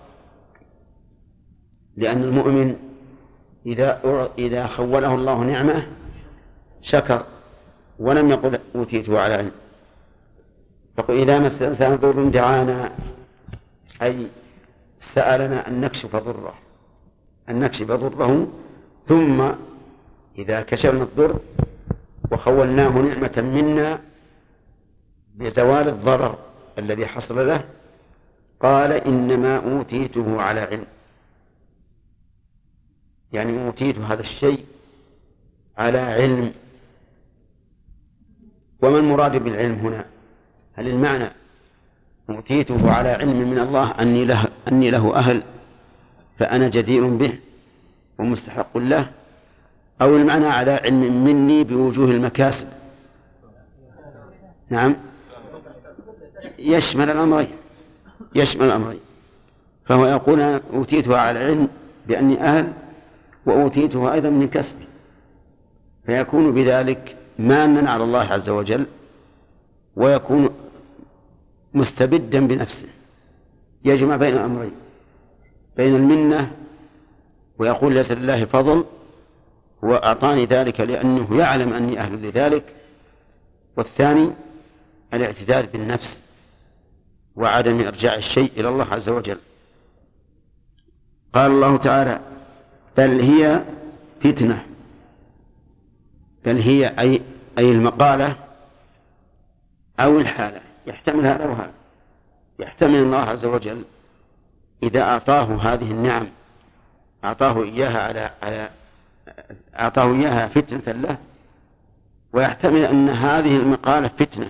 [1.98, 2.76] لأن المؤمن
[3.66, 4.02] إذا
[4.38, 5.88] إذا خوله الله نعمة
[6.82, 7.26] شكر
[8.00, 9.52] ولم يقل أوتيته على علم.
[10.98, 12.91] فقل إذا مس الإنسان ضر دعانا
[14.02, 14.28] أي
[15.00, 16.54] سألنا أن نكشف ضره
[17.50, 18.48] أن نكشف ضره
[19.06, 19.52] ثم
[20.40, 21.40] إذا كشفنا الضر
[22.32, 24.02] وخولناه نعمة منا
[25.36, 26.38] بزوال الضرر
[26.78, 27.64] الذي حصل له
[28.60, 30.86] قال إنما أوتيته على علم.
[33.32, 34.66] يعني أوتيت هذا الشيء
[35.78, 36.53] على علم.
[38.82, 40.06] وما المراد بالعلم هنا؟
[40.74, 41.28] هل المعنى
[42.30, 45.44] أوتيته على علم من الله أني له أني له أهل
[46.40, 47.40] فأنا جدير به
[48.20, 49.19] ومستحق له؟
[50.02, 52.68] أو المعنى على علم مني بوجوه المكاسب.
[54.70, 54.96] نعم.
[56.60, 57.48] يشمل الأمرين.
[58.36, 59.00] يشمل الأمرين.
[59.86, 60.42] فهو يقول
[60.74, 61.68] أوتيته على علم
[62.08, 62.74] بأني أهل
[63.46, 64.86] وأوتيته أيضا من كسبي.
[66.06, 68.86] فيكون بذلك مانا على الله عز وجل
[69.96, 70.50] ويكون
[71.74, 72.88] مستبدا بنفسه.
[73.86, 74.72] يجمع بين الأمرين.
[75.78, 76.52] بين المنة
[77.58, 78.86] ويقول ليس لله فضل
[79.82, 82.64] وأعطاني ذلك لأنه يعلم أني أهل لذلك.
[83.78, 84.32] والثاني
[85.14, 86.22] الاعتدال بالنفس
[87.36, 89.38] وعدم إرجاع الشيء إلى الله عز وجل.
[91.34, 92.20] قال الله تعالى
[92.98, 93.64] بل هي
[94.22, 94.66] فتنة.
[96.46, 97.22] بل هي أي
[97.58, 98.36] أي المقالة
[100.00, 100.62] أو الحالة.
[100.88, 101.72] يحتمل هذا وهذا
[102.60, 103.84] يحتمل الله عز وجل
[104.84, 106.28] إذا أعطاه هذه النعم
[107.24, 108.70] أعطاه إياها على على
[109.80, 111.18] أعطاه إياها فتنة له
[112.34, 114.49] ويحتمل أن هذه المقالة فتنة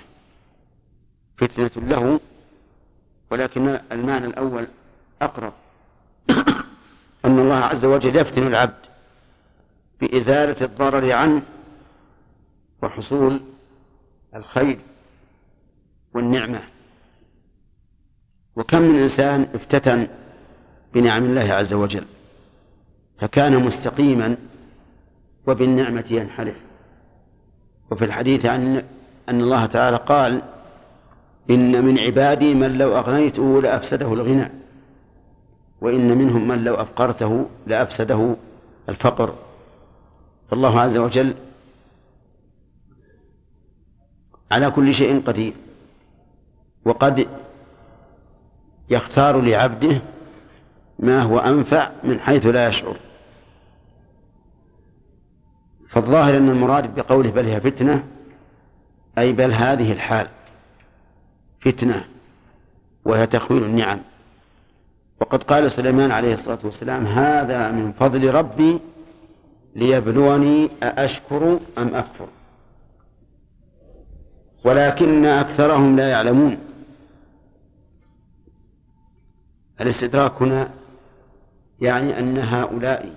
[1.38, 2.20] فتنة له
[3.32, 4.68] ولكن المعنى الأول
[5.22, 5.53] أقرب.
[7.26, 8.86] أن الله عز وجل يفتن العبد
[10.02, 11.41] بإزالة الضرر عنه
[12.82, 13.41] وحصول
[14.36, 14.80] الخير
[16.14, 16.61] والنعمة.
[18.56, 20.07] وكم من إنسان افتتن
[20.94, 22.06] بنعم الله عز وجل
[23.20, 24.36] فكان مستقيما
[25.48, 26.56] وبالنعمة ينحرف.
[27.91, 28.84] وفي الحديث عن
[29.30, 30.41] أن الله تعالى قال
[31.49, 34.52] إن من عبادي من لو أغنيته لأفسده الغنى
[35.82, 38.36] وإن منهم من لو أفقرته لأفسده
[38.90, 39.34] الفقر.
[40.52, 41.34] فالله عز وجل
[44.52, 45.53] على كل شيء قدير
[46.86, 47.28] وقد
[48.90, 50.02] يختار لعبده
[50.99, 52.98] ما هو أنفع من حيث لا يشعر.
[55.90, 58.03] فالظاهر أن المراد بقوله بل هي فتنة
[59.18, 60.28] أي بل هذه الحال
[61.60, 62.06] فتنة
[63.06, 63.99] وهي تخوين النعم.
[65.22, 68.80] وقد قال سليمان عليه الصلاة والسلام هذا من فضل ربي
[69.76, 72.28] ليبلوني أأشكر أم أكفر.
[74.64, 76.57] ولكن أكثرهم لا يعلمون.
[79.82, 80.70] الاستدراك هنا
[81.82, 83.16] يعني أن هؤلاء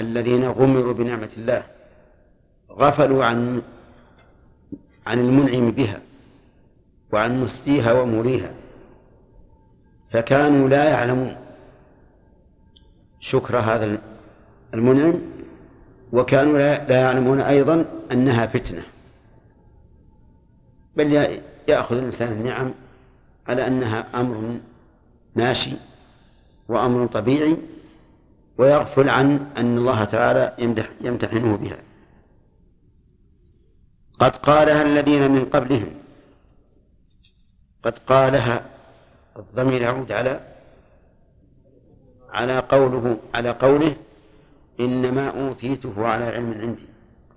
[0.00, 1.73] الذين غمروا بنعمة الله
[2.78, 3.62] غفلوا عن
[5.06, 6.00] عن المنعم بها
[7.12, 8.50] وعن مسديها ومريها
[10.10, 11.36] فكانوا لا يعلمون
[13.20, 13.98] شكر هذا
[14.74, 15.20] المنعم
[16.12, 18.82] وكانوا لا يعلمون أيضا أنها فتنة.
[20.96, 21.38] بل
[21.68, 22.74] يأخذ الإنسان النعم
[23.48, 24.58] على أنها أمر
[25.36, 25.72] ماشي
[26.68, 27.56] وأمر طبيعي
[28.58, 30.52] ويغفل عن أن الله تعالى
[31.00, 31.78] يمتحنه بها.
[34.18, 35.94] قد قالها الذين من قبلهم.
[37.82, 38.66] قد قالها
[39.36, 40.40] الضمير يعود على
[42.30, 43.96] على قوله على قوله
[44.80, 46.86] إنما أوتيته على علم عندي.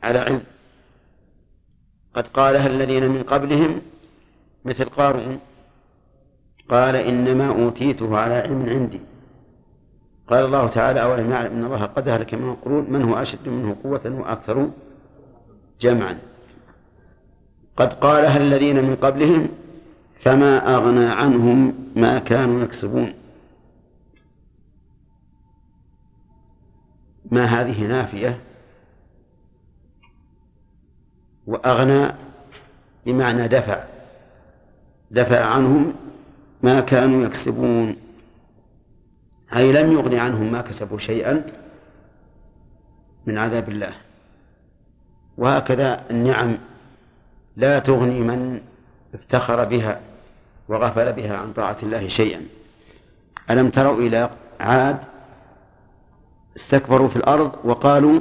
[0.04, 0.44] على علم.
[2.14, 3.82] قد قالها الذين من قبلهم
[4.66, 5.40] مثل قارون
[6.70, 9.02] قال إنما أوتيته على علم عندي.
[10.28, 13.76] قال الله تعالى أولم يعلم أن الله قد أهلك من القرون من هو أشد منه
[13.84, 14.70] قوة وأكثر
[15.82, 16.20] جمعا.
[17.78, 19.50] قد قالها الذين من قبلهم
[20.20, 23.14] فما أغنى عنهم ما كانوا يكسبون.
[27.32, 28.40] ما هذه نافية؟
[31.48, 32.08] وأغنى
[33.06, 33.84] بمعنى دفع
[35.12, 35.94] دفع عنهم
[36.64, 37.96] ما كانوا يكسبون.
[39.56, 41.46] أي لم يغن عنهم ما كسبوا شيئا
[43.26, 43.94] من عذاب الله.
[45.38, 46.58] وهكذا النعم
[47.58, 48.62] لا تغني من
[49.14, 50.00] افتخر بها
[50.70, 52.42] وغفل بها عن طاعة الله شيئا.
[53.50, 54.30] ألم تروا إلى
[54.60, 54.98] عاد
[56.58, 58.20] استكبروا في الأرض وقالوا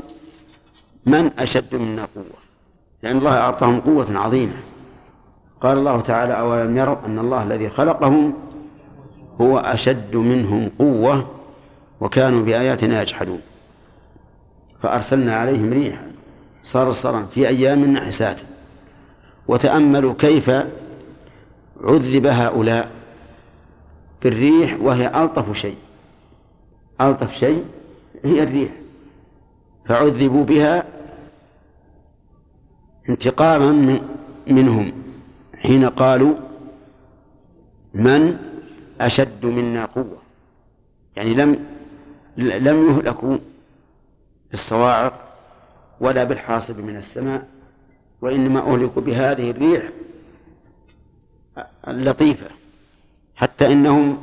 [1.06, 2.24] من أشد منا قوة؟
[3.02, 4.56] لأن الله أعطاهم قوة عظيمة.
[5.60, 8.34] قال الله تعالى أولم يروا أن الله الذي خلقهم
[9.40, 11.30] هو أشد منهم قوة
[12.00, 13.40] وكانوا بآياتنا يجحدون.
[14.82, 16.12] فأرسلنا عليهم ريحا
[16.62, 18.40] صرصرا في أيام نحسات.
[19.48, 20.50] وتأملوا كيف
[21.80, 22.90] عذب هؤلاء
[24.22, 25.76] بالريح وهي ألطف شيء.
[27.00, 27.64] ألطف شيء
[28.24, 28.72] هي الريح.
[29.86, 30.84] فعذبوا بها
[33.08, 34.00] انتقاما من
[34.46, 34.92] منهم.
[35.54, 36.34] حين قالوا
[37.94, 38.38] من
[39.00, 40.18] أشد منا قوة؟
[41.16, 41.66] يعني لم
[42.36, 43.38] لم يهلكوا
[44.50, 45.12] بالصواعق
[46.00, 47.55] ولا بالحاصب من السماء.
[48.20, 49.82] وإنما أهلكوا بهذه الريح
[51.88, 52.46] اللطيفة
[53.36, 54.18] حتى إنهم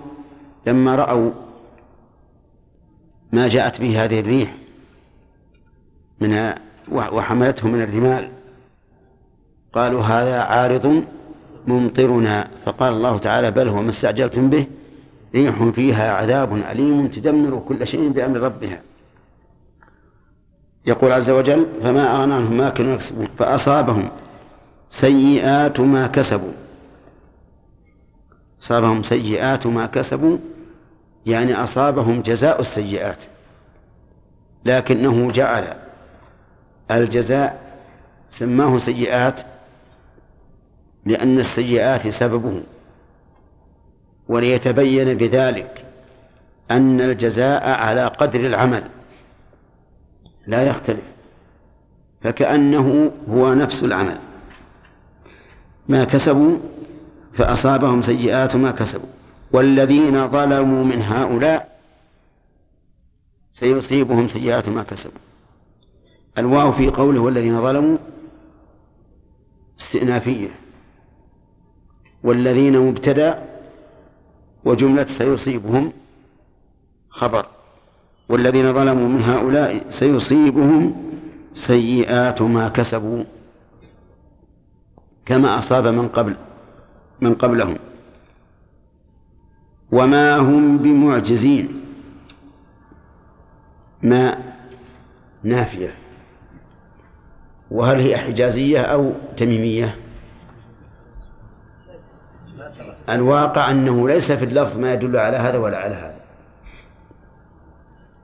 [0.68, 1.32] لما رأوا
[3.32, 4.56] ما جاءت به هذه الريح
[6.20, 6.54] من
[6.92, 8.30] وحملته من الرمال
[9.74, 11.04] قالوا هذا عارض
[11.68, 14.66] ممطرنا فقال الله تعالى بل هو ما استعجلتم به
[15.36, 18.82] ريح فيها عذاب أليم تدمر كل شيء بأمر ربها.
[20.86, 24.10] يقول عز وجل فما أغنى ما كانوا يكسبون فأصابهم
[24.90, 26.52] سيئات ما كسبوا.
[28.62, 30.38] أصابهم سيئات ما كسبوا
[31.26, 33.18] يعني أصابهم جزاء السيئات
[34.66, 35.68] لكنه جعل
[36.92, 37.62] الجزاء
[38.30, 39.42] سماه سيئات
[41.06, 42.62] لأن السيئات سببه
[44.28, 45.86] وليتبين بذلك
[46.72, 48.84] أن الجزاء على قدر العمل.
[50.48, 51.04] لا يختلف.
[52.22, 54.20] فكأنه هو نفس العمل.
[55.90, 56.58] ما كسبوا
[57.34, 59.10] فأصابهم سيئات ما كسبوا.
[59.52, 61.80] والذين ظلموا من هؤلاء
[63.52, 65.20] سيصيبهم سيئات ما كسبوا.
[66.38, 67.98] الواو في قوله والذين ظلموا
[69.80, 70.50] استئنافية.
[72.24, 73.46] والذين مبتدأ
[74.66, 75.92] وجملة سيصيبهم
[77.10, 77.46] خبر.
[78.34, 80.96] والذين ظلموا من هؤلاء سيصيبهم
[81.54, 83.24] سيئات ما كسبوا
[85.26, 86.36] كما أصاب من قبل
[87.22, 87.78] من قبلهم.
[89.92, 91.82] وما هم بمعجزين.
[94.04, 94.38] ما
[95.44, 95.94] نافية.
[97.72, 99.96] وهل هي حجازية أو تميمية؟
[103.10, 106.13] الواقع أنه ليس في اللفظ ما يدل على هذا ولا على هذا.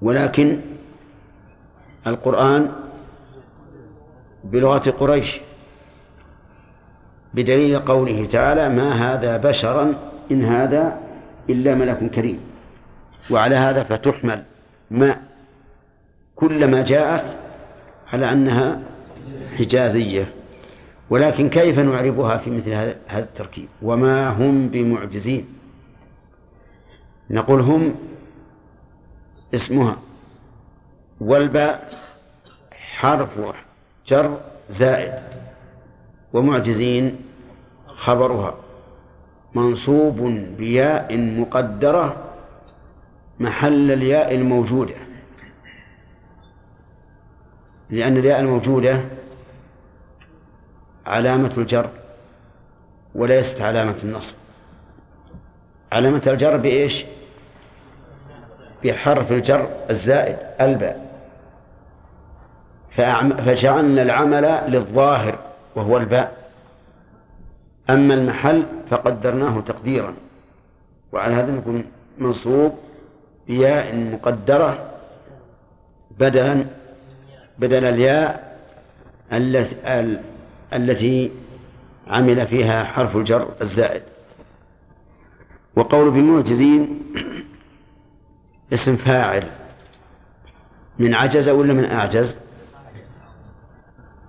[0.02, 0.60] ولكن
[2.08, 2.72] القرآن
[4.44, 5.42] بلغة قريش
[7.34, 9.96] بدليل قوله تعالى ما هذا بشرا
[10.32, 10.98] إن هذا
[11.50, 12.40] إلا ملك كريم
[13.30, 14.44] وعلى هذا فتحمل
[14.92, 15.18] ما
[16.36, 17.38] كلما جاءت
[18.14, 18.80] على أنها
[19.58, 20.32] حجازية.
[21.10, 25.46] ولكن كيف نعربها في مثل هذا التركيب؟ وما هم بمعجزين؟
[27.30, 27.96] نقول هم
[29.54, 29.96] اسمها.
[31.22, 32.00] والباء
[32.72, 33.30] حرف
[34.08, 34.38] جر
[34.70, 35.14] زائد.
[36.34, 37.22] ومعجزين
[37.88, 38.56] خبرها.
[39.56, 40.22] منصوب
[40.58, 42.24] بياء مقدرة
[43.40, 44.96] محل الياء الموجودة.
[47.90, 49.02] لأن الياء الموجودة
[51.06, 51.90] علامة الجر
[53.16, 54.36] وليست علامة النصب.
[55.92, 57.06] علامة الجر بإيش؟
[58.84, 61.10] بحرف الجر الزائد الباء.
[63.46, 65.40] فجعلنا العمل للظاهر
[65.76, 66.38] وهو الباء.
[67.90, 70.14] أما المحل فقدرناه تقديرا.
[71.12, 71.86] وعلى هذا نكون
[72.18, 72.74] منصوب
[73.48, 74.90] بياء مقدرة
[76.20, 76.66] بدلا
[77.60, 78.58] بدل الياء
[80.74, 81.32] التي
[82.08, 84.02] عمل فيها حرف الجر الزائد.
[85.76, 87.00] وقول بمعجزين
[88.74, 89.44] اسم فاعل.
[91.00, 92.38] من عجز ولا من أعجز؟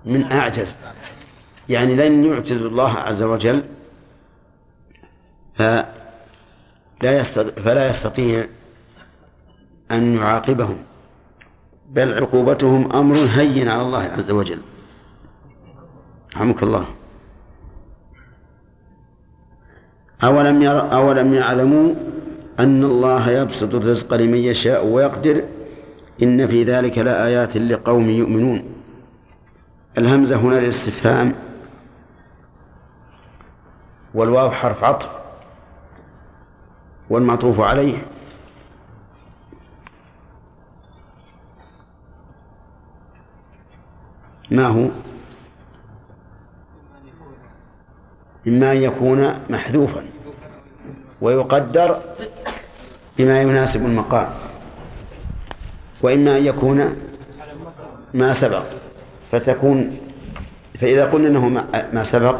[0.05, 0.77] من أعجز.
[1.69, 3.63] يعني لن يعجز الله عز وجل
[5.55, 5.85] فلا
[7.01, 8.47] يستطيع فلا يستطيع
[9.91, 10.77] أن يعاقبهم.
[11.89, 14.61] بل عقوبتهم أمر هين على الله عز وجل.
[16.35, 16.85] رحمك الله.
[20.23, 21.93] أولم ير أولم يعلموا
[22.59, 25.43] أن الله يبسط الرزق لمن يشاء ويقدر
[26.23, 28.63] إن في ذلك لآيات لقوم يؤمنون.
[29.97, 31.33] الهمزة هنا للاستفهام
[34.13, 35.09] والواو حرف عطف
[37.09, 37.97] والمعطوف عليه.
[44.51, 44.87] ما هو؟
[48.47, 50.05] إما أن يكون محذوفا
[51.21, 52.01] ويقدر
[53.17, 54.29] بما يناسب المقام.
[56.01, 56.95] وإما أن يكون
[58.13, 58.63] ما سبق.
[59.31, 59.97] فتكون
[60.79, 61.49] فإذا قلنا أنه
[61.93, 62.35] ما سبق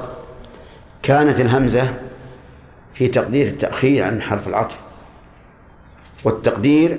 [1.03, 1.93] كانت الهمزة
[2.93, 4.77] في تقدير التأخير عن حرف العطف.
[6.23, 6.98] والتقدير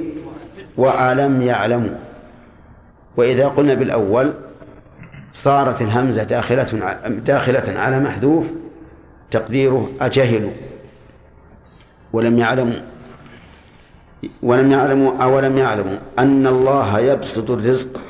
[0.76, 1.94] وألم يعلموا
[3.16, 4.32] وإذا قلنا بالأول
[5.32, 8.46] صارت الهمزة داخلة داخلة على محذوف
[9.30, 10.52] تقديره أجهلوا
[12.12, 12.80] ولم يعلموا
[14.42, 18.00] ولم يعلموا أولم يعلموا أن الله يبسط الرزق.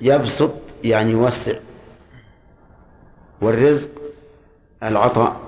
[0.00, 0.52] يبسط
[0.84, 1.54] يعني يوسع.
[3.40, 3.88] والرزق
[4.82, 5.40] العطاء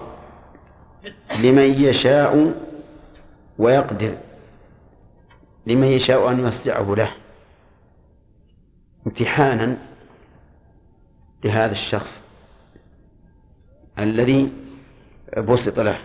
[1.42, 2.54] لمن يشاء
[3.58, 4.14] ويقدر.
[5.66, 7.10] لمن يشاء أن يوسعه له.
[9.06, 9.76] امتحانا
[11.44, 12.22] لهذا الشخص
[13.98, 14.52] الذي
[15.38, 15.98] بسط له.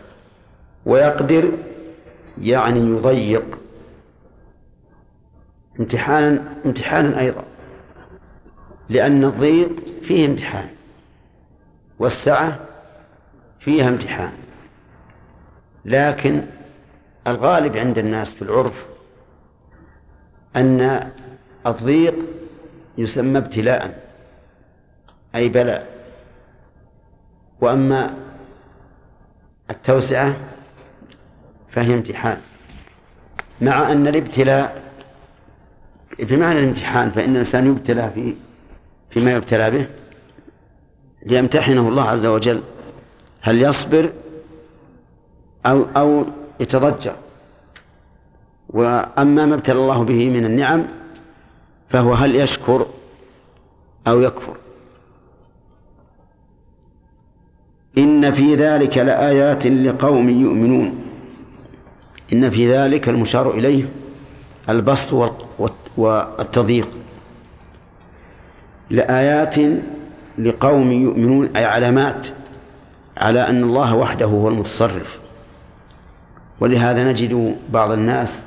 [0.86, 1.52] ويقدر
[2.42, 3.60] يعني يضيق.
[5.80, 7.44] امتحانا امتحانا أيضا.
[8.90, 9.70] لأن الضيق
[10.04, 10.70] فيه امتحان
[12.00, 12.60] والسعة
[13.60, 14.34] فيها امتحان.
[15.86, 16.44] لكن
[17.28, 18.86] الغالب عند الناس في العرف
[20.56, 21.12] أن
[21.68, 22.16] الضيق
[22.98, 24.10] يسمى ابتلاء
[25.36, 25.98] أي بلاء.
[27.62, 28.14] وأما
[29.70, 30.36] التوسعة
[31.72, 32.38] فهي امتحان.
[33.62, 34.84] مع أن الابتلاء
[36.20, 38.36] بمعنى الامتحان فإن الإنسان يبتلى في
[39.10, 39.88] فيما يبتلى به
[41.26, 42.64] ليمتحنه الله عز وجل
[43.42, 44.10] هل يصبر
[45.66, 46.26] أو أو
[46.60, 47.16] يتضجر.
[48.70, 50.88] وأما ما ابتلى الله به من النعم
[51.90, 52.86] فهو هل يشكر
[54.08, 54.56] أو يكفر.
[57.98, 61.07] إن في ذلك لآيات لقوم يؤمنون.
[62.34, 63.90] إن في ذلك المشار إليه
[64.70, 65.34] البسط
[65.98, 66.90] والتضييق.
[68.90, 69.56] لآيات
[70.38, 72.28] لقوم يؤمنون أي علامات
[73.18, 75.20] على أن الله وحده هو المتصرف.
[76.60, 78.44] ولهذا نجد بعض الناس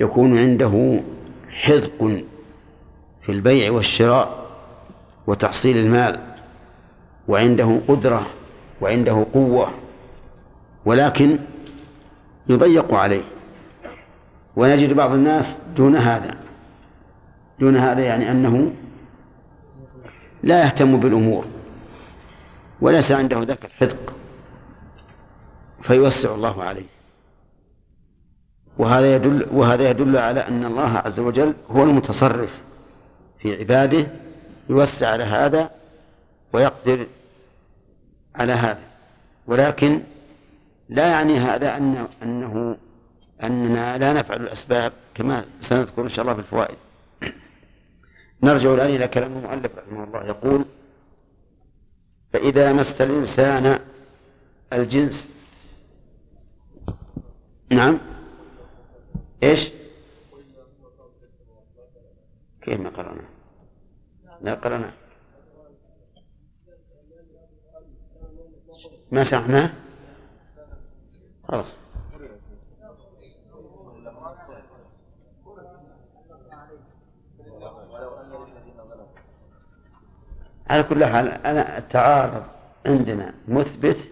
[0.00, 1.00] يكون عنده
[1.50, 2.22] حذق
[3.22, 4.46] في البيع والشراء
[5.26, 6.18] وتحصيل المال
[7.28, 8.26] وعنده قدرة
[8.80, 9.70] وعنده قوة.
[10.84, 11.38] ولكن
[12.48, 13.22] يضيق عليه.
[14.56, 16.36] ونجد بعض الناس دون هذا.
[17.60, 18.72] دون هذا يعني أنه
[20.42, 21.44] لا يهتم بالأمور.
[22.80, 24.14] وليس عنده ذاك الحذق.
[25.82, 26.86] فيوسع الله عليه.
[28.78, 32.60] وهذا يدل وهذا يدل على أن الله عز وجل هو المتصرف
[33.38, 34.06] في عباده
[34.68, 35.70] يوسع على هذا
[36.52, 37.06] ويقدر
[38.34, 38.80] على هذا.
[39.46, 40.00] ولكن
[40.92, 42.76] لا يعني هذا أن أنه
[43.42, 46.76] أننا لا نفعل الأسباب كما سنذكر إن شاء الله في الفوائد
[48.42, 50.64] نرجع الآن إلى كلام المؤلف رحمه الله يقول
[52.32, 53.78] فإذا مس الإنسان
[54.72, 55.30] الجنس
[57.70, 57.98] نعم
[59.42, 59.70] إيش؟
[62.62, 63.24] كيف ما قرأنا؟
[64.42, 64.92] لا قرأنا
[69.12, 69.81] ما شرحناه؟
[71.48, 71.76] خلاص.
[80.70, 82.42] على كل حال أنا التعارض
[82.86, 84.10] عندنا مثبت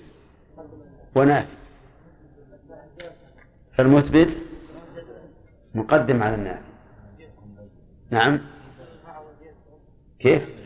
[1.14, 1.56] ونافي.
[3.72, 4.42] فالمثبت
[5.74, 6.62] مقدم على النافي.
[8.10, 8.40] نعم؟
[10.18, 10.59] كيف؟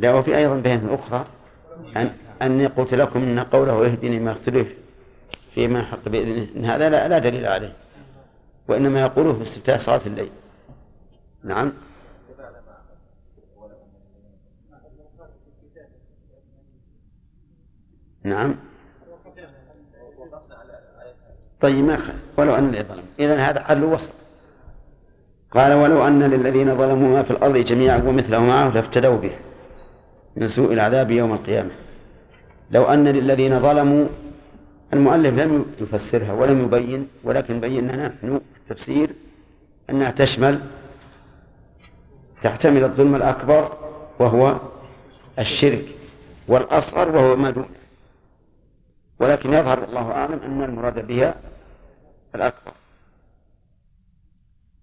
[0.00, 1.26] لا وفي أيضا بين أخرى
[1.96, 2.12] أن
[2.42, 4.74] أني قلت لكم أن قوله يهدني ما اختلف
[5.54, 7.72] فيما حق بإذنه إن هذا لا, لا دليل عليه
[8.68, 10.30] وإنما يقوله في استفتاء صلاة الليل.
[11.44, 11.72] نعم.
[18.22, 18.56] نعم.
[21.60, 22.12] طيب ما خل.
[22.36, 24.12] ولو أن ظلم إذن هذا حل وسط
[25.50, 29.49] قال ولو أن للذين ظلموا ما في الأرض جميعا ومثله معه لافتدوا به.
[30.40, 31.70] من سوء العذاب يوم القيامة.
[32.70, 34.06] لو أن للذين ظلموا
[34.92, 39.10] المؤلف لم يفسرها ولم يبين ولكن بينا نحن في التفسير
[39.90, 40.60] أنها تشمل
[42.42, 43.72] تحتمل الظلم الأكبر
[44.18, 44.56] وهو
[45.38, 45.84] الشرك
[46.48, 47.68] والأصغر وهو ما دونه.
[49.20, 51.34] ولكن يظهر الله أعلم أن المراد بها
[52.34, 52.72] الأكبر.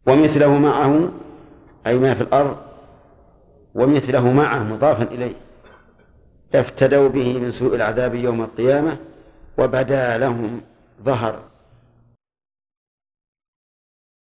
[0.05, 1.11] ومثله معه
[1.87, 2.57] أي ما في الأرض
[3.75, 5.46] ومثله معه مضافا إليه.
[6.55, 8.97] افتدوا به من سوء العذاب يوم القيامة
[9.57, 10.61] وبدا لهم
[11.05, 11.39] ظهر.